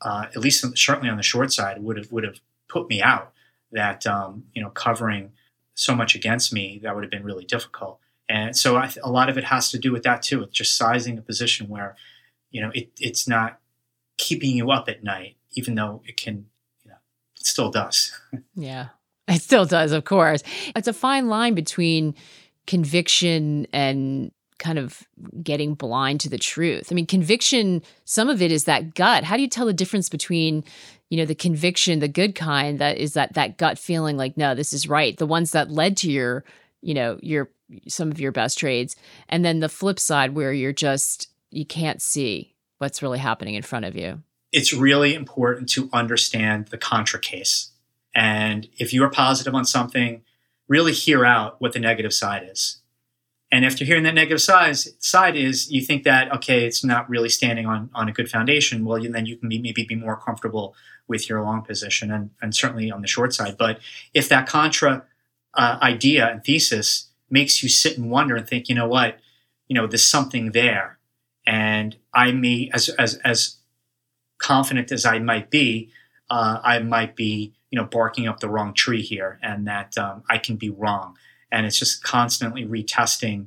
uh, 0.00 0.26
at 0.34 0.38
least 0.38 0.64
certainly 0.76 1.08
on 1.08 1.16
the 1.16 1.22
short 1.22 1.52
side, 1.52 1.82
would 1.82 1.96
have 1.96 2.12
would 2.12 2.24
have 2.24 2.40
put 2.68 2.88
me 2.88 3.00
out. 3.00 3.32
That 3.70 4.06
um, 4.06 4.44
you 4.54 4.62
know 4.62 4.68
covering 4.70 5.32
so 5.74 5.94
much 5.94 6.14
against 6.14 6.52
me 6.52 6.80
that 6.82 6.94
would 6.94 7.04
have 7.04 7.10
been 7.10 7.24
really 7.24 7.44
difficult. 7.44 7.98
And 8.28 8.56
so 8.56 8.80
th- 8.80 8.98
a 9.02 9.10
lot 9.10 9.28
of 9.28 9.38
it 9.38 9.44
has 9.44 9.70
to 9.70 9.78
do 9.78 9.92
with 9.92 10.02
that 10.04 10.22
too, 10.22 10.40
with 10.40 10.52
just 10.52 10.76
sizing 10.76 11.18
a 11.18 11.22
position 11.22 11.68
where, 11.68 11.96
you 12.50 12.60
know, 12.60 12.70
it, 12.74 12.90
it's 12.98 13.26
not 13.26 13.58
keeping 14.18 14.56
you 14.56 14.70
up 14.70 14.88
at 14.88 15.02
night, 15.02 15.36
even 15.52 15.74
though 15.74 16.02
it 16.06 16.16
can, 16.16 16.46
you 16.84 16.90
know, 16.90 16.96
it 17.38 17.46
still 17.46 17.70
does. 17.70 18.18
yeah, 18.54 18.88
it 19.28 19.42
still 19.42 19.64
does, 19.64 19.92
of 19.92 20.04
course. 20.04 20.42
It's 20.74 20.88
a 20.88 20.92
fine 20.92 21.28
line 21.28 21.54
between 21.54 22.14
conviction 22.66 23.66
and 23.72 24.30
kind 24.58 24.78
of 24.78 25.02
getting 25.42 25.74
blind 25.74 26.20
to 26.20 26.28
the 26.28 26.38
truth. 26.38 26.88
I 26.90 26.94
mean, 26.94 27.06
conviction, 27.06 27.82
some 28.04 28.28
of 28.28 28.40
it 28.40 28.52
is 28.52 28.64
that 28.64 28.94
gut. 28.94 29.24
How 29.24 29.36
do 29.36 29.42
you 29.42 29.48
tell 29.48 29.66
the 29.66 29.72
difference 29.72 30.08
between, 30.08 30.62
you 31.10 31.16
know, 31.16 31.24
the 31.24 31.34
conviction, 31.34 31.98
the 31.98 32.06
good 32.06 32.34
kind 32.36 32.78
that 32.78 32.98
is 32.98 33.14
that 33.14 33.34
that 33.34 33.58
gut 33.58 33.78
feeling 33.78 34.16
like, 34.16 34.36
no, 34.36 34.54
this 34.54 34.72
is 34.72 34.88
right. 34.88 35.16
The 35.16 35.26
ones 35.26 35.50
that 35.50 35.70
led 35.70 35.96
to 35.98 36.10
your, 36.10 36.44
you 36.80 36.94
know, 36.94 37.18
your 37.22 37.50
some 37.88 38.10
of 38.10 38.20
your 38.20 38.32
best 38.32 38.58
trades 38.58 38.96
and 39.28 39.44
then 39.44 39.60
the 39.60 39.68
flip 39.68 39.98
side 39.98 40.34
where 40.34 40.52
you're 40.52 40.72
just 40.72 41.28
you 41.50 41.64
can't 41.64 42.02
see 42.02 42.54
what's 42.78 43.02
really 43.02 43.18
happening 43.18 43.54
in 43.54 43.62
front 43.62 43.84
of 43.84 43.96
you 43.96 44.22
it's 44.52 44.72
really 44.72 45.14
important 45.14 45.68
to 45.70 45.88
understand 45.92 46.66
the 46.68 46.78
contra 46.78 47.18
case 47.18 47.70
and 48.14 48.68
if 48.78 48.92
you're 48.92 49.10
positive 49.10 49.54
on 49.54 49.64
something 49.64 50.22
really 50.74 50.94
hear 51.06 51.20
out 51.36 51.50
what 51.60 51.72
the 51.74 51.78
negative 51.90 52.14
side 52.22 52.44
is. 52.52 52.80
And 53.54 53.66
after 53.68 53.84
hearing 53.84 54.04
that 54.04 54.14
negative 54.14 54.40
side, 54.40 54.76
side 55.14 55.36
is 55.36 55.70
you 55.70 55.82
think 55.88 56.04
that 56.04 56.24
okay 56.36 56.64
it's 56.68 56.82
not 56.92 57.10
really 57.14 57.28
standing 57.28 57.66
on, 57.72 57.90
on 58.00 58.08
a 58.08 58.12
good 58.12 58.30
foundation. 58.36 58.84
Well 58.86 59.02
then 59.16 59.26
you 59.26 59.36
can 59.36 59.48
be, 59.52 59.58
maybe 59.66 59.84
be 59.84 60.06
more 60.06 60.18
comfortable 60.26 60.74
with 61.12 61.28
your 61.28 61.42
long 61.42 61.60
position 61.70 62.10
and, 62.10 62.30
and 62.40 62.54
certainly 62.54 62.90
on 62.90 63.02
the 63.02 63.12
short 63.16 63.34
side. 63.34 63.56
But 63.58 63.74
if 64.14 64.28
that 64.30 64.48
contra 64.48 64.92
uh, 65.62 65.78
idea 65.82 66.22
and 66.30 66.42
thesis 66.42 66.88
makes 67.28 67.62
you 67.62 67.68
sit 67.68 67.98
and 67.98 68.10
wonder 68.10 68.34
and 68.36 68.46
think, 68.48 68.68
you 68.70 68.74
know 68.74 68.88
what, 68.96 69.18
you 69.68 69.74
know, 69.74 69.86
there's 69.86 70.10
something 70.16 70.52
there. 70.52 70.98
And 71.46 71.96
I 72.14 72.32
may, 72.32 72.70
as, 72.72 72.88
as, 73.04 73.16
as 73.32 73.56
confident 74.38 74.92
as 74.92 75.04
I 75.04 75.18
might 75.18 75.50
be, 75.50 75.90
uh, 76.30 76.58
I 76.62 76.78
might 76.78 77.14
be, 77.16 77.52
you 77.72 77.80
know, 77.80 77.86
barking 77.86 78.28
up 78.28 78.38
the 78.38 78.50
wrong 78.50 78.74
tree 78.74 79.02
here 79.02 79.40
and 79.42 79.66
that 79.66 79.96
um, 79.98 80.22
I 80.28 80.38
can 80.38 80.56
be 80.56 80.70
wrong. 80.70 81.16
And 81.50 81.66
it's 81.66 81.78
just 81.78 82.04
constantly 82.04 82.64
retesting 82.64 83.46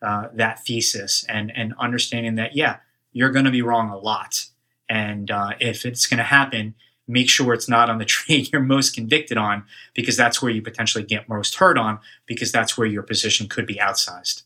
uh, 0.00 0.28
that 0.32 0.64
thesis 0.64 1.24
and, 1.28 1.52
and 1.54 1.74
understanding 1.78 2.36
that, 2.36 2.56
yeah, 2.56 2.78
you're 3.12 3.30
going 3.30 3.44
to 3.44 3.50
be 3.50 3.62
wrong 3.62 3.90
a 3.90 3.98
lot. 3.98 4.46
And 4.88 5.30
uh, 5.30 5.52
if 5.60 5.84
it's 5.84 6.06
going 6.06 6.18
to 6.18 6.24
happen, 6.24 6.74
make 7.08 7.28
sure 7.28 7.52
it's 7.52 7.68
not 7.68 7.90
on 7.90 7.98
the 7.98 8.04
trade 8.16 8.50
you're 8.52 8.62
most 8.62 8.94
convicted 8.94 9.36
on 9.36 9.64
because 9.92 10.16
that's 10.16 10.40
where 10.40 10.52
you 10.52 10.62
potentially 10.62 11.04
get 11.04 11.28
most 11.28 11.56
hurt 11.56 11.76
on 11.76 11.98
because 12.26 12.52
that's 12.52 12.78
where 12.78 12.86
your 12.86 13.02
position 13.02 13.48
could 13.48 13.66
be 13.66 13.74
outsized. 13.76 14.44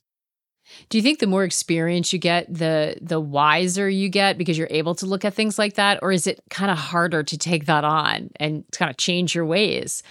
Do 0.89 0.99
you 0.99 1.03
think 1.03 1.18
the 1.18 1.26
more 1.26 1.45
experience 1.45 2.12
you 2.12 2.18
get, 2.18 2.53
the 2.53 2.97
the 3.01 3.20
wiser 3.20 3.89
you 3.89 4.09
get 4.09 4.39
because 4.39 4.57
you're 4.57 4.68
able 4.70 4.95
to 4.97 5.07
look 5.07 5.24
at 5.24 5.35
things 5.35 5.59
like 5.59 5.74
that, 5.74 5.99
or 6.03 6.12
is 6.12 6.26
it 6.26 6.41
kind 6.51 6.70
of 6.70 6.79
harder 6.79 7.22
to 7.22 7.39
take 7.39 7.66
that 7.66 7.85
on 7.85 8.31
and 8.37 8.64
kind 8.72 8.91
of 8.91 8.97
change 8.97 9.35
your 9.35 9.45
ways, 9.45 10.03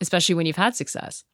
especially 0.00 0.34
when 0.34 0.46
you've 0.46 0.56
had 0.56 0.74
success? 0.74 1.24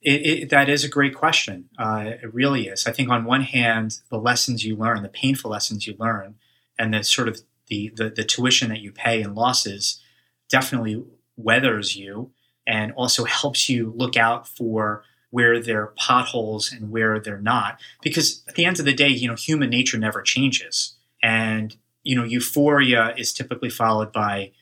It, 0.00 0.26
it, 0.26 0.50
that 0.50 0.68
is 0.68 0.82
a 0.82 0.88
great 0.88 1.14
question. 1.14 1.68
Uh, 1.78 2.10
it 2.22 2.34
really 2.34 2.66
is. 2.66 2.86
I 2.88 2.92
think 2.92 3.08
on 3.08 3.24
one 3.24 3.42
hand, 3.42 3.98
the 4.10 4.18
lessons 4.18 4.64
you 4.64 4.76
learn, 4.76 5.02
the 5.02 5.08
painful 5.08 5.52
lessons 5.52 5.86
you 5.86 5.94
learn, 5.96 6.34
and 6.76 6.92
the 6.92 7.04
sort 7.04 7.28
of 7.28 7.40
the, 7.68 7.92
the, 7.94 8.10
the 8.10 8.24
tuition 8.24 8.70
that 8.70 8.80
you 8.80 8.90
pay 8.90 9.22
and 9.22 9.36
losses 9.36 10.00
definitely 10.48 11.04
weathers 11.36 11.96
you 11.96 12.32
and 12.66 12.92
also 12.92 13.24
helps 13.24 13.68
you 13.68 13.92
look 13.96 14.16
out 14.16 14.46
for 14.48 15.04
where 15.32 15.58
they're 15.58 15.86
potholes 15.96 16.70
and 16.70 16.90
where 16.90 17.18
they're 17.18 17.40
not. 17.40 17.80
Because 18.02 18.44
at 18.46 18.54
the 18.54 18.66
end 18.66 18.78
of 18.78 18.84
the 18.84 18.92
day, 18.92 19.08
you 19.08 19.26
know, 19.26 19.34
human 19.34 19.70
nature 19.70 19.96
never 19.96 20.20
changes. 20.20 20.94
And, 21.22 21.74
you 22.04 22.14
know, 22.14 22.22
euphoria 22.22 23.14
is 23.16 23.32
typically 23.32 23.70
followed 23.70 24.12
by, 24.12 24.52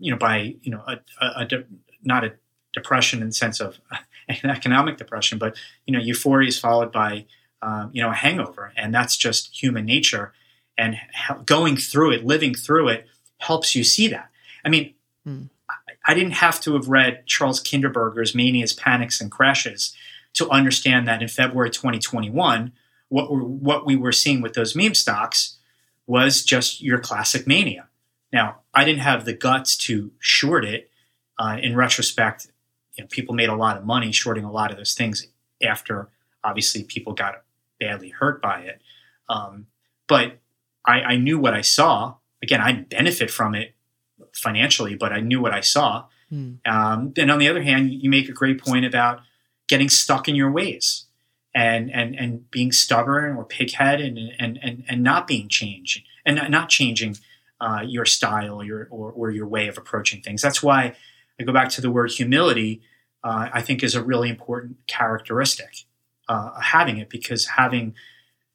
you 0.00 0.10
know, 0.10 0.18
by, 0.18 0.56
you 0.62 0.72
know, 0.72 0.82
a, 0.88 0.98
a, 1.24 1.32
a 1.36 1.44
de- 1.44 1.64
not 2.02 2.24
a 2.24 2.34
depression 2.72 3.20
in 3.22 3.28
the 3.28 3.32
sense 3.32 3.60
of 3.60 3.78
an 4.28 4.50
economic 4.50 4.98
depression, 4.98 5.38
but, 5.38 5.56
you 5.86 5.92
know, 5.92 6.00
euphoria 6.00 6.48
is 6.48 6.58
followed 6.58 6.90
by, 6.90 7.24
um, 7.62 7.90
you 7.92 8.02
know, 8.02 8.10
a 8.10 8.14
hangover. 8.14 8.72
And 8.76 8.92
that's 8.92 9.16
just 9.16 9.62
human 9.62 9.84
nature. 9.84 10.32
And 10.76 10.96
going 11.46 11.76
through 11.76 12.10
it, 12.10 12.24
living 12.24 12.54
through 12.54 12.88
it, 12.88 13.06
helps 13.38 13.76
you 13.76 13.84
see 13.84 14.08
that. 14.08 14.30
I 14.64 14.68
mean, 14.68 14.94
hmm. 15.24 15.42
I 16.06 16.14
didn't 16.14 16.32
have 16.32 16.60
to 16.62 16.74
have 16.74 16.88
read 16.88 17.26
Charles 17.26 17.62
Kindleberger's 17.62 18.34
Manias, 18.34 18.72
Panics, 18.72 19.20
and 19.20 19.30
Crashes 19.30 19.94
to 20.34 20.48
understand 20.50 21.06
that 21.06 21.22
in 21.22 21.28
February 21.28 21.70
2021, 21.70 22.72
what, 23.08 23.30
we're, 23.30 23.40
what 23.40 23.86
we 23.86 23.96
were 23.96 24.12
seeing 24.12 24.40
with 24.40 24.54
those 24.54 24.74
meme 24.74 24.94
stocks 24.94 25.58
was 26.06 26.44
just 26.44 26.80
your 26.80 26.98
classic 26.98 27.46
mania. 27.46 27.88
Now, 28.32 28.60
I 28.74 28.84
didn't 28.84 29.02
have 29.02 29.24
the 29.24 29.34
guts 29.34 29.76
to 29.78 30.10
short 30.18 30.64
it. 30.64 30.88
Uh, 31.38 31.56
in 31.60 31.74
retrospect, 31.74 32.46
you 32.94 33.02
know, 33.02 33.08
people 33.10 33.34
made 33.34 33.48
a 33.48 33.56
lot 33.56 33.76
of 33.76 33.84
money 33.84 34.12
shorting 34.12 34.44
a 34.44 34.52
lot 34.52 34.70
of 34.70 34.76
those 34.76 34.94
things 34.94 35.26
after 35.62 36.08
obviously 36.44 36.84
people 36.84 37.14
got 37.14 37.42
badly 37.80 38.10
hurt 38.10 38.40
by 38.40 38.60
it. 38.60 38.80
Um, 39.28 39.66
but 40.08 40.38
I, 40.84 41.00
I, 41.00 41.16
knew 41.16 41.38
what 41.38 41.54
I 41.54 41.62
saw. 41.62 42.16
Again, 42.42 42.60
I 42.60 42.72
didn't 42.72 42.90
benefit 42.90 43.30
from 43.30 43.54
it 43.54 43.74
financially, 44.32 44.94
but 44.94 45.12
I 45.12 45.20
knew 45.20 45.40
what 45.40 45.52
I 45.52 45.60
saw. 45.60 46.06
Mm. 46.32 46.58
Um, 46.66 47.12
and 47.16 47.30
on 47.30 47.38
the 47.38 47.48
other 47.48 47.62
hand, 47.62 47.92
you 47.92 48.08
make 48.10 48.28
a 48.28 48.32
great 48.32 48.60
point 48.60 48.84
about 48.84 49.20
getting 49.68 49.88
stuck 49.88 50.28
in 50.28 50.34
your 50.34 50.50
ways 50.50 51.06
and 51.54 51.90
and 51.92 52.14
and 52.14 52.50
being 52.50 52.72
stubborn 52.72 53.36
or 53.36 53.44
pigheaded 53.44 54.16
and 54.18 54.32
and 54.38 54.58
and, 54.62 54.84
and 54.88 55.02
not 55.02 55.26
being 55.26 55.48
changed 55.48 56.02
and 56.24 56.40
not 56.50 56.68
changing 56.68 57.16
uh, 57.60 57.82
your 57.86 58.04
style 58.04 58.64
your 58.64 58.88
or, 58.90 59.12
or 59.12 59.30
your 59.30 59.46
way 59.46 59.68
of 59.68 59.76
approaching 59.76 60.22
things. 60.22 60.40
That's 60.40 60.62
why 60.62 60.96
I 61.38 61.44
go 61.44 61.52
back 61.52 61.68
to 61.70 61.80
the 61.80 61.90
word 61.90 62.10
humility. 62.10 62.82
Uh, 63.24 63.50
I 63.52 63.62
think 63.62 63.84
is 63.84 63.94
a 63.94 64.02
really 64.02 64.28
important 64.28 64.78
characteristic 64.88 65.84
uh, 66.28 66.58
having 66.60 66.98
it 66.98 67.08
because 67.08 67.46
having 67.46 67.94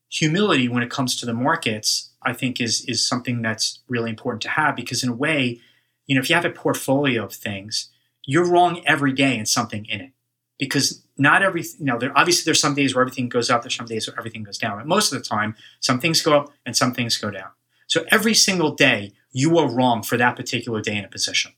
humility 0.09 0.67
when 0.67 0.83
it 0.83 0.89
comes 0.89 1.15
to 1.17 1.25
the 1.25 1.33
markets, 1.33 2.06
I 2.23 2.33
think 2.33 2.59
is 2.59 2.83
is 2.85 3.05
something 3.05 3.41
that's 3.41 3.79
really 3.87 4.09
important 4.09 4.41
to 4.43 4.49
have 4.49 4.75
because 4.75 5.03
in 5.03 5.09
a 5.09 5.15
way, 5.15 5.59
you 6.05 6.15
know, 6.15 6.21
if 6.21 6.29
you 6.29 6.35
have 6.35 6.45
a 6.45 6.49
portfolio 6.49 7.23
of 7.23 7.33
things, 7.33 7.89
you're 8.25 8.49
wrong 8.49 8.81
every 8.85 9.13
day 9.13 9.37
in 9.37 9.45
something 9.45 9.85
in 9.85 10.01
it 10.01 10.11
because 10.59 11.03
not 11.17 11.41
every 11.41 11.61
you 11.61 11.85
know 11.85 11.97
there 11.97 12.11
obviously 12.17 12.43
there's 12.45 12.59
some 12.59 12.75
days 12.75 12.93
where 12.93 13.01
everything 13.01 13.29
goes 13.29 13.49
up 13.49 13.61
there's 13.61 13.75
some 13.75 13.85
days 13.85 14.07
where 14.07 14.17
everything 14.17 14.43
goes 14.43 14.57
down 14.57 14.77
but 14.77 14.87
most 14.87 15.11
of 15.11 15.17
the 15.17 15.23
time 15.23 15.55
some 15.79 15.99
things 15.99 16.21
go 16.21 16.37
up 16.37 16.51
and 16.65 16.75
some 16.75 16.93
things 16.93 17.17
go 17.17 17.31
down. 17.31 17.49
So 17.87 18.05
every 18.09 18.33
single 18.33 18.71
day 18.71 19.13
you 19.31 19.57
are 19.57 19.69
wrong 19.69 20.03
for 20.03 20.17
that 20.17 20.35
particular 20.35 20.81
day 20.81 20.97
in 20.97 21.05
a 21.05 21.07
position. 21.07 21.53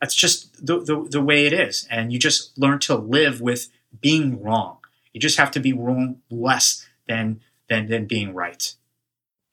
That's 0.00 0.14
just 0.14 0.64
the, 0.64 0.80
the, 0.80 1.06
the 1.10 1.22
way 1.22 1.46
it 1.46 1.52
is. 1.52 1.86
And 1.90 2.12
you 2.12 2.18
just 2.18 2.56
learn 2.58 2.78
to 2.80 2.94
live 2.94 3.40
with 3.40 3.68
being 4.00 4.42
wrong. 4.42 4.78
You 5.12 5.20
just 5.20 5.38
have 5.38 5.50
to 5.52 5.60
be 5.60 5.72
wrong 5.72 6.20
less 6.30 6.86
than 7.06 7.40
than 7.68 7.88
than 7.88 8.06
being 8.06 8.34
right 8.34 8.74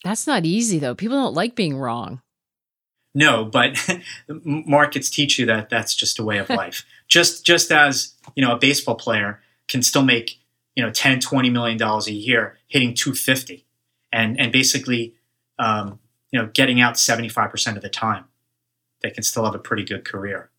that's 0.03 0.27
not 0.27 0.45
easy 0.45 0.79
though. 0.79 0.95
People 0.95 1.17
don't 1.17 1.33
like 1.33 1.55
being 1.55 1.75
wrong. 1.75 2.21
No 3.13 3.45
but 3.45 3.77
markets 4.27 5.09
teach 5.09 5.37
you 5.37 5.45
that 5.47 5.69
that's 5.69 5.95
just 5.95 6.19
a 6.19 6.23
way 6.23 6.37
of 6.37 6.49
life. 6.61 6.85
Just 7.07 7.45
just 7.45 7.71
as 7.71 8.13
you 8.35 8.45
know 8.45 8.53
a 8.53 8.59
baseball 8.59 8.95
player 8.95 9.41
can 9.67 9.81
still 9.81 10.03
make 10.03 10.39
you 10.75 10.83
know 10.83 10.91
10 10.91 11.19
20 11.19 11.49
million 11.49 11.77
dollars 11.77 12.07
a 12.07 12.13
year 12.13 12.57
hitting 12.67 12.93
250 12.93 13.65
and 14.11 14.39
and 14.39 14.51
basically 14.51 15.15
um, 15.59 15.99
you 16.31 16.39
know 16.39 16.47
getting 16.53 16.81
out 16.81 16.95
75% 16.95 17.75
of 17.75 17.81
the 17.81 17.89
time 17.89 18.25
they 19.01 19.09
can 19.09 19.23
still 19.23 19.45
have 19.45 19.55
a 19.55 19.59
pretty 19.59 19.83
good 19.83 20.05
career 20.05 20.50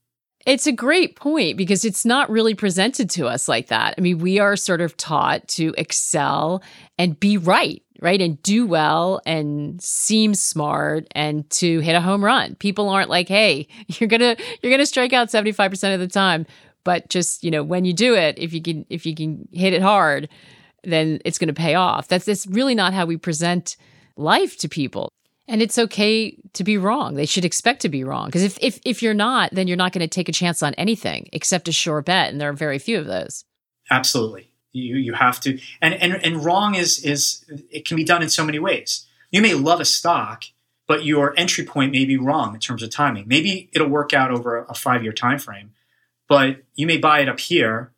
it's 0.46 0.66
a 0.66 0.72
great 0.72 1.16
point 1.16 1.56
because 1.56 1.84
it's 1.84 2.04
not 2.04 2.30
really 2.30 2.54
presented 2.54 3.08
to 3.10 3.26
us 3.26 3.48
like 3.48 3.68
that. 3.68 3.94
I 3.96 4.00
mean, 4.00 4.18
we 4.18 4.38
are 4.38 4.56
sort 4.56 4.80
of 4.80 4.96
taught 4.96 5.46
to 5.48 5.74
excel 5.78 6.62
and 6.98 7.18
be 7.18 7.36
right, 7.36 7.82
right? 8.00 8.20
And 8.20 8.42
do 8.42 8.66
well 8.66 9.20
and 9.24 9.80
seem 9.80 10.34
smart 10.34 11.06
and 11.12 11.48
to 11.50 11.80
hit 11.80 11.94
a 11.94 12.00
home 12.00 12.24
run. 12.24 12.56
People 12.56 12.88
aren't 12.88 13.10
like, 13.10 13.28
"Hey, 13.28 13.68
you're 13.86 14.08
going 14.08 14.20
to 14.20 14.36
you're 14.62 14.70
going 14.70 14.78
to 14.78 14.86
strike 14.86 15.12
out 15.12 15.28
75% 15.28 15.94
of 15.94 16.00
the 16.00 16.08
time." 16.08 16.46
But 16.84 17.08
just, 17.08 17.44
you 17.44 17.50
know, 17.50 17.62
when 17.62 17.84
you 17.84 17.92
do 17.92 18.14
it, 18.14 18.38
if 18.38 18.52
you 18.52 18.60
can 18.60 18.84
if 18.90 19.06
you 19.06 19.14
can 19.14 19.48
hit 19.52 19.72
it 19.72 19.82
hard, 19.82 20.28
then 20.82 21.20
it's 21.24 21.38
going 21.38 21.48
to 21.48 21.54
pay 21.54 21.74
off. 21.74 22.08
That's 22.08 22.24
that's 22.24 22.46
really 22.46 22.74
not 22.74 22.92
how 22.92 23.06
we 23.06 23.16
present 23.16 23.76
life 24.16 24.58
to 24.58 24.68
people. 24.68 25.12
And 25.48 25.60
it's 25.60 25.78
okay 25.78 26.36
to 26.52 26.64
be 26.64 26.78
wrong. 26.78 27.14
They 27.14 27.26
should 27.26 27.44
expect 27.44 27.82
to 27.82 27.88
be 27.88 28.04
wrong. 28.04 28.26
Because 28.26 28.44
if, 28.44 28.58
if 28.60 28.80
if 28.84 29.02
you're 29.02 29.14
not, 29.14 29.50
then 29.52 29.66
you're 29.66 29.76
not 29.76 29.92
going 29.92 30.00
to 30.00 30.08
take 30.08 30.28
a 30.28 30.32
chance 30.32 30.62
on 30.62 30.74
anything 30.74 31.28
except 31.32 31.68
a 31.68 31.72
sure 31.72 32.00
bet. 32.00 32.30
And 32.30 32.40
there 32.40 32.48
are 32.48 32.54
very 32.54 32.78
few 32.78 32.98
of 32.98 33.06
those. 33.06 33.44
Absolutely. 33.90 34.52
You 34.72 34.96
you 34.96 35.12
have 35.14 35.40
to 35.40 35.58
and, 35.80 35.94
and 35.94 36.14
and 36.24 36.44
wrong 36.44 36.74
is 36.74 37.04
is 37.04 37.44
it 37.70 37.86
can 37.86 37.96
be 37.96 38.04
done 38.04 38.22
in 38.22 38.30
so 38.30 38.44
many 38.44 38.58
ways. 38.58 39.06
You 39.30 39.42
may 39.42 39.54
love 39.54 39.80
a 39.80 39.84
stock, 39.84 40.44
but 40.86 41.04
your 41.04 41.34
entry 41.38 41.64
point 41.64 41.92
may 41.92 42.04
be 42.04 42.16
wrong 42.16 42.54
in 42.54 42.60
terms 42.60 42.82
of 42.82 42.90
timing. 42.90 43.24
Maybe 43.26 43.68
it'll 43.72 43.88
work 43.88 44.14
out 44.14 44.30
over 44.30 44.64
a 44.64 44.74
five 44.74 45.02
year 45.02 45.12
time 45.12 45.38
frame, 45.38 45.72
but 46.28 46.62
you 46.74 46.86
may 46.86 46.98
buy 46.98 47.20
it 47.20 47.28
up 47.28 47.40
here 47.40 47.92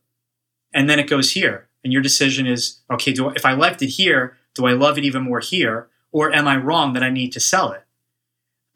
and 0.72 0.90
then 0.90 0.98
it 0.98 1.08
goes 1.08 1.32
here. 1.32 1.68
And 1.84 1.92
your 1.92 2.02
decision 2.02 2.46
is, 2.46 2.80
okay, 2.90 3.12
do 3.12 3.28
I, 3.28 3.32
if 3.34 3.44
I 3.44 3.52
left 3.54 3.82
it 3.82 3.88
here, 3.88 4.36
do 4.54 4.66
I 4.66 4.72
love 4.72 4.96
it 4.98 5.04
even 5.04 5.22
more 5.22 5.40
here? 5.40 5.88
Or 6.14 6.32
am 6.32 6.46
I 6.46 6.56
wrong 6.56 6.92
that 6.92 7.02
I 7.02 7.10
need 7.10 7.32
to 7.32 7.40
sell 7.40 7.72
it? 7.72 7.82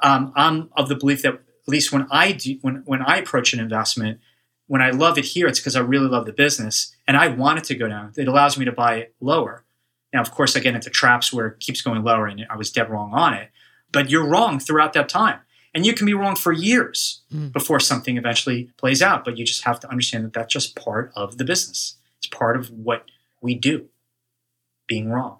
Um, 0.00 0.32
I'm 0.34 0.70
of 0.76 0.88
the 0.88 0.96
belief 0.96 1.22
that 1.22 1.34
at 1.34 1.40
least 1.68 1.92
when 1.92 2.08
I 2.10 2.32
do, 2.32 2.58
when 2.62 2.82
when 2.84 3.00
I 3.00 3.18
approach 3.18 3.52
an 3.54 3.60
investment, 3.60 4.18
when 4.66 4.82
I 4.82 4.90
love 4.90 5.16
it 5.16 5.24
here, 5.24 5.46
it's 5.46 5.60
because 5.60 5.76
I 5.76 5.80
really 5.80 6.08
love 6.08 6.26
the 6.26 6.32
business 6.32 6.94
and 7.06 7.16
I 7.16 7.28
want 7.28 7.58
it 7.58 7.64
to 7.64 7.76
go 7.76 7.88
down. 7.88 8.12
It 8.16 8.26
allows 8.26 8.58
me 8.58 8.64
to 8.64 8.72
buy 8.72 8.96
it 8.96 9.14
lower. 9.20 9.64
Now, 10.12 10.20
of 10.20 10.32
course, 10.32 10.56
I 10.56 10.60
get 10.60 10.74
into 10.74 10.90
traps 10.90 11.32
where 11.32 11.46
it 11.46 11.60
keeps 11.60 11.80
going 11.80 12.02
lower, 12.02 12.26
and 12.26 12.44
I 12.50 12.56
was 12.56 12.72
dead 12.72 12.90
wrong 12.90 13.12
on 13.12 13.34
it. 13.34 13.50
But 13.92 14.10
you're 14.10 14.26
wrong 14.26 14.58
throughout 14.58 14.92
that 14.94 15.08
time, 15.08 15.38
and 15.74 15.86
you 15.86 15.92
can 15.94 16.06
be 16.06 16.14
wrong 16.14 16.34
for 16.34 16.52
years 16.52 17.22
mm. 17.32 17.52
before 17.52 17.78
something 17.78 18.16
eventually 18.16 18.70
plays 18.78 19.00
out. 19.00 19.24
But 19.24 19.38
you 19.38 19.44
just 19.44 19.64
have 19.64 19.78
to 19.80 19.90
understand 19.90 20.24
that 20.24 20.32
that's 20.32 20.52
just 20.52 20.74
part 20.74 21.12
of 21.14 21.38
the 21.38 21.44
business. 21.44 21.96
It's 22.18 22.26
part 22.26 22.56
of 22.56 22.70
what 22.70 23.04
we 23.40 23.54
do, 23.54 23.86
being 24.88 25.10
wrong. 25.10 25.38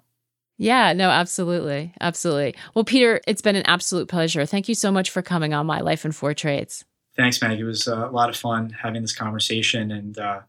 Yeah, 0.61 0.91
no, 0.91 1.09
absolutely. 1.09 1.93
Absolutely. 2.01 2.53
Well, 2.75 2.83
Peter, 2.83 3.21
it's 3.25 3.41
been 3.41 3.55
an 3.55 3.65
absolute 3.65 4.09
pleasure. 4.09 4.45
Thank 4.45 4.67
you 4.67 4.75
so 4.75 4.91
much 4.91 5.09
for 5.09 5.21
coming 5.21 5.53
on 5.53 5.65
My 5.65 5.79
Life 5.79 6.03
in 6.03 6.11
Four 6.11 6.33
Trades. 6.33 6.83
Thanks, 7.15 7.41
Meg. 7.41 7.59
It 7.59 7.63
was 7.63 7.87
uh, 7.87 8.09
a 8.09 8.11
lot 8.11 8.29
of 8.29 8.35
fun 8.35 8.69
having 8.69 9.01
this 9.01 9.15
conversation 9.15 9.89
and 9.89 10.19
uh, 10.19 10.41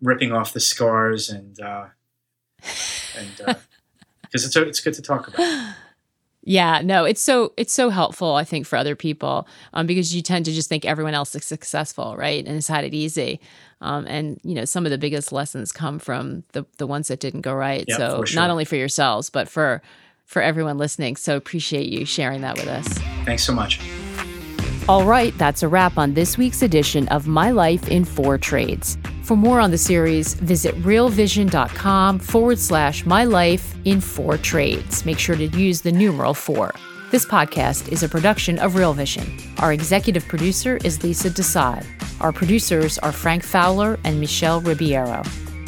ripping 0.00 0.30
off 0.32 0.52
the 0.52 0.60
scars 0.60 1.30
and 1.30 1.58
uh, 1.60 1.86
and 3.18 3.36
because 3.36 3.48
uh, 3.48 3.54
it's 4.46 4.56
it's 4.56 4.80
good 4.80 4.94
to 4.94 5.02
talk 5.02 5.26
about. 5.26 5.74
Yeah, 6.44 6.80
no, 6.82 7.04
it's 7.04 7.20
so 7.20 7.52
it's 7.56 7.72
so 7.72 7.90
helpful, 7.90 8.34
I 8.34 8.44
think, 8.44 8.66
for 8.66 8.76
other 8.76 8.96
people 8.96 9.46
um, 9.74 9.86
because 9.86 10.14
you 10.14 10.22
tend 10.22 10.44
to 10.46 10.52
just 10.52 10.68
think 10.68 10.84
everyone 10.84 11.14
else 11.14 11.34
is 11.34 11.44
successful, 11.44 12.16
right, 12.16 12.44
and 12.44 12.54
has 12.54 12.68
had 12.68 12.84
it 12.84 12.94
easy. 12.94 13.40
Um, 13.80 14.06
and 14.06 14.40
you 14.42 14.54
know, 14.54 14.64
some 14.64 14.86
of 14.86 14.90
the 14.90 14.98
biggest 14.98 15.32
lessons 15.32 15.72
come 15.72 15.98
from 15.98 16.44
the 16.52 16.64
the 16.78 16.86
ones 16.86 17.08
that 17.08 17.20
didn't 17.20 17.42
go 17.42 17.52
right. 17.52 17.84
Yep, 17.86 17.98
so 17.98 18.24
sure. 18.24 18.40
not 18.40 18.50
only 18.50 18.64
for 18.64 18.76
yourselves, 18.76 19.30
but 19.30 19.48
for 19.48 19.82
for 20.24 20.40
everyone 20.40 20.78
listening. 20.78 21.16
So 21.16 21.36
appreciate 21.36 21.88
you 21.88 22.04
sharing 22.04 22.42
that 22.42 22.56
with 22.56 22.68
us. 22.68 22.86
Thanks 23.24 23.44
so 23.44 23.52
much. 23.52 23.80
All 24.88 25.04
right, 25.04 25.36
that's 25.36 25.62
a 25.62 25.68
wrap 25.68 25.98
on 25.98 26.14
this 26.14 26.38
week's 26.38 26.62
edition 26.62 27.08
of 27.08 27.26
My 27.26 27.50
Life 27.50 27.88
in 27.88 28.06
Four 28.06 28.38
Trades. 28.38 28.96
For 29.28 29.36
more 29.36 29.60
on 29.60 29.70
the 29.70 29.76
series, 29.76 30.32
visit 30.32 30.74
realvision.com 30.76 32.18
forward 32.18 32.58
slash 32.58 33.04
my 33.04 33.24
life 33.24 33.74
in 33.84 34.00
four 34.00 34.38
trades. 34.38 35.04
Make 35.04 35.18
sure 35.18 35.36
to 35.36 35.44
use 35.48 35.82
the 35.82 35.92
numeral 35.92 36.32
four. 36.32 36.72
This 37.10 37.26
podcast 37.26 37.92
is 37.92 38.02
a 38.02 38.08
production 38.08 38.58
of 38.58 38.74
Real 38.74 38.94
Vision. 38.94 39.30
Our 39.58 39.74
executive 39.74 40.26
producer 40.26 40.78
is 40.82 41.04
Lisa 41.04 41.28
Desai. 41.28 41.84
Our 42.22 42.32
producers 42.32 42.96
are 42.96 43.12
Frank 43.12 43.42
Fowler 43.44 43.98
and 44.02 44.18
Michelle 44.18 44.62
Ribeiro. 44.62 45.22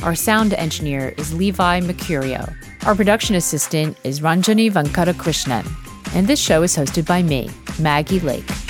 Our 0.05 0.15
sound 0.15 0.55
engineer 0.55 1.13
is 1.19 1.35
Levi 1.35 1.81
Mercurio. 1.81 2.51
Our 2.87 2.95
production 2.95 3.35
assistant 3.35 3.95
is 4.05 4.21
Ranjani 4.21 4.73
Venkata 4.73 5.13
Krishnan. 5.13 5.71
And 6.15 6.27
this 6.27 6.41
show 6.41 6.63
is 6.63 6.75
hosted 6.75 7.07
by 7.07 7.23
me, 7.23 7.51
Maggie 7.79 8.21
Lake. 8.21 8.70